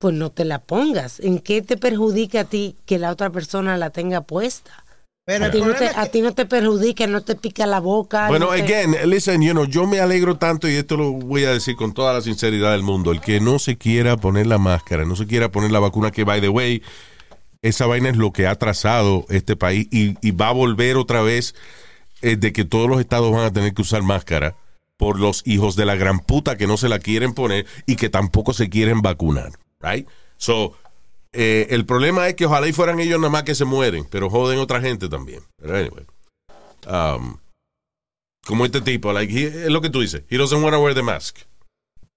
Pues 0.00 0.14
no 0.14 0.30
te 0.30 0.44
la 0.44 0.58
pongas. 0.60 1.18
¿En 1.20 1.38
qué 1.38 1.62
te 1.62 1.76
perjudica 1.76 2.40
a 2.40 2.44
ti 2.44 2.76
que 2.86 2.98
la 2.98 3.10
otra 3.10 3.30
persona 3.30 3.76
la 3.76 3.90
tenga 3.90 4.20
puesta? 4.20 4.84
Pero 5.26 5.44
A 5.46 5.50
ti, 5.50 5.60
no 5.60 5.74
te, 5.74 5.86
es 5.86 5.96
a 5.96 6.04
que- 6.04 6.08
ti 6.10 6.20
no 6.22 6.32
te 6.32 6.46
perjudica, 6.46 7.06
no 7.06 7.20
te 7.22 7.34
pica 7.34 7.66
la 7.66 7.80
boca. 7.80 8.28
Bueno, 8.28 8.46
no 8.46 8.52
te- 8.52 8.62
again, 8.62 8.96
listen, 9.10 9.42
you 9.42 9.52
know, 9.52 9.64
yo 9.66 9.86
me 9.86 10.00
alegro 10.00 10.36
tanto 10.38 10.68
y 10.68 10.74
esto 10.74 10.96
lo 10.96 11.12
voy 11.12 11.44
a 11.44 11.52
decir 11.52 11.76
con 11.76 11.92
toda 11.92 12.12
la 12.14 12.20
sinceridad 12.22 12.72
del 12.72 12.82
mundo. 12.82 13.12
El 13.12 13.20
que 13.20 13.38
no 13.40 13.58
se 13.58 13.76
quiera 13.76 14.16
poner 14.16 14.46
la 14.46 14.58
máscara, 14.58 15.04
no 15.04 15.16
se 15.16 15.26
quiera 15.26 15.50
poner 15.50 15.70
la 15.70 15.80
vacuna, 15.80 16.10
que 16.10 16.24
by 16.24 16.40
the 16.40 16.48
way, 16.48 16.82
esa 17.60 17.86
vaina 17.86 18.08
es 18.08 18.16
lo 18.16 18.32
que 18.32 18.46
ha 18.46 18.54
trazado 18.54 19.26
este 19.28 19.54
país 19.56 19.86
y, 19.90 20.16
y 20.26 20.30
va 20.30 20.48
a 20.48 20.52
volver 20.52 20.96
otra 20.96 21.22
vez 21.22 21.54
eh, 22.22 22.36
de 22.36 22.52
que 22.52 22.64
todos 22.64 22.88
los 22.88 23.00
estados 23.00 23.30
van 23.32 23.44
a 23.44 23.52
tener 23.52 23.74
que 23.74 23.82
usar 23.82 24.02
máscara 24.02 24.56
por 24.98 25.18
los 25.18 25.42
hijos 25.46 25.76
de 25.76 25.86
la 25.86 25.94
gran 25.94 26.20
puta 26.20 26.58
que 26.58 26.66
no 26.66 26.76
se 26.76 26.90
la 26.90 26.98
quieren 26.98 27.32
poner 27.32 27.64
y 27.86 27.96
que 27.96 28.10
tampoco 28.10 28.52
se 28.52 28.68
quieren 28.68 29.00
vacunar, 29.00 29.52
right? 29.80 30.06
So, 30.36 30.74
eh, 31.32 31.68
el 31.70 31.86
problema 31.86 32.28
es 32.28 32.34
que 32.34 32.46
ojalá 32.46 32.66
y 32.68 32.72
fueran 32.72 33.00
ellos 33.00 33.18
nada 33.18 33.30
más 33.30 33.44
que 33.44 33.54
se 33.54 33.64
mueren, 33.64 34.04
pero 34.10 34.28
joden 34.28 34.58
otra 34.58 34.80
gente 34.80 35.08
también. 35.08 35.40
Pero 35.56 35.76
anyway. 35.76 36.04
Um, 36.86 37.38
como 38.44 38.64
este 38.64 38.80
tipo, 38.80 39.12
like, 39.12 39.46
es 39.46 39.70
lo 39.70 39.80
que 39.80 39.90
tú 39.90 40.00
dices. 40.00 40.24
He 40.28 40.36
doesn't 40.36 40.62
want 40.62 40.74
to 40.74 40.80
wear 40.80 40.94
the 40.94 41.02
mask. 41.02 41.38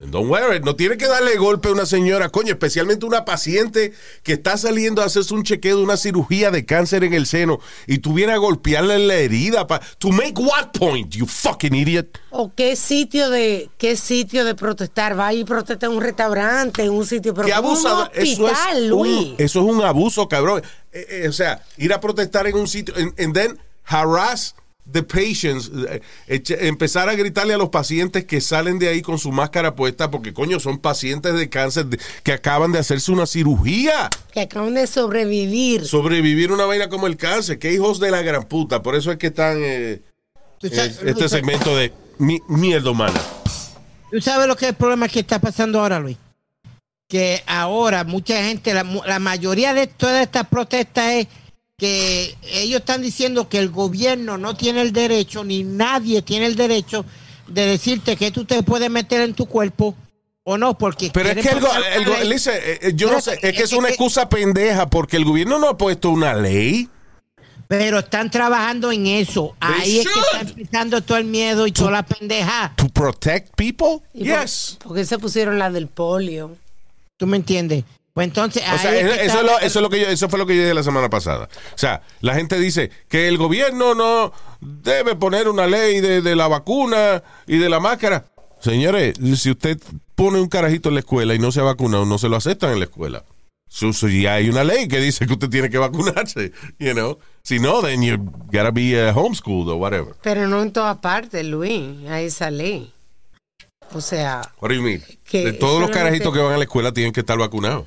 Don't 0.04 0.30
wear 0.32 0.56
it. 0.56 0.64
No 0.64 0.76
tiene 0.76 0.98
que 0.98 1.06
darle 1.08 1.36
golpe 1.38 1.70
a 1.70 1.72
una 1.74 1.86
señora, 1.86 2.30
coño, 2.30 2.54
especialmente 2.54 3.06
una 3.06 3.24
paciente 3.24 3.94
que 4.24 4.34
está 4.34 4.58
saliendo 4.58 5.04
a 5.04 5.06
hacerse 5.06 5.32
un 5.34 5.44
chequeo 5.44 5.78
de 5.78 5.84
una 5.84 5.96
cirugía 5.96 6.50
de 6.50 6.66
cáncer 6.66 7.04
en 7.04 7.14
el 7.14 7.28
seno 7.28 7.60
y 7.86 8.00
tuviera 8.00 8.34
a 8.34 8.38
golpearle 8.38 8.96
en 8.96 9.08
la 9.08 9.16
herida. 9.16 9.68
pa- 9.68 9.80
to 10.00 10.10
make 10.10 10.34
what 10.42 10.72
point, 10.78 11.14
you 11.14 11.28
fucking 11.28 11.76
idiot? 11.76 12.18
¿O 12.32 12.52
qué 12.56 12.76
sitio 12.76 13.30
de 13.30 13.70
qué 13.78 13.96
sitio 13.96 14.44
de 14.44 14.56
protestar? 14.56 15.20
Va 15.20 15.34
y 15.36 15.44
protesta 15.44 15.86
en 15.86 15.92
un 15.92 16.02
restaurante, 16.02 16.82
en 16.84 16.90
un 16.92 17.06
sitio, 17.06 17.34
pero 17.36 17.48
Qué 17.48 17.54
como 17.54 17.70
un 17.70 17.76
abusador. 17.78 18.12
Eso 18.16 18.48
es, 18.48 18.54
hospital, 18.54 18.92
un, 18.94 19.08
Luis. 19.08 19.34
eso 19.38 19.60
es 19.60 19.66
un 19.76 19.84
abuso, 19.84 20.28
cabrón. 20.28 20.64
Eh, 20.92 21.06
eh, 21.24 21.28
o 21.28 21.32
sea, 21.32 21.64
ir 21.78 21.94
a 21.94 22.00
protestar 22.02 22.48
en 22.48 22.56
un 22.56 22.68
sitio 22.68 22.94
and, 22.98 23.14
and 23.20 23.34
then 23.36 23.60
harass 23.86 24.56
the 24.90 25.04
patients, 25.04 25.70
eh, 25.90 26.02
empezar 26.68 27.08
a 27.10 27.16
gritarle 27.16 27.54
a 27.54 27.58
los 27.58 27.70
pacientes 27.70 28.26
que 28.26 28.42
salen 28.42 28.80
de 28.80 28.88
ahí 28.90 29.02
con 29.02 29.20
su 29.20 29.32
máscara 29.32 29.76
puesta 29.76 30.10
porque 30.12 30.34
coño 30.34 30.60
son 30.60 30.80
pacientes 30.80 31.34
de 31.36 31.50
cáncer 31.50 31.86
de- 31.86 32.00
que 32.24 32.34
acaban 32.34 32.72
de 32.72 32.80
hacerse 32.80 33.12
una 33.12 33.26
cirugía. 33.26 34.10
que 34.34 34.42
acaban 34.42 34.74
de 34.74 34.88
sobrevivir. 34.88 35.86
Sobrevivir 35.86 36.52
una 36.52 36.66
vaina 36.66 36.90
como 36.90 37.08
el 37.08 37.18
cáncer, 37.18 37.60
qué 37.60 37.72
hijos 37.74 38.00
de 38.00 38.12
la 38.12 38.22
gran 38.22 38.44
puta. 38.44 38.82
Por 38.82 38.96
eso 38.96 39.12
es 39.12 39.18
que 39.18 39.28
están 39.28 39.58
eh, 39.62 40.02
eh, 40.62 40.96
este 41.06 41.30
segmento 41.30 41.76
de 41.76 41.92
mi- 42.18 42.42
mierda 42.48 42.92
humana. 42.92 43.20
¿Tú 44.12 44.20
sabes 44.22 44.48
lo 44.48 44.56
que 44.56 44.66
es 44.66 44.70
el 44.72 44.76
problema 44.78 45.08
que 45.08 45.20
está 45.22 45.40
pasando 45.40 45.80
ahora, 45.80 46.00
Luis? 46.00 46.18
Que 47.08 47.44
ahora 47.46 48.04
mucha 48.04 48.42
gente, 48.44 48.74
la, 48.74 48.84
la 48.84 49.20
mayoría 49.20 49.74
de 49.74 49.88
todas 49.88 50.22
estas 50.22 50.48
protestas 50.48 51.12
es 51.14 51.28
que 51.82 52.38
ellos 52.44 52.82
están 52.82 53.02
diciendo 53.02 53.50
que 53.50 53.58
el 53.58 53.70
gobierno 53.70 54.38
no 54.38 54.56
tiene 54.56 54.84
el 54.84 54.94
derecho, 54.94 55.44
ni 55.44 55.64
nadie 55.64 56.22
tiene 56.22 56.46
el 56.46 56.56
derecho 56.56 57.04
de 57.48 57.66
decirte 57.66 58.16
que 58.18 58.30
tú 58.30 58.46
te 58.46 58.62
puedes 58.62 58.88
meter 58.92 59.22
en 59.22 59.34
tu 59.34 59.48
cuerpo 59.48 59.96
o 60.44 60.60
no, 60.60 60.78
porque... 60.78 61.10
Pero 61.12 61.30
es 61.30 61.38
que 61.44 61.50
el, 61.50 62.08
el 62.22 62.30
listen, 62.30 62.54
eh, 62.56 62.80
eh, 62.84 62.92
yo 62.94 63.12
no 63.12 63.20
sé, 63.20 63.34
es 63.34 63.40
que 63.40 63.50
es 63.50 63.60
es 63.62 63.74
una 63.74 63.88
que- 63.88 63.96
excusa 63.96 64.30
pendeja 64.30 64.92
porque 64.92 65.18
el 65.18 65.26
gobierno 65.26 65.58
no 65.58 65.70
ha 65.70 65.78
puesto 65.78 66.12
una 66.12 66.36
ley. 66.36 66.88
Pero 67.68 67.98
están 67.98 68.30
trabajando 68.30 68.92
en 68.92 69.08
eso. 69.08 69.56
Ahí 69.60 69.98
es 70.00 70.08
que 70.08 70.20
está 70.20 70.42
empezando 70.42 71.02
todo 71.02 71.18
el 71.18 71.26
miedo 71.26 71.66
y 71.66 71.72
toda 71.72 71.90
la 71.90 72.04
pendeja. 72.06 72.74
To 72.76 72.90
protect 72.90 73.56
people? 73.56 74.02
¿Y 74.14 74.30
por- 74.30 74.42
Yes. 74.44 74.78
¿Por 74.84 74.96
qué 74.98 75.04
se 75.06 75.18
pusieron 75.18 75.58
la 75.58 75.72
del 75.72 75.88
polio? 75.88 76.58
¿Tú 77.18 77.26
me 77.26 77.38
entiendes? 77.38 77.86
Pues 78.14 78.28
entonces... 78.28 78.64
O 78.74 78.78
sea, 78.78 78.96
es 78.96 79.32
eso, 79.32 79.40
es 79.40 79.46
lo, 79.46 79.60
eso 79.60 79.80
es 79.80 79.84
lo 79.84 79.90
que 79.90 80.00
yo, 80.02 80.08
eso 80.08 80.30
fue 80.30 80.38
lo 80.38 80.46
que 80.46 80.56
yo 80.56 80.62
dije 80.62 80.74
la 80.74 80.84
semana 80.84 81.10
pasada. 81.10 81.48
O 81.74 81.78
sea, 81.78 82.02
la 82.20 82.36
gente 82.36 82.60
dice 82.60 82.92
que 83.08 83.28
el 83.28 83.38
gobierno 83.38 83.96
no 83.96 84.34
debe 84.60 85.16
poner 85.16 85.48
una 85.48 85.68
ley 85.68 86.02
de, 86.02 86.22
de 86.22 86.36
la 86.36 86.48
vacuna 86.48 87.24
y 87.48 87.58
de 87.58 87.70
la 87.70 87.80
máscara. 87.80 88.26
Señores, 88.60 89.16
si 89.38 89.52
usted 89.52 89.80
pone 90.16 90.40
un 90.40 90.48
carajito 90.48 90.90
en 90.90 90.96
la 90.96 91.00
escuela 91.00 91.34
y 91.34 91.40
no 91.40 91.52
se 91.52 91.62
ha 91.62 91.64
vacunado, 91.64 92.06
no 92.06 92.18
se 92.18 92.30
lo 92.30 92.36
aceptan 92.36 92.74
en 92.74 92.80
la 92.80 92.86
escuela. 92.86 93.24
So, 93.68 93.94
so, 93.94 94.10
ya 94.10 94.34
hay 94.34 94.50
una 94.50 94.66
ley 94.66 94.90
que 94.90 95.00
dice 95.00 95.26
que 95.26 95.32
usted 95.32 95.50
tiene 95.50 95.70
que 95.70 95.78
vacunarse, 95.78 96.52
you 96.78 96.92
know. 96.92 97.18
Si 97.42 97.58
no, 97.58 97.82
then 97.82 98.04
you 98.04 98.18
gotta 98.52 98.70
be 98.70 98.94
uh, 99.02 99.14
homeschooled 99.18 99.70
or 99.70 99.78
whatever. 99.78 100.14
Pero 100.22 100.46
no 100.48 100.62
en 100.62 100.74
todas 100.74 100.98
partes, 100.98 101.46
Luis, 101.46 102.06
hay 102.10 102.26
esa 102.26 102.52
ley. 102.52 102.94
O 103.94 104.02
sea, 104.02 104.42
What 104.60 104.70
do 104.70 104.76
you 104.76 104.82
mean? 104.82 105.02
Que 105.24 105.46
De 105.46 105.54
todos 105.54 105.80
los 105.80 105.90
carajitos 105.90 106.34
que 106.34 106.40
van 106.40 106.54
a 106.54 106.58
la 106.58 106.66
escuela 106.66 106.92
tienen 106.92 107.14
que 107.14 107.22
estar 107.22 107.38
vacunados. 107.38 107.86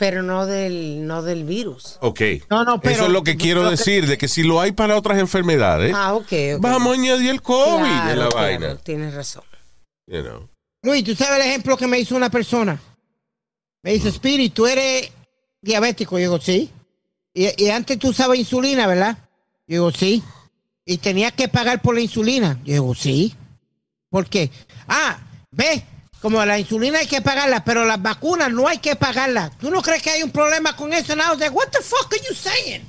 Pero 0.00 0.22
no 0.22 0.46
del, 0.46 1.06
no 1.06 1.22
del 1.22 1.44
virus. 1.44 1.98
Ok. 2.00 2.20
No, 2.48 2.64
no, 2.64 2.80
pero- 2.80 2.94
Eso 2.96 3.04
es 3.04 3.10
lo 3.12 3.22
que 3.22 3.36
quiero 3.36 3.62
lo 3.62 3.68
que- 3.70 3.76
decir, 3.76 4.06
de 4.06 4.16
que 4.18 4.26
si 4.28 4.42
lo 4.42 4.58
hay 4.60 4.72
para 4.72 4.96
otras 4.96 5.18
enfermedades, 5.18 5.92
Ah, 5.94 6.14
ok, 6.14 6.32
ok. 6.56 6.60
vamos 6.60 6.90
a 6.96 7.00
añadir 7.00 7.28
el 7.30 7.42
COVID 7.42 7.76
Claro, 7.76 8.10
en 8.10 8.18
la 8.18 8.28
claro, 8.28 8.30
vaina. 8.34 8.76
Tienes 8.76 9.12
razón. 9.14 9.44
You 10.06 10.22
know. 10.22 10.48
Luis, 10.82 11.04
¿tú 11.04 11.14
sabes 11.14 11.44
el 11.44 11.50
ejemplo 11.50 11.76
que 11.76 11.86
me 11.86 12.00
hizo 12.00 12.16
una 12.16 12.30
persona? 12.30 12.80
Me 13.82 13.92
dice, 13.92 14.08
Spirit, 14.08 14.54
tú 14.54 14.66
eres 14.66 15.12
diabético. 15.60 16.18
Yo 16.18 16.22
digo, 16.22 16.40
sí. 16.40 16.70
Y, 17.34 17.62
y 17.62 17.68
antes 17.68 17.98
tú 17.98 18.08
usabas 18.08 18.38
insulina, 18.38 18.86
¿verdad? 18.86 19.18
Yo 19.66 19.74
digo, 19.74 19.90
sí. 19.92 20.22
Y 20.86 20.96
tenías 20.96 21.32
que 21.34 21.48
pagar 21.48 21.82
por 21.82 21.94
la 21.94 22.00
insulina. 22.00 22.58
Yo 22.64 22.72
digo, 22.72 22.94
sí. 22.94 23.34
¿Por 24.08 24.26
qué? 24.30 24.50
Ah, 24.88 25.18
ve, 25.50 25.84
como 26.20 26.44
la 26.44 26.58
insulina 26.58 26.98
hay 26.98 27.06
que 27.06 27.22
pagarla, 27.22 27.64
pero 27.64 27.84
las 27.84 28.00
vacunas 28.00 28.50
no 28.52 28.68
hay 28.68 28.78
que 28.78 28.96
pagarlas. 28.96 29.56
¿Tú 29.58 29.70
no 29.70 29.80
crees 29.82 30.02
que 30.02 30.10
hay 30.10 30.22
un 30.22 30.30
problema 30.30 30.76
con 30.76 30.92
eso? 30.92 31.14
Like, 31.16 31.48
what 31.50 31.68
the 31.68 31.80
fuck 31.82 32.12
are 32.12 32.22
you 32.28 32.34
saying? 32.34 32.82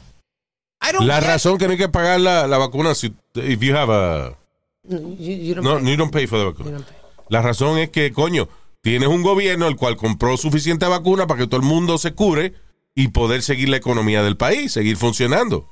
I 0.84 0.92
don't 0.92 1.06
La 1.08 1.20
get 1.22 1.28
razón 1.28 1.58
que 1.58 1.66
no 1.66 1.72
hay 1.72 1.78
que 1.78 1.90
pagar 1.90 2.20
la, 2.20 2.48
la 2.48 2.58
vacuna 2.58 2.94
si 2.96 3.14
if 3.36 3.60
you 3.62 3.76
have 3.76 3.94
a 3.94 4.38
You- 4.84 5.16
you 5.18 5.56
don't 5.56 5.64
no, 5.64 5.78
pay. 5.80 5.92
you 5.92 5.96
don't 5.98 6.12
pay 6.12 6.28
for 6.28 6.40
the 6.40 6.46
vacuna. 6.46 6.86
La 7.30 7.42
razón 7.42 7.78
es 7.78 7.90
que 7.92 8.12
coño, 8.12 8.50
tienes 8.82 9.08
un 9.10 9.22
gobierno 9.22 9.68
el 9.68 9.76
cual 9.76 9.96
compró 9.96 10.36
suficiente 10.38 10.86
vacuna 10.88 11.28
para 11.28 11.40
que 11.40 11.48
todo 11.48 11.58
el 11.62 11.66
mundo 11.68 11.98
se 12.00 12.14
cure 12.14 12.56
y 12.96 13.10
poder 13.10 13.44
seguir 13.44 13.70
la 13.70 13.78
economía 13.78 14.24
del 14.24 14.36
país, 14.38 14.72
seguir 14.74 14.98
funcionando. 14.98 15.70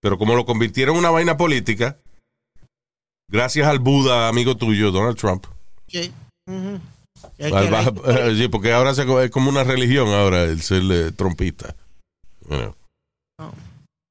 Pero 0.00 0.18
como 0.18 0.34
lo 0.36 0.44
convirtieron 0.44 0.94
en 0.96 0.98
una 1.00 1.10
vaina 1.10 1.36
política, 1.36 1.96
gracias 3.28 3.66
al 3.66 3.78
Buda, 3.78 4.28
amigo 4.28 4.56
tuyo, 4.56 4.90
Donald 4.90 5.16
Trump. 5.16 5.46
Sí. 5.88 6.12
Baja- 6.46 7.92
sí, 8.36 8.48
porque 8.48 8.72
ahora 8.72 8.94
se, 8.94 9.02
es 9.24 9.30
como 9.30 9.48
una 9.50 9.64
religión 9.64 10.08
ahora 10.08 10.42
el 10.44 10.60
ser 10.62 10.82
eh, 10.90 11.12
trompista. 11.12 11.74
You 12.48 12.56
know. 12.56 12.74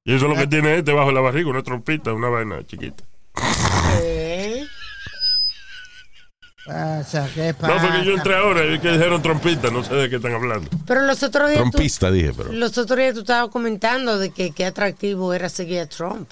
Y 0.04 0.14
eso 0.14 0.26
es 0.26 0.30
lo 0.32 0.36
que 0.36 0.46
tiene 0.48 0.78
este 0.78 0.92
bajo 0.92 1.12
la 1.12 1.20
barriga, 1.20 1.50
una 1.50 1.62
trompita, 1.62 2.12
una 2.12 2.28
vaina 2.28 2.66
chiquita. 2.66 3.04
¿Eh? 4.00 4.66
Pasa, 6.66 7.28
¿qué 7.34 7.52
No, 7.60 7.68
porque 7.68 8.04
yo 8.04 8.12
pasa? 8.12 8.12
entré 8.12 8.36
ahora 8.36 8.64
y 8.74 8.78
que 8.78 8.92
dijeron 8.92 9.20
trompita, 9.22 9.70
no 9.70 9.82
sé 9.84 9.94
de 9.94 10.08
qué 10.10 10.16
están 10.16 10.32
hablando. 10.34 10.70
Pero 10.86 11.02
los 11.02 11.22
otros 11.22 11.50
días 11.50 11.62
tú, 11.70 11.78
dije, 12.12 12.32
pero. 12.36 12.52
los 12.52 12.78
otros 12.78 12.98
días 12.98 13.14
tú 13.14 13.20
estabas 13.20 13.50
comentando 13.50 14.18
de 14.18 14.30
que 14.30 14.52
qué 14.52 14.66
atractivo 14.66 15.34
era 15.34 15.48
seguir 15.48 15.80
a 15.80 15.86
Trump. 15.88 16.30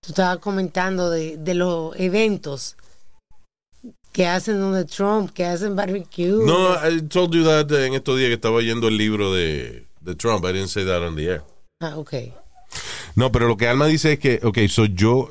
Tú 0.00 0.10
estabas 0.12 0.38
comentando 0.38 1.10
de, 1.10 1.36
de 1.36 1.54
los 1.54 1.94
eventos 1.96 2.76
que 4.12 4.26
hacen 4.26 4.60
donde 4.60 4.84
Trump, 4.84 5.30
que 5.32 5.44
hacen 5.44 5.74
barbecue. 5.74 6.44
No, 6.44 6.74
I 6.74 7.00
told 7.08 7.34
you 7.34 7.44
that 7.44 7.70
eh, 7.72 7.86
en 7.86 7.94
estos 7.94 8.18
días 8.18 8.28
que 8.28 8.34
estaba 8.34 8.56
oyendo 8.56 8.88
el 8.88 8.96
libro 8.96 9.32
de, 9.32 9.86
de 10.00 10.14
Trump. 10.14 10.44
I 10.44 10.52
didn't 10.52 10.68
say 10.68 10.84
that 10.84 11.02
on 11.02 11.16
the 11.16 11.24
air. 11.24 11.42
Ah, 11.80 11.96
ok. 11.96 12.14
No, 13.16 13.32
pero 13.32 13.48
lo 13.48 13.56
que 13.56 13.68
Alma 13.68 13.86
dice 13.86 14.14
es 14.14 14.18
que, 14.18 14.40
ok, 14.42 14.58
so 14.68 14.84
yo 14.84 15.28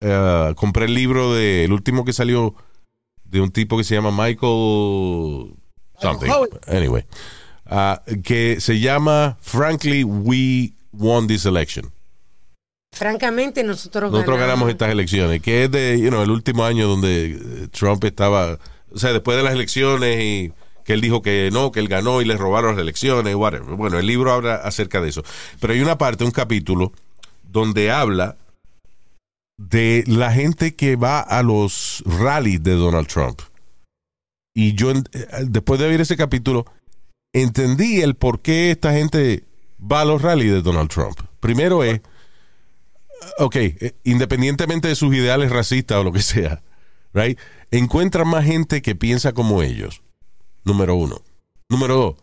eh, 0.00 0.52
compré 0.56 0.86
el 0.86 0.94
libro 0.94 1.34
de, 1.34 1.64
el 1.64 1.72
último 1.72 2.04
que 2.04 2.12
salió 2.12 2.54
de 3.24 3.40
un 3.40 3.50
tipo 3.50 3.76
que 3.76 3.84
se 3.84 3.94
llama 3.94 4.10
Michael 4.10 5.54
something. 6.00 6.30
Anyway, 6.66 7.04
ah, 7.66 8.02
que 8.24 8.60
se 8.60 8.80
llama 8.80 9.36
Frankly, 9.40 10.04
We 10.04 10.72
Won 10.92 11.26
This 11.26 11.44
Election. 11.46 11.92
Francamente, 12.98 13.62
nosotros, 13.62 14.10
Nosotros 14.10 14.40
ganamos 14.40 14.68
estas 14.68 14.90
elecciones, 14.90 15.40
que 15.40 15.64
es 15.64 15.70
de, 15.70 16.00
you 16.00 16.08
know, 16.08 16.20
el 16.20 16.30
último 16.30 16.64
año 16.64 16.88
donde 16.88 17.26
eh, 17.26 17.68
Trump 17.70 18.02
estaba, 18.02 18.58
o 18.92 18.98
sea, 18.98 19.12
después 19.12 19.36
de 19.36 19.44
las 19.44 19.52
elecciones 19.54 20.20
y 20.20 20.52
que 20.84 20.94
él 20.94 21.00
dijo 21.00 21.22
que 21.22 21.50
no, 21.52 21.70
que 21.70 21.78
él 21.78 21.86
ganó 21.86 22.22
y 22.22 22.24
le 22.24 22.36
robaron 22.36 22.74
las 22.74 22.82
elecciones, 22.82 23.36
whatever. 23.36 23.76
Bueno, 23.76 24.00
el 24.00 24.06
libro 24.06 24.32
habla 24.32 24.56
acerca 24.56 25.00
de 25.00 25.10
eso. 25.10 25.22
Pero 25.60 25.74
hay 25.74 25.80
una 25.80 25.96
parte, 25.96 26.24
un 26.24 26.32
capítulo, 26.32 26.92
donde 27.44 27.92
habla 27.92 28.36
de 29.58 30.02
la 30.08 30.32
gente 30.32 30.74
que 30.74 30.96
va 30.96 31.20
a 31.20 31.44
los 31.44 32.02
rallies 32.04 32.64
de 32.64 32.72
Donald 32.72 33.06
Trump. 33.06 33.42
Y 34.54 34.74
yo, 34.74 34.90
eh, 34.90 35.04
después 35.42 35.78
de 35.78 35.86
oír 35.86 36.00
ese 36.00 36.16
capítulo, 36.16 36.66
entendí 37.32 38.00
el 38.00 38.16
por 38.16 38.40
qué 38.40 38.72
esta 38.72 38.92
gente 38.92 39.44
va 39.80 40.00
a 40.00 40.04
los 40.04 40.20
rallies 40.20 40.50
de 40.50 40.62
Donald 40.62 40.90
Trump. 40.90 41.20
Primero 41.38 41.84
es, 41.84 42.00
ok, 43.38 43.56
eh, 43.56 43.94
independientemente 44.04 44.88
de 44.88 44.94
sus 44.94 45.14
ideales 45.14 45.50
racistas 45.50 45.98
o 45.98 46.04
lo 46.04 46.12
que 46.12 46.22
sea, 46.22 46.62
right, 47.12 47.38
encuentran 47.70 48.28
más 48.28 48.44
gente 48.44 48.82
que 48.82 48.94
piensa 48.94 49.32
como 49.32 49.62
ellos. 49.62 50.02
Número 50.64 50.94
uno. 50.94 51.22
Número 51.68 51.94
dos, 51.96 52.14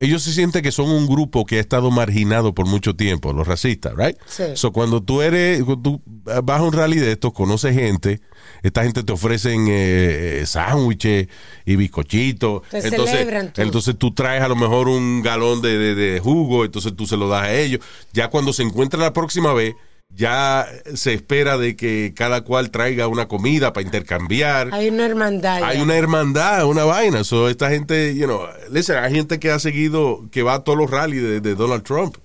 ellos 0.00 0.22
se 0.22 0.32
sienten 0.32 0.62
que 0.62 0.72
son 0.72 0.90
un 0.90 1.06
grupo 1.06 1.46
que 1.46 1.56
ha 1.56 1.60
estado 1.60 1.90
marginado 1.90 2.54
por 2.54 2.66
mucho 2.66 2.94
tiempo, 2.94 3.32
los 3.32 3.46
racistas, 3.46 3.94
right? 3.96 4.16
Sí. 4.26 4.42
So, 4.54 4.72
cuando 4.72 5.02
tú 5.02 5.22
eres, 5.22 5.62
tú 5.82 6.02
vas 6.42 6.60
a 6.60 6.62
un 6.62 6.72
rally 6.72 6.98
de 6.98 7.12
estos, 7.12 7.32
conoces 7.32 7.74
gente, 7.74 8.20
esta 8.62 8.82
gente 8.84 9.02
te 9.02 9.12
ofrecen 9.12 9.66
eh, 9.68 10.40
eh, 10.40 10.46
sándwiches 10.46 11.28
y 11.64 11.76
bizcochitos. 11.76 12.62
Te 12.68 12.78
entonces, 12.86 13.10
celebran 13.18 13.52
todo. 13.52 13.64
entonces 13.64 13.96
tú 13.96 14.12
traes 14.12 14.42
a 14.42 14.48
lo 14.48 14.56
mejor 14.56 14.88
un 14.88 15.22
galón 15.22 15.62
de, 15.62 15.78
de- 15.78 15.94
de 15.94 16.20
jugo, 16.20 16.64
entonces 16.66 16.94
tú 16.94 17.06
se 17.06 17.16
lo 17.16 17.28
das 17.28 17.44
a 17.44 17.54
ellos. 17.54 17.80
Ya 18.12 18.28
cuando 18.28 18.52
se 18.52 18.62
encuentran 18.62 19.02
la 19.02 19.12
próxima 19.14 19.54
vez, 19.54 19.74
ya 20.14 20.68
se 20.94 21.14
espera 21.14 21.58
de 21.58 21.76
que 21.76 22.12
cada 22.14 22.42
cual 22.42 22.70
traiga 22.70 23.08
una 23.08 23.26
comida 23.26 23.72
para 23.72 23.84
intercambiar. 23.84 24.70
Hay 24.72 24.88
una 24.88 25.06
hermandad. 25.06 25.62
Hay 25.64 25.80
una 25.80 25.96
hermandad, 25.96 26.66
una 26.66 26.84
vaina. 26.84 27.24
So, 27.24 27.48
esta 27.48 27.70
gente, 27.70 28.14
you 28.14 28.26
know, 28.26 28.46
listen, 28.70 28.96
hay 28.96 29.12
gente 29.12 29.38
que 29.38 29.50
ha 29.50 29.58
seguido, 29.58 30.28
que 30.30 30.42
va 30.42 30.54
a 30.54 30.64
todos 30.64 30.78
los 30.78 30.90
rallies 30.90 31.22
de, 31.22 31.40
de 31.40 31.54
Donald 31.54 31.82
Trump. 31.82 32.16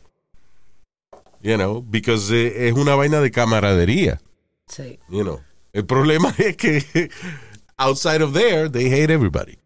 You 1.42 1.56
know, 1.56 1.82
because 1.82 2.32
eh, 2.34 2.68
es 2.68 2.74
una 2.74 2.96
vaina 2.96 3.22
de 3.22 3.32
camaradería. 3.32 4.20
Sí. 4.68 5.00
You 5.10 5.24
know. 5.24 5.40
El 5.74 5.86
problema 5.86 6.34
es 6.38 6.58
que 6.58 7.10
outside 7.78 8.22
of 8.22 8.34
there, 8.34 8.70
they 8.70 8.92
hate 8.92 9.12
everybody. 9.12 9.58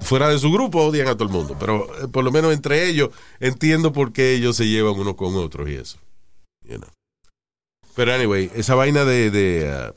Fuera 0.00 0.28
de 0.28 0.38
su 0.38 0.50
grupo 0.50 0.82
odian 0.82 1.08
a 1.08 1.14
todo 1.14 1.24
el 1.24 1.30
mundo, 1.30 1.56
pero 1.58 1.86
eh, 2.02 2.08
por 2.08 2.24
lo 2.24 2.32
menos 2.32 2.52
entre 2.52 2.88
ellos 2.88 3.10
entiendo 3.40 3.92
por 3.92 4.12
qué 4.12 4.32
ellos 4.34 4.56
se 4.56 4.66
llevan 4.66 4.94
unos 4.94 5.14
con 5.14 5.36
otros 5.36 5.68
y 5.68 5.74
eso. 5.74 5.98
You 6.64 6.78
know. 6.78 6.88
Pero 7.94 8.14
anyway, 8.14 8.50
esa 8.54 8.74
vaina 8.74 9.04
de 9.04 9.30
de, 9.30 9.70
ah, 9.70 9.92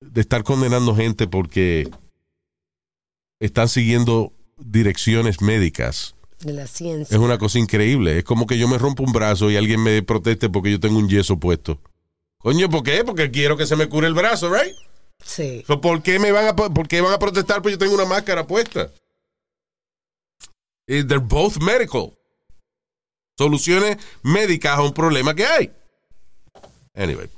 de 0.00 0.20
estar 0.20 0.42
condenando 0.44 0.94
gente 0.94 1.26
porque 1.26 1.88
están 3.40 3.68
siguiendo 3.68 4.32
direcciones 4.56 5.40
médicas 5.40 6.14
De 6.40 6.52
la 6.52 6.64
es 6.64 6.70
ciencia. 6.70 7.18
una 7.18 7.38
cosa 7.38 7.58
increíble. 7.58 8.18
Es 8.18 8.24
como 8.24 8.46
que 8.46 8.58
yo 8.58 8.68
me 8.68 8.78
rompo 8.78 9.02
un 9.02 9.12
brazo 9.12 9.50
y 9.50 9.56
alguien 9.56 9.82
me 9.82 10.02
proteste 10.02 10.48
porque 10.48 10.70
yo 10.70 10.80
tengo 10.80 10.98
un 10.98 11.08
yeso 11.08 11.38
puesto. 11.38 11.80
Coño, 12.38 12.68
¿por 12.68 12.82
qué? 12.82 13.04
Porque 13.04 13.30
quiero 13.30 13.56
que 13.56 13.66
se 13.66 13.76
me 13.76 13.88
cure 13.88 14.06
el 14.06 14.14
brazo, 14.14 14.52
right? 14.52 14.74
Sí. 15.24 15.64
So, 15.66 15.80
¿por, 15.80 16.02
qué 16.02 16.18
me 16.18 16.32
van 16.32 16.46
a, 16.48 16.54
por 16.54 16.86
qué 16.88 17.00
van 17.00 17.12
a 17.12 17.18
protestar 17.18 17.62
porque 17.62 17.72
yo 17.72 17.78
tengo 17.78 17.94
una 17.94 18.04
máscara 18.04 18.46
puesta? 18.46 18.90
Eh, 20.86 21.04
They're 21.04 21.24
both 21.24 21.56
medical. 21.62 22.12
Soluciones 23.38 23.96
médicas 24.22 24.78
a 24.78 24.82
un 24.82 24.92
problema 24.92 25.34
que 25.34 25.46
hay. 25.46 25.72
Anyway. 26.94 27.28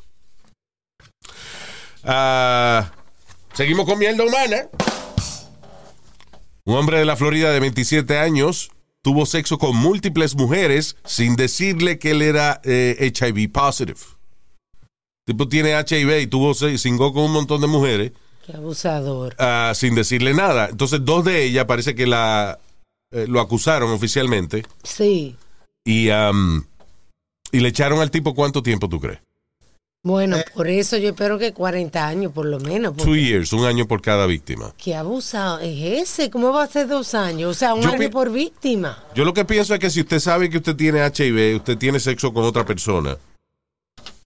Ah, 2.05 2.91
seguimos 3.55 3.87
con 3.87 3.99
mierda 3.99 4.25
humana. 4.25 4.69
Un 6.65 6.75
hombre 6.77 6.99
de 6.99 7.05
la 7.05 7.17
Florida 7.17 7.51
de 7.53 7.61
27 7.61 8.19
años 8.19 8.71
tuvo 9.03 9.25
sexo 9.25 9.59
con 9.59 9.77
múltiples 9.77 10.35
mujeres 10.35 10.97
sin 11.05 11.37
decirle 11.37 11.99
que 11.99 12.11
él 12.11 12.23
era 12.23 12.61
eh, 12.65 13.13
HIV 13.15 13.51
positive. 13.53 14.01
Tipo 15.27 15.49
tiene 15.49 15.73
HIV 15.79 16.21
y 16.21 16.27
tuvo 16.27 16.55
cingó 16.55 17.13
con 17.13 17.25
un 17.25 17.33
montón 17.33 17.61
de 17.61 17.67
mujeres 17.67 18.13
Qué 18.45 18.53
abusador. 18.57 19.35
ah, 19.39 19.73
sin 19.75 19.95
decirle 19.95 20.35
nada. 20.35 20.69
Entonces 20.71 21.01
dos 21.05 21.25
de 21.25 21.45
ellas 21.45 21.65
parece 21.67 21.95
que 21.95 22.07
la 22.07 22.59
eh, 23.13 23.27
lo 23.29 23.41
acusaron 23.41 23.91
oficialmente 23.93 24.65
Sí. 24.83 25.37
y 25.85 26.11
am, 26.11 26.67
y 27.53 27.61
le 27.61 27.69
echaron 27.69 28.01
al 28.01 28.11
tipo 28.11 28.35
cuánto 28.35 28.63
tiempo 28.63 28.89
tú 28.89 29.01
crees? 29.01 29.21
Bueno, 30.07 30.37
por 30.55 30.69
eso 30.69 30.97
yo 30.99 31.09
espero 31.09 31.37
que 31.37 31.53
40 31.53 32.07
años 32.07 32.31
por 32.31 32.47
lo 32.47 32.61
menos. 32.61 32.97
Two 32.97 33.17
years, 33.17 33.53
un 33.53 33.65
año 33.65 33.89
por 33.89 34.01
cada 34.01 34.25
víctima. 34.27 34.73
¿Qué 34.77 34.95
abusado 34.95 35.59
es 35.59 36.01
ese? 36.11 36.31
¿Cómo 36.31 36.53
va 36.53 36.63
a 36.63 36.69
ser 36.69 36.87
dos 36.87 37.13
años? 37.15 37.51
O 37.51 37.55
sea, 37.55 37.75
un 37.75 37.83
Yo 37.83 37.89
año 37.91 38.09
por 38.11 38.31
víctima. 38.31 39.03
Yo 39.17 39.25
lo 39.25 39.35
que 39.35 39.45
pienso 39.45 39.75
es 39.75 39.81
que 39.81 39.91
si 39.91 40.03
usted 40.03 40.21
sabe 40.21 40.49
que 40.49 40.59
usted 40.59 40.77
tiene 40.77 41.01
HIV, 41.05 41.57
usted 41.57 41.77
tiene 41.77 41.99
sexo 41.99 42.33
con 42.33 42.45
otra 42.45 42.65
persona 42.65 43.17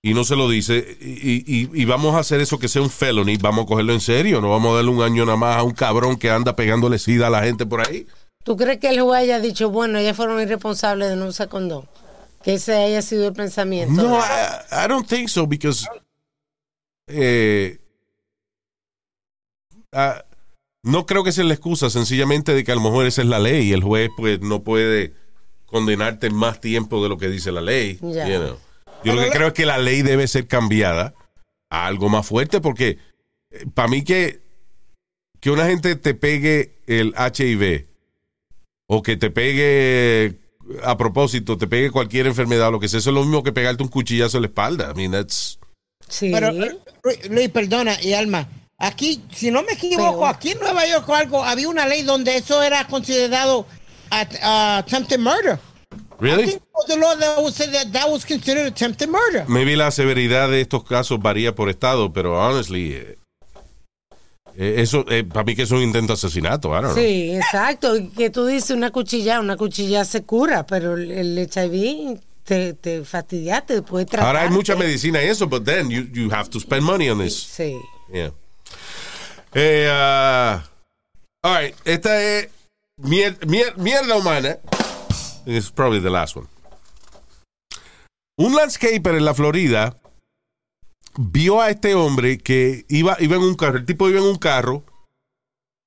y 0.03 0.13
no 0.13 0.23
se 0.25 0.37
lo 0.37 0.51
dice, 0.51 0.99
y, 1.01 1.45
y- 1.63 1.71
y 1.73 1.85
vamos 1.87 2.15
a 2.15 2.19
hacer 2.19 2.43
eso 2.43 2.59
que 2.59 2.69
sea 2.69 2.83
un 2.83 2.91
felony, 2.91 3.39
vamos 3.41 3.65
a 3.65 3.69
cogerlo 3.69 3.95
en 3.95 4.01
serio, 4.01 4.43
no 4.43 4.51
vamos 4.51 4.73
a 4.73 4.77
darle 4.77 4.91
un 4.91 5.01
año 5.03 5.25
nada 5.25 5.39
más 5.39 5.57
a 5.57 5.63
un 5.63 5.73
cabrón 5.73 6.19
que 6.19 6.29
anda 6.31 6.55
pegándole 6.57 6.99
sida 6.99 7.29
a 7.29 7.31
la 7.31 7.43
gente 7.43 7.65
por 7.65 7.89
ahí. 7.89 8.07
¿Tú 8.45 8.55
crees 8.57 8.79
que 8.81 8.89
el 8.91 9.01
juez 9.01 9.23
haya 9.23 9.41
dicho, 9.41 9.71
bueno, 9.71 9.99
ellas 9.99 10.15
fueron 10.17 10.41
irresponsables 10.43 11.09
de 11.09 11.17
no 11.17 11.27
usar 11.27 11.49
condón? 11.49 11.87
Que 12.43 12.55
ese 12.55 12.75
haya 12.75 13.03
sido 13.03 13.29
el 13.29 13.35
pensamiento. 13.35 14.03
No, 14.03 14.19
I, 14.19 14.85
I 14.85 14.89
don't 14.89 15.07
think 15.07 15.29
so, 15.29 15.47
because 15.47 15.87
eh, 17.07 17.79
ah, 19.93 20.25
no 20.83 21.07
creo 21.07 21.25
que 21.25 21.33
sea 21.33 21.45
la 21.45 21.55
excusa, 21.55 21.91
sencillamente 21.91 22.55
de 22.55 22.65
que 22.65 22.73
a 22.73 22.77
lo 22.77 22.81
mejor 22.81 23.07
esa 23.07 23.23
es 23.23 23.29
la 23.29 23.39
ley 23.39 23.69
y 23.69 23.73
el 23.73 23.83
juez 23.83 24.11
pues 24.17 24.41
no 24.41 24.63
puede 24.63 25.13
condenarte 25.67 26.31
más 26.31 26.61
tiempo 26.61 27.03
de 27.03 27.09
lo 27.09 27.19
que 27.19 27.29
dice 27.29 27.53
la 27.53 27.61
ley. 27.61 27.99
Ya. 28.03 28.29
you 28.29 28.39
know. 28.39 28.59
Yo 29.05 29.15
lo 29.15 29.23
que 29.23 29.31
creo 29.31 29.49
es 29.49 29.55
que 29.55 29.67
la 29.67 29.79
ley 29.79 30.03
debe 30.03 30.27
ser 30.29 30.47
cambiada 30.47 31.15
a 31.71 31.87
algo 31.87 32.09
más 32.09 32.27
fuerte 32.27 32.61
porque 32.61 32.99
para 33.75 33.89
mí 33.89 34.03
que, 34.03 34.43
que 35.41 35.51
una 35.51 35.67
gente 35.67 35.97
te 35.97 36.15
pegue 36.15 36.75
el 36.87 37.15
HIV 37.17 37.87
o 38.87 39.03
que 39.03 39.17
te 39.17 39.31
pegue 39.31 40.39
a 40.85 40.97
propósito, 40.97 41.57
te 41.59 41.67
pegue 41.67 41.91
cualquier 41.91 42.27
enfermedad 42.27 42.69
o 42.69 42.73
lo 42.73 42.81
que 42.81 42.89
sea, 42.89 42.99
eso 42.99 43.11
es 43.11 43.15
lo 43.15 43.23
mismo 43.23 43.43
que 43.43 43.53
pegarte 43.53 43.83
un 43.83 43.89
cuchillazo 43.89 44.39
en 44.39 44.43
la 44.43 44.49
espalda. 44.49 44.93
I 44.93 44.97
mean, 44.97 45.13
that's... 45.13 45.59
Sí. 46.09 46.31
Pero, 46.33 46.49
eh, 46.51 46.79
Luis, 47.31 47.49
perdona, 47.51 47.97
y 48.03 48.13
Alma, 48.15 48.49
aquí, 48.79 49.23
si 49.33 49.51
no 49.51 49.63
me 49.63 49.73
equivoco, 49.73 50.21
Peor. 50.21 50.35
aquí 50.35 50.51
en 50.51 50.59
Nueva 50.59 50.87
York 50.87 51.09
o 51.09 51.15
algo, 51.15 51.45
había 51.45 51.69
una 51.69 51.87
ley 51.87 52.03
donde 52.03 52.37
eso 52.37 52.63
era 52.63 52.87
considerado 52.87 53.67
at- 54.11 54.35
uh, 54.43 54.79
attempted 54.79 55.19
murder. 55.21 55.59
I 55.93 56.23
Really? 56.23 56.47
think 56.47 56.63
there 56.63 56.73
was 56.75 56.91
a 56.91 56.97
law 56.97 57.17
that 57.17 57.39
would 57.43 57.55
say 57.55 57.67
that 57.73 57.93
that 57.93 58.11
was 58.11 58.25
considered 58.27 58.67
attempted 58.67 59.09
murder. 59.09 59.45
Maybe 59.49 59.75
la 59.77 59.91
severidad 59.91 60.51
de 60.51 60.61
estos 60.61 60.85
casos 60.85 61.19
varía 61.21 61.55
por 61.55 61.71
estado, 61.71 62.13
pero 62.13 62.39
honestly, 62.39 62.97
eh, 64.57 64.75
eh, 64.79 64.83
eso, 64.83 65.05
para 65.33 65.45
mí 65.45 65.55
que 65.55 65.63
es 65.63 65.71
un 65.71 65.83
intento 65.83 66.09
de 66.13 66.15
asesinato, 66.15 66.69
I 66.69 66.83
don't 66.83 66.85
know. 66.93 66.95
Sí, 66.95 67.33
exacto. 67.35 67.95
Que 68.17 68.31
tú 68.31 68.47
dices 68.47 68.71
una 68.71 68.91
cuchilla, 68.91 69.41
una 69.41 69.57
cuchilla 69.57 70.05
se 70.05 70.23
cura, 70.25 70.67
pero 70.67 70.95
el, 70.95 71.39
HIV 71.39 72.19
te, 72.45 72.75
te 72.75 73.05
fastidia, 73.05 73.61
te 73.63 73.83
puede 73.83 74.07
tratar. 74.07 74.27
Ahora 74.27 74.43
hay 74.43 74.51
mucha 74.51 74.75
medicina 74.77 75.23
y 75.23 75.27
eso, 75.27 75.47
but 75.47 75.65
then 75.65 75.89
you, 75.91 76.03
you 76.13 76.31
have 76.33 76.49
to 76.51 76.59
spend 76.61 76.83
money 76.83 77.09
on 77.09 77.19
this. 77.19 77.35
Sí. 77.37 77.77
Yeah. 78.13 78.31
Eh, 79.55 79.89
ah, 79.91 80.63
all 81.43 81.55
right, 81.63 81.75
esta 81.85 82.21
es 82.23 82.49
mier- 83.01 83.39
mier- 83.47 83.77
mierda 83.77 84.17
humana. 84.17 84.59
It's 85.47 85.71
probably 85.71 86.01
the 86.01 86.11
last 86.11 86.37
one. 86.37 86.47
Un 88.37 88.55
landscaper 88.55 89.15
en 89.17 89.25
la 89.25 89.35
Florida 89.35 89.97
vio 91.17 91.61
a 91.61 91.71
este 91.71 91.95
hombre 91.95 92.39
que 92.39 92.85
iba, 92.89 93.17
iba 93.21 93.37
en 93.37 93.43
un 93.43 93.55
carro. 93.55 93.79
El 93.79 93.85
tipo 93.85 94.09
iba 94.09 94.21
en 94.21 94.27
un 94.27 94.39
carro 94.39 94.85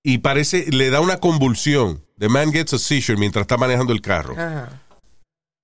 y 0.03 0.19
parece, 0.19 0.71
le 0.71 0.89
da 0.89 1.01
una 1.01 1.19
convulsión. 1.19 2.03
The 2.19 2.29
man 2.29 2.51
gets 2.51 2.73
a 2.73 2.77
seizure 2.77 3.17
mientras 3.17 3.43
está 3.43 3.57
manejando 3.57 3.93
el 3.93 4.01
carro. 4.01 4.33
Ajá. 4.33 4.81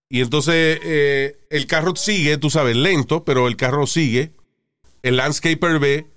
Y 0.09 0.21
entonces 0.21 0.79
eh, 0.83 1.39
el 1.51 1.67
carro 1.67 1.95
sigue, 1.95 2.37
tú 2.37 2.49
sabes, 2.49 2.75
lento, 2.75 3.23
pero 3.23 3.47
el 3.47 3.55
carro 3.55 3.85
sigue. 3.85 4.33
El 5.03 5.17
landscaper 5.17 5.79
ve 5.79 6.07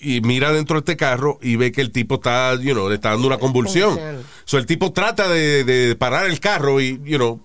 y 0.00 0.20
mira 0.20 0.52
dentro 0.52 0.76
de 0.76 0.80
este 0.80 0.96
carro 0.96 1.38
y 1.42 1.56
ve 1.56 1.72
que 1.72 1.80
el 1.80 1.90
tipo 1.90 2.14
está, 2.16 2.54
you 2.54 2.72
know, 2.72 2.88
le 2.88 2.94
está 2.94 3.10
dando 3.10 3.26
una 3.26 3.38
convulsión. 3.38 3.98
So, 4.44 4.56
el 4.56 4.66
tipo 4.66 4.92
trata 4.92 5.28
de, 5.28 5.64
de 5.64 5.96
parar 5.96 6.26
el 6.26 6.38
carro 6.40 6.80
y, 6.80 7.00
you 7.04 7.18
know, 7.18 7.40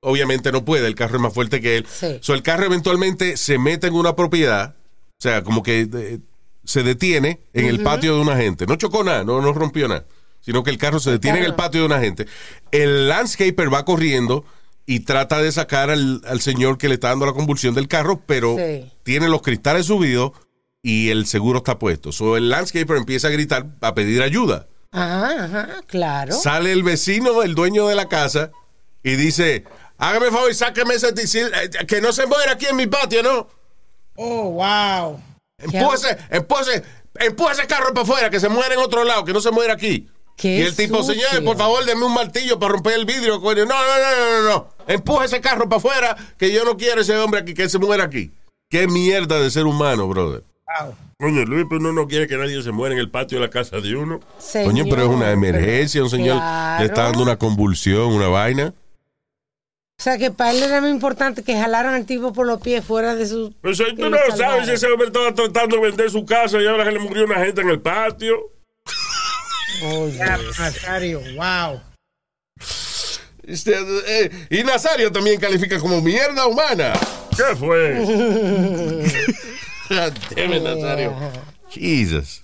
obviamente 0.00 0.52
no 0.52 0.64
puede, 0.64 0.86
el 0.86 0.94
carro 0.94 1.16
es 1.16 1.22
más 1.22 1.34
fuerte 1.34 1.60
que 1.60 1.78
él. 1.78 1.86
Sí. 1.90 2.18
So, 2.20 2.34
el 2.34 2.42
carro 2.42 2.64
eventualmente 2.66 3.36
se 3.36 3.58
mete 3.58 3.86
en 3.86 3.94
una 3.94 4.16
propiedad, 4.16 4.74
o 5.18 5.22
sea, 5.22 5.42
como 5.42 5.62
que 5.62 5.88
eh, 5.92 6.18
se 6.64 6.82
detiene 6.82 7.40
en 7.52 7.66
el 7.66 7.80
patio 7.82 8.14
de 8.16 8.20
una 8.22 8.36
gente. 8.36 8.66
No 8.66 8.76
chocó 8.76 9.04
nada, 9.04 9.24
no, 9.24 9.40
no 9.40 9.52
rompió 9.52 9.88
nada, 9.88 10.04
sino 10.40 10.62
que 10.62 10.70
el 10.70 10.78
carro 10.78 11.00
se 11.00 11.10
detiene 11.10 11.38
en 11.38 11.44
el 11.44 11.54
patio 11.54 11.80
de 11.80 11.86
una 11.86 12.00
gente. 12.00 12.26
El 12.70 13.08
landscaper 13.08 13.72
va 13.72 13.84
corriendo 13.84 14.44
y 14.86 15.00
trata 15.00 15.40
de 15.40 15.52
sacar 15.52 15.90
al, 15.90 16.20
al 16.26 16.40
señor 16.40 16.78
que 16.78 16.88
le 16.88 16.94
está 16.94 17.08
dando 17.08 17.26
la 17.26 17.32
convulsión 17.32 17.74
del 17.74 17.86
carro, 17.88 18.22
pero 18.26 18.56
Sí. 18.56 18.90
tiene 19.02 19.28
los 19.28 19.42
cristales 19.42 19.86
subidos 19.86 20.32
y 20.82 21.10
el 21.10 21.26
seguro 21.26 21.58
está 21.58 21.78
puesto. 21.78 22.10
So, 22.10 22.36
el 22.36 22.48
landscaper 22.48 22.96
empieza 22.96 23.28
a 23.28 23.30
gritar, 23.30 23.66
a 23.82 23.94
pedir 23.94 24.22
ayuda. 24.22 24.66
Ajá, 24.92 25.44
ajá, 25.44 25.68
claro. 25.86 26.32
Sale 26.32 26.72
el 26.72 26.82
vecino, 26.82 27.42
el 27.42 27.54
dueño 27.54 27.86
de 27.86 27.94
la 27.94 28.08
casa, 28.08 28.50
y 29.04 29.12
dice, 29.16 29.64
hágame 30.00 30.26
el 30.26 30.32
favor 30.32 30.50
y 30.50 30.54
sáqueme 30.54 30.94
ese 30.94 31.14
tisil- 31.14 31.50
eh, 31.54 31.86
que 31.86 32.00
no 32.00 32.12
se 32.12 32.26
muera 32.26 32.52
aquí 32.52 32.66
en 32.66 32.76
mi 32.76 32.86
patio, 32.88 33.22
¿no? 33.22 33.46
Oh, 34.16 34.50
wow. 34.50 35.20
Empújese, 35.58 36.16
empújese, 36.30 36.82
empújese 37.14 37.60
ese 37.62 37.68
carro 37.68 37.92
para 37.94 38.02
afuera, 38.02 38.30
que 38.30 38.40
se 38.40 38.48
muera 38.48 38.74
en 38.74 38.80
otro 38.80 39.04
lado, 39.04 39.24
que 39.24 39.32
no 39.32 39.40
se 39.40 39.50
muera 39.50 39.74
aquí. 39.74 40.08
Qué 40.36 40.56
y 40.56 40.60
el 40.62 40.74
tipo, 40.74 40.98
sucio. 41.02 41.14
señores, 41.14 41.40
por 41.42 41.56
favor, 41.58 41.84
denme 41.84 42.04
un 42.06 42.14
martillo 42.14 42.58
para 42.58 42.72
romper 42.72 42.94
el 42.94 43.04
vidrio. 43.04 43.40
coño". 43.42 43.66
No, 43.66 43.74
no, 43.74 43.80
no, 43.80 44.16
no, 44.18 44.42
no, 44.42 44.48
no. 44.48 44.68
Empuje 44.88 45.26
ese 45.26 45.40
carro 45.42 45.68
para 45.68 45.76
afuera, 45.78 46.16
que 46.38 46.50
yo 46.50 46.64
no 46.64 46.76
quiero 46.78 47.02
ese 47.02 47.16
hombre 47.18 47.40
aquí, 47.40 47.52
que 47.52 47.68
se 47.68 47.78
muera 47.78 48.04
aquí. 48.04 48.32
Qué 48.70 48.86
mierda 48.86 49.38
de 49.38 49.50
ser 49.50 49.66
humano, 49.66 50.08
brother. 50.08 50.42
Wow. 50.80 50.94
Coño, 51.18 51.44
Luis, 51.44 51.66
pero 51.68 51.80
uno 51.80 51.92
no 51.92 52.08
quiere 52.08 52.26
que 52.26 52.38
nadie 52.38 52.62
se 52.62 52.70
muera 52.72 52.94
en 52.94 53.00
el 53.00 53.10
patio 53.10 53.38
de 53.38 53.44
la 53.44 53.50
casa 53.50 53.78
de 53.80 53.94
uno. 53.94 54.20
Coño, 54.64 54.84
pero 54.88 55.02
es 55.02 55.08
una 55.08 55.26
Señor, 55.26 55.44
emergencia, 55.44 56.02
un 56.02 56.08
señor 56.08 56.38
claro. 56.38 56.80
le 56.80 56.86
está 56.86 57.02
dando 57.02 57.22
una 57.22 57.36
convulsión, 57.36 58.06
una 58.06 58.28
vaina. 58.28 58.72
O 60.00 60.02
sea, 60.02 60.16
que 60.16 60.30
para 60.30 60.52
él 60.52 60.62
era 60.62 60.80
muy 60.80 60.88
importante 60.88 61.42
que 61.42 61.54
jalaran 61.54 61.92
al 61.92 62.06
tipo 62.06 62.32
por 62.32 62.46
los 62.46 62.62
pies 62.62 62.82
fuera 62.82 63.14
de 63.14 63.26
su... 63.26 63.54
Pero 63.60 63.74
si 63.74 63.84
que 63.84 63.92
tú 63.96 64.02
lo 64.04 64.10
no 64.10 64.16
sabes 64.16 64.38
salvaran. 64.38 64.64
si 64.64 64.72
ese 64.72 64.86
hombre 64.86 65.08
estaba 65.08 65.34
tratando 65.34 65.76
de 65.76 65.82
vender 65.82 66.10
su 66.10 66.24
casa 66.24 66.58
y 66.58 66.66
ahora 66.66 66.84
que 66.84 66.92
le 66.92 67.00
murió 67.00 67.26
una 67.26 67.44
gente 67.44 67.60
en 67.60 67.68
el 67.68 67.82
patio. 67.82 68.50
Nazario, 70.58 71.20
wow. 71.36 71.82
Este, 73.42 73.76
eh, 74.06 74.30
y 74.48 74.62
Nazario 74.64 75.12
también 75.12 75.38
califica 75.38 75.78
como 75.78 76.00
mierda 76.00 76.46
humana. 76.46 76.94
¿Qué 77.36 77.54
fue? 77.56 78.02
It, 79.90 80.62
Nazario. 80.62 81.14
Jesus. 81.68 82.40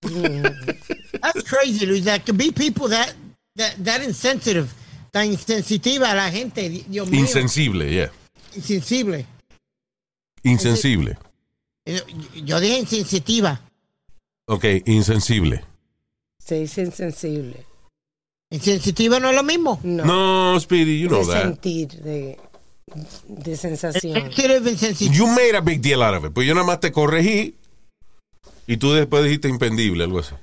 That's 0.00 1.42
crazy, 1.42 1.84
Luis. 1.84 2.04
That 2.06 2.24
could 2.24 2.38
be 2.38 2.52
people 2.52 2.88
that, 2.88 3.12
that, 3.56 3.74
that 3.84 4.02
insensitive, 4.02 4.72
tan 5.12 5.26
insensitiva 5.26 6.10
a 6.10 6.14
la 6.14 6.30
gente. 6.32 6.68
Dios 6.88 7.08
mío. 7.08 7.20
Insensible, 7.20 7.88
yeah. 7.88 8.10
Insensible. 8.56 9.24
Insensible. 10.42 11.16
Eh, 11.84 12.02
Yo 12.44 12.58
dije 12.58 12.78
insensitiva. 12.78 13.60
Ok, 14.46 14.64
insensible. 14.86 15.64
Se 16.38 16.56
dice 16.60 16.82
insensible. 16.82 17.64
Insensitiva 18.50 19.20
no 19.20 19.30
es 19.30 19.36
lo 19.36 19.42
mismo. 19.44 19.78
No. 19.82 20.04
No, 20.04 20.60
Speedy, 20.60 21.00
you 21.00 21.08
know 21.08 21.24
de 21.24 21.32
that. 21.32 21.42
sentir, 21.42 21.88
de, 22.02 22.38
de 23.28 23.56
sensación. 23.56 24.16
Insensitive. 24.26 25.14
You 25.14 25.26
made 25.28 25.56
a 25.56 25.60
big 25.60 25.80
deal 25.80 26.02
out 26.02 26.16
of 26.16 26.24
it. 26.26 26.32
Pues 26.32 26.46
yo 26.46 26.54
nada 26.54 26.66
más 26.66 26.80
te 26.80 26.90
corregí 26.92 27.54
y 28.66 28.76
tú 28.76 28.92
después 28.92 29.24
dijiste 29.24 29.48
impendible, 29.48 30.04
algo 30.04 30.18
así. 30.18 30.34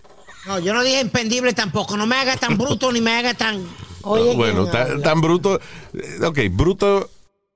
No, 0.48 0.58
yo 0.60 0.74
no 0.74 0.84
dije 0.84 1.02
impendible 1.02 1.54
tampoco. 1.54 1.98
No 1.98 2.08
me 2.08 2.16
haga 2.16 2.38
tan 2.38 2.58
bruto 2.58 2.92
ni 2.92 3.02
me 3.02 3.12
haga 3.12 3.34
tan. 3.34 3.64
Oye, 4.04 4.36
bueno, 4.36 4.68
¿quién 4.70 5.02
tan, 5.02 5.22
bruto. 5.22 5.60
eh, 5.94 6.26
Ok, 6.26 6.40
bruto 6.52 7.10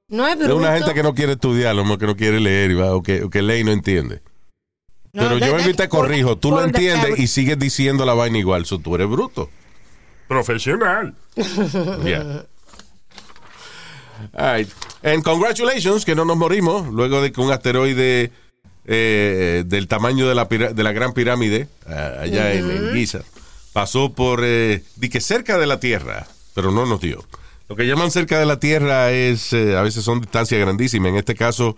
no 0.10 0.28
es 0.28 0.34
es 0.34 0.40
bruto. 0.40 0.58
una 0.58 0.74
gente 0.78 0.94
que 0.94 1.04
no 1.04 1.14
quiere 1.16 1.34
estudiar, 1.34 1.76
o 1.78 1.98
que 1.98 2.06
no 2.06 2.16
quiere 2.16 2.40
leer 2.40 2.72
y 2.72 2.74
va, 2.76 2.94
o, 2.96 3.02
que, 3.02 3.24
o 3.24 3.30
que 3.30 3.42
lee 3.42 3.60
y 3.60 3.64
no 3.64 3.72
entiende. 3.72 4.22
No, 5.14 5.24
Pero 5.24 5.38
yo 5.38 5.58
that- 5.58 5.76
te 5.76 5.90
corrijo. 5.90 6.38
Tú 6.38 6.52
lo 6.52 6.64
entiendes 6.64 7.20
y 7.20 7.28
sigues 7.28 7.58
diciendo 7.60 8.04
la 8.06 8.14
vaina 8.16 8.38
igual. 8.40 8.66
So, 8.66 8.80
tú 8.80 8.96
eres 8.96 9.08
bruto. 9.08 9.50
Profesional. 10.28 11.14
Yeah. 12.04 12.46
All 14.34 14.56
right. 14.58 14.70
And 15.04 15.24
congratulations, 15.24 16.06
que 16.06 16.16
no 16.16 16.26
nos 16.26 16.38
morimos 16.38 16.88
luego 16.88 17.22
de 17.22 17.32
que 17.32 17.42
un 17.42 17.52
asteroide 17.52 18.32
eh, 18.86 19.64
del 19.66 19.88
tamaño 19.88 20.28
de 20.28 20.36
la, 20.36 20.46
de 20.46 20.84
la 20.84 20.92
Gran 20.94 21.14
Pirámide, 21.14 21.68
ah, 21.88 22.14
allá 22.22 22.54
en, 22.54 22.70
en 22.72 22.94
Giza, 22.94 23.20
pasó 23.74 24.14
por, 24.14 24.42
eh, 24.44 24.84
di 24.96 25.10
que 25.10 25.20
cerca 25.20 25.58
de 25.58 25.68
la 25.68 25.80
Tierra, 25.80 26.28
pero 26.54 26.72
no 26.72 26.86
nos 26.86 27.02
dio. 27.02 27.24
Lo 27.68 27.76
que 27.76 27.88
llaman 27.88 28.12
cerca 28.12 28.40
de 28.40 28.46
la 28.46 28.60
Tierra 28.60 29.12
es, 29.12 29.52
eh, 29.54 29.76
a 29.76 29.82
veces 29.82 30.04
son 30.04 30.22
distancias 30.22 30.62
grandísimas, 30.62 31.10
en 31.10 31.18
este 31.18 31.36
caso 31.36 31.76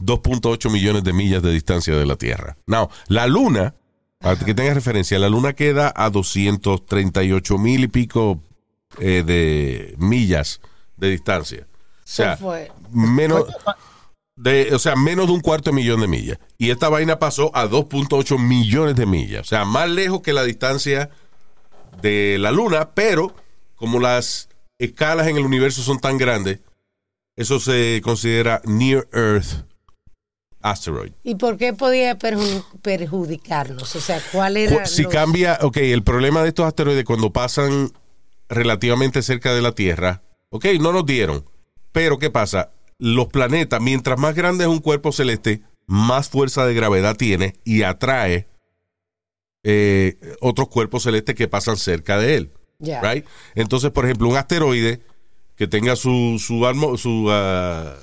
2.8 0.00 0.70
millones 0.70 1.04
de 1.04 1.12
millas 1.12 1.42
de 1.42 1.52
distancia 1.52 1.96
de 1.96 2.04
la 2.04 2.16
Tierra. 2.16 2.56
Now, 2.66 2.90
la 3.08 3.26
Luna, 3.26 3.74
para 4.18 4.36
que 4.36 4.54
tengas 4.54 4.74
referencia, 4.74 5.18
la 5.18 5.28
Luna 5.28 5.52
queda 5.52 5.92
a 5.94 6.10
238 6.10 7.58
mil 7.58 7.84
y 7.84 7.88
pico 7.88 8.40
eh, 8.98 9.22
de 9.24 9.94
millas 9.98 10.60
de 10.96 11.10
distancia. 11.10 11.66
O 11.70 12.08
sea, 12.08 12.36
fue. 12.36 12.70
menos 12.90 13.46
de, 14.36 14.74
o 14.74 14.78
sea, 14.78 14.96
menos 14.96 15.26
de 15.26 15.32
un 15.32 15.40
cuarto 15.40 15.70
de 15.70 15.76
millón 15.76 16.00
de 16.00 16.08
millas. 16.08 16.38
Y 16.58 16.70
esta 16.70 16.88
vaina 16.88 17.18
pasó 17.18 17.50
a 17.54 17.66
2.8 17.66 18.38
millones 18.38 18.96
de 18.96 19.06
millas. 19.06 19.42
O 19.42 19.44
sea, 19.44 19.64
más 19.64 19.88
lejos 19.88 20.20
que 20.20 20.32
la 20.32 20.44
distancia 20.44 21.10
de 22.00 22.36
la 22.38 22.50
Luna, 22.52 22.90
pero 22.94 23.34
como 23.74 24.00
las 24.00 24.48
escalas 24.78 25.26
en 25.28 25.36
el 25.36 25.44
universo 25.44 25.82
son 25.82 25.98
tan 26.00 26.18
grandes, 26.18 26.60
eso 27.36 27.60
se 27.60 28.00
considera 28.02 28.60
Near 28.64 29.06
Earth 29.12 29.64
Asteroid. 30.62 31.12
¿Y 31.22 31.34
por 31.36 31.56
qué 31.58 31.72
podía 31.74 32.18
perju- 32.18 32.64
perjudicarnos? 32.82 33.94
O 33.94 34.00
sea, 34.00 34.20
¿cuál 34.32 34.56
era? 34.56 34.86
Si 34.86 35.02
los- 35.04 35.12
cambia, 35.12 35.58
ok, 35.62 35.76
el 35.78 36.02
problema 36.02 36.42
de 36.42 36.48
estos 36.48 36.66
asteroides 36.66 37.04
cuando 37.04 37.32
pasan 37.32 37.92
relativamente 38.48 39.22
cerca 39.22 39.54
de 39.54 39.62
la 39.62 39.72
Tierra, 39.72 40.22
ok, 40.50 40.66
no 40.80 40.92
nos 40.92 41.06
dieron. 41.06 41.44
Pero 41.92 42.18
¿qué 42.18 42.30
pasa? 42.30 42.70
Los 42.98 43.26
planetas, 43.28 43.80
mientras 43.80 44.18
más 44.18 44.34
grande 44.34 44.64
es 44.64 44.70
un 44.70 44.78
cuerpo 44.80 45.12
celeste, 45.12 45.62
más 45.86 46.28
fuerza 46.30 46.66
de 46.66 46.74
gravedad 46.74 47.16
tiene 47.16 47.54
y 47.64 47.82
atrae 47.82 48.48
eh, 49.68 50.16
otros 50.40 50.68
cuerpos 50.68 51.02
celestes 51.02 51.34
que 51.34 51.48
pasan 51.48 51.76
cerca 51.76 52.18
de 52.18 52.36
él. 52.36 52.50
Ya. 52.78 53.00
Right? 53.00 53.24
Entonces, 53.56 53.90
por 53.90 54.04
ejemplo, 54.04 54.28
un 54.28 54.36
asteroide 54.36 55.00
que 55.56 55.66
tenga 55.66 55.96
su 55.96 56.36
su, 56.38 56.64
armo- 56.66 56.96
su 56.96 57.26
ah, 57.30 57.96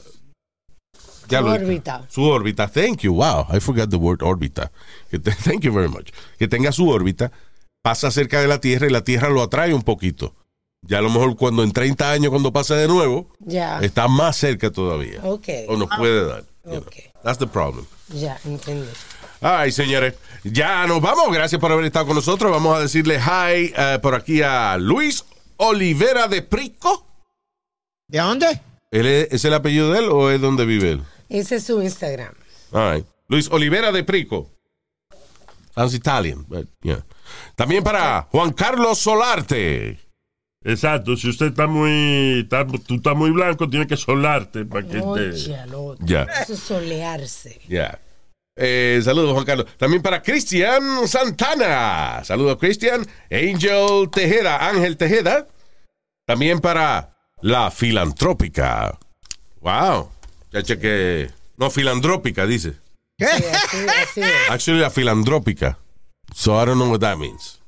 ya 1.30 1.40
Su 1.40 1.46
órbita. 1.48 2.06
Su 2.10 2.24
órbita. 2.24 2.68
Thank 2.68 3.00
you. 3.02 3.14
Wow, 3.14 3.48
I 3.56 3.60
forgot 3.60 3.90
the 3.90 3.96
word 3.96 4.22
órbita. 4.24 4.72
Thank 5.44 5.62
you 5.62 5.72
very 5.74 5.88
much. 5.88 6.10
Que 6.38 6.48
tenga 6.50 6.72
su 6.74 6.90
órbita, 6.90 7.32
pasa 7.82 8.12
cerca 8.12 8.42
de 8.42 8.48
la 8.48 8.60
Tierra 8.60 8.88
y 8.88 8.90
la 8.90 9.04
Tierra 9.04 9.30
lo 9.30 9.42
atrae 9.42 9.74
un 9.74 9.84
poquito. 9.84 10.36
Ya 10.86 10.98
a 10.98 11.02
lo 11.02 11.10
mejor 11.10 11.38
cuando 11.38 11.64
en 11.64 11.72
30 11.72 12.12
años, 12.12 12.30
cuando 12.30 12.52
pase 12.52 12.74
de 12.76 12.90
nuevo, 12.90 13.30
Ya. 13.40 13.80
está 13.80 14.10
más 14.10 14.36
cerca 14.36 14.70
todavía. 14.70 15.22
Ok. 15.24 15.48
O 15.70 15.78
nos 15.78 15.88
puede 15.96 16.26
dar. 16.26 16.44
you 16.66 16.72
know. 16.72 16.78
Ok. 16.80 16.96
That's 17.24 17.38
the 17.40 17.48
problem. 17.48 17.86
Ya, 18.10 18.38
entendí. 18.44 18.86
Ay, 19.44 19.72
señores, 19.74 20.16
ya 20.44 20.88
nos 20.88 21.02
vamos. 21.02 21.32
Gracias 21.34 21.60
por 21.60 21.72
haber 21.72 21.86
estado 21.86 22.06
con 22.08 22.16
nosotros. 22.16 22.50
Vamos 22.52 22.78
a 22.78 22.80
decirle 22.82 23.20
hi 23.20 23.74
eh, 23.76 24.00
por 24.02 24.16
aquí 24.16 24.42
a 24.42 24.78
Luis 24.78 25.26
Olivera 25.58 26.28
de 26.28 26.42
Prico. 26.42 27.06
¿De 28.08 28.20
dónde? 28.20 28.62
¿Él 28.92 29.06
es, 29.06 29.28
¿Es 29.32 29.46
el 29.46 29.54
apellido 29.54 29.92
de 29.92 30.00
él 30.00 30.10
o 30.10 30.30
es 30.32 30.40
donde 30.40 30.66
vive 30.66 30.92
él? 30.92 31.02
Ese 31.30 31.56
es 31.58 31.66
su 31.66 31.82
Instagram. 31.82 32.34
All 32.72 32.94
right. 32.96 33.06
Luis 33.28 33.50
Olivera 33.52 33.92
de 33.92 34.04
Prico. 34.04 34.50
Sounds 35.76 35.94
Italian, 35.94 36.46
but 36.48 36.68
yeah. 36.82 37.04
También 37.56 37.84
para 37.84 38.28
Juan 38.32 38.54
Carlos 38.54 39.00
Solarte. 39.00 40.00
Exacto, 40.64 41.18
si 41.18 41.28
usted 41.28 41.48
está 41.48 41.68
muy, 41.68 42.42
está- 42.44 42.66
tú 42.66 42.96
estás 42.96 43.16
muy 43.18 43.32
blanco, 43.32 43.70
tiene 43.70 43.86
que 43.88 43.98
solarte 43.98 44.64
para 44.64 44.88
que 44.88 45.00
Oye, 45.02 45.32
te... 45.32 45.56
al 45.58 45.74
otro. 45.76 46.06
Ya. 46.06 46.24
Eso 46.24 46.54
es 46.54 46.60
solearse. 46.60 47.60
Ya. 47.68 48.00
Eh, 48.56 49.02
saludos, 49.04 49.34
Juan 49.34 49.46
Carlos. 49.46 49.68
También 49.78 50.02
para 50.02 50.22
Cristian 50.22 51.08
Santana. 51.08 52.24
Saludos, 52.24 52.58
Cristian. 52.60 53.06
Angel 53.32 54.10
Tejeda, 54.12 54.68
Ángel 54.70 54.98
Tejeda. 54.98 55.48
También 56.26 56.60
para 56.60 57.16
la 57.42 57.72
filantrópica. 57.72 58.98
Wow. 59.62 60.10
Ya 60.52 60.62
cheque. 60.62 61.32
No, 61.58 61.70
filantrópica, 61.72 62.46
dice. 62.46 62.74
Sí, 63.20 63.26
así. 64.02 64.22
Actually, 64.50 64.82
la 64.82 64.90
filantrópica. 64.90 65.78
So 66.34 66.54
I 66.62 66.66
don't 66.66 66.78
know 66.78 66.90
what 66.90 67.00
that 67.00 67.18
means. 67.18 67.60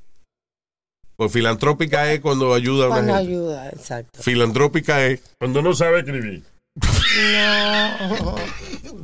Pues 1.16 1.32
filantrópica 1.32 2.12
es 2.12 2.20
cuando 2.20 2.52
ayuda 2.52 2.84
a 2.84 2.88
una 2.88 2.96
Cuando 2.96 3.14
gente. 3.16 3.30
ayuda, 3.32 3.68
exacto. 3.70 4.22
Filantrópica 4.22 5.06
es. 5.06 5.20
Cuando 5.38 5.62
no 5.62 5.74
sabe 5.74 6.00
escribir. 6.00 6.44
No. 7.16 8.36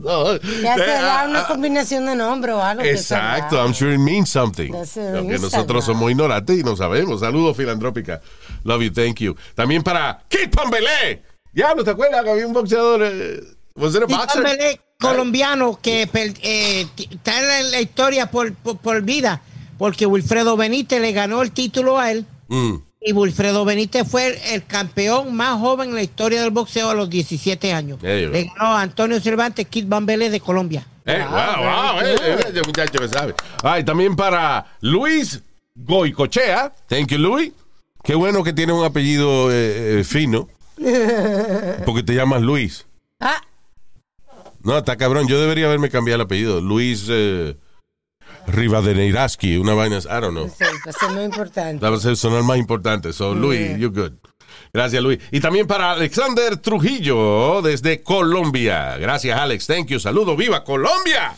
No, 0.03 0.37
Ya 0.63 0.75
será 0.75 1.23
ah, 1.23 1.29
una 1.29 1.41
ah, 1.41 1.47
combinación 1.47 2.07
de 2.07 2.17
nombre 2.17 2.53
o 2.53 2.61
algo. 2.61 2.83
Exacto. 2.83 3.57
I'm 3.57 3.73
sure 3.73 3.93
it 3.95 4.01
means 4.01 4.29
something. 4.29 4.73
Aunque 4.73 5.39
nosotros 5.39 5.85
somos 5.85 6.11
ignorantes 6.11 6.59
y 6.59 6.63
no 6.63 6.77
sabemos. 6.77 7.21
Saludos, 7.21 7.57
filantrópica. 7.57 8.21
Love 8.65 8.83
you, 8.83 8.93
thank 8.93 9.17
you. 9.21 9.37
También 9.55 9.83
para 9.83 10.23
Kid 10.29 10.51
Pambelé. 10.51 11.23
Ya, 11.53 11.75
¿no 11.75 11.85
te 11.85 11.91
acuerdas 11.91 12.25
que 12.25 12.31
había 12.31 12.47
un 12.47 12.53
boxeador? 12.53 13.03
Eh, 13.05 13.41
was 13.77 13.95
it 13.95 14.03
a 14.03 14.07
boxer? 14.07 14.43
Pambelé, 14.43 14.81
colombiano 14.99 15.79
que 15.81 16.09
eh, 16.13 16.87
está 17.11 17.41
en 17.41 17.49
la, 17.49 17.63
la 17.71 17.81
historia 17.81 18.31
por, 18.31 18.55
por, 18.55 18.79
por 18.79 19.03
vida, 19.03 19.43
porque 19.79 20.07
Wilfredo 20.07 20.57
Benítez 20.57 21.01
le 21.01 21.13
ganó 21.13 21.43
el 21.43 21.53
título 21.53 21.99
a 21.99 22.11
él. 22.11 22.27
Mm. 22.49 22.77
Y 23.05 23.13
Wilfredo 23.13 23.65
Benítez 23.65 24.09
fue 24.09 24.29
el, 24.29 24.35
el 24.55 24.65
campeón 24.65 25.35
más 25.35 25.59
joven 25.59 25.91
en 25.91 25.95
la 25.97 26.03
historia 26.03 26.41
del 26.41 26.51
boxeo 26.51 26.91
a 26.91 26.95
los 26.95 27.11
17 27.11 27.73
años. 27.73 27.99
Le 28.03 28.45
ganó 28.45 28.77
a 28.77 28.83
Antonio 28.83 29.21
Cervantes, 29.21 29.67
Kid 29.67 29.87
Bambelé 29.89 30.31
de 30.31 30.41
Colombia. 30.41 30.87
Eh, 31.05 31.25
wow, 31.29 31.37
wow, 31.65 32.01
eh, 32.01 32.15
eh, 32.23 32.37
ese 32.49 32.61
muchacho 32.65 33.01
que 33.01 33.09
sabe. 33.09 33.35
Ay, 33.65 33.83
también 33.85 34.15
para 34.15 34.67
Luis 34.81 35.43
Goicochea. 35.75 36.73
Thank 36.89 37.09
you, 37.09 37.19
Luis. 37.19 37.53
Qué 38.05 38.15
bueno 38.15 38.45
que 38.45 38.53
tiene 38.53 38.73
un 38.73 38.85
apellido 38.85 39.51
eh, 39.51 40.01
eh, 40.01 40.05
fino. 40.05 40.49
Porque 41.85 42.03
te 42.05 42.15
llamas 42.15 42.43
Luis. 42.43 42.87
Ah, 43.21 43.41
No, 44.61 44.79
está 44.79 44.97
cabrón. 44.97 45.27
Yo 45.27 45.41
debería 45.41 45.67
haberme 45.67 45.91
cambiado 45.91 46.17
el 46.17 46.27
apellido. 46.27 46.61
Luis 46.61 47.07
eh, 47.09 47.57
Rivadeneiraski. 48.47 49.57
Una 49.57 49.75
vaina. 49.75 49.99
I 49.99 50.21
don't 50.21 50.31
know. 50.31 50.49
sí, 50.49 50.65
pues 50.85 50.97
es 51.01 51.11
muy 51.11 51.25
importante. 51.25 51.89
Va 51.89 51.97
a 51.97 52.01
ser 52.01 52.17
sonar 52.17 52.43
más 52.43 52.59
importante. 52.59 53.13
So, 53.13 53.35
Luis, 53.35 53.79
you're 53.79 53.89
good. 53.89 54.13
Gracias, 54.73 55.03
Luis. 55.03 55.19
Y 55.31 55.41
también 55.41 55.67
para 55.67 55.93
Alexander 55.93 56.57
Trujillo, 56.57 57.63
desde 57.63 58.03
Colombia. 58.03 58.97
Gracias, 58.99 59.39
Alex. 59.39 59.67
Thank 59.67 59.89
you. 59.89 60.01
Saludos. 60.01 60.37
¡Viva 60.37 60.65
Colombia! 60.65 61.35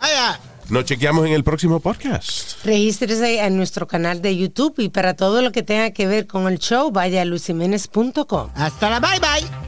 Ya. 0.00 0.40
Nos 0.68 0.84
chequeamos 0.84 1.26
en 1.26 1.32
el 1.32 1.44
próximo 1.44 1.80
podcast. 1.80 2.64
Regístrese 2.64 3.40
en 3.40 3.56
nuestro 3.56 3.86
canal 3.86 4.20
de 4.20 4.36
YouTube 4.36 4.74
y 4.78 4.90
para 4.90 5.14
todo 5.14 5.40
lo 5.40 5.50
que 5.50 5.62
tenga 5.62 5.92
que 5.92 6.06
ver 6.06 6.26
con 6.26 6.46
el 6.46 6.58
show, 6.58 6.90
vaya 6.90 7.22
a 7.22 7.24
lucimenes.com. 7.24 8.50
Hasta 8.54 8.90
la 8.90 9.00
bye 9.00 9.18
bye. 9.18 9.67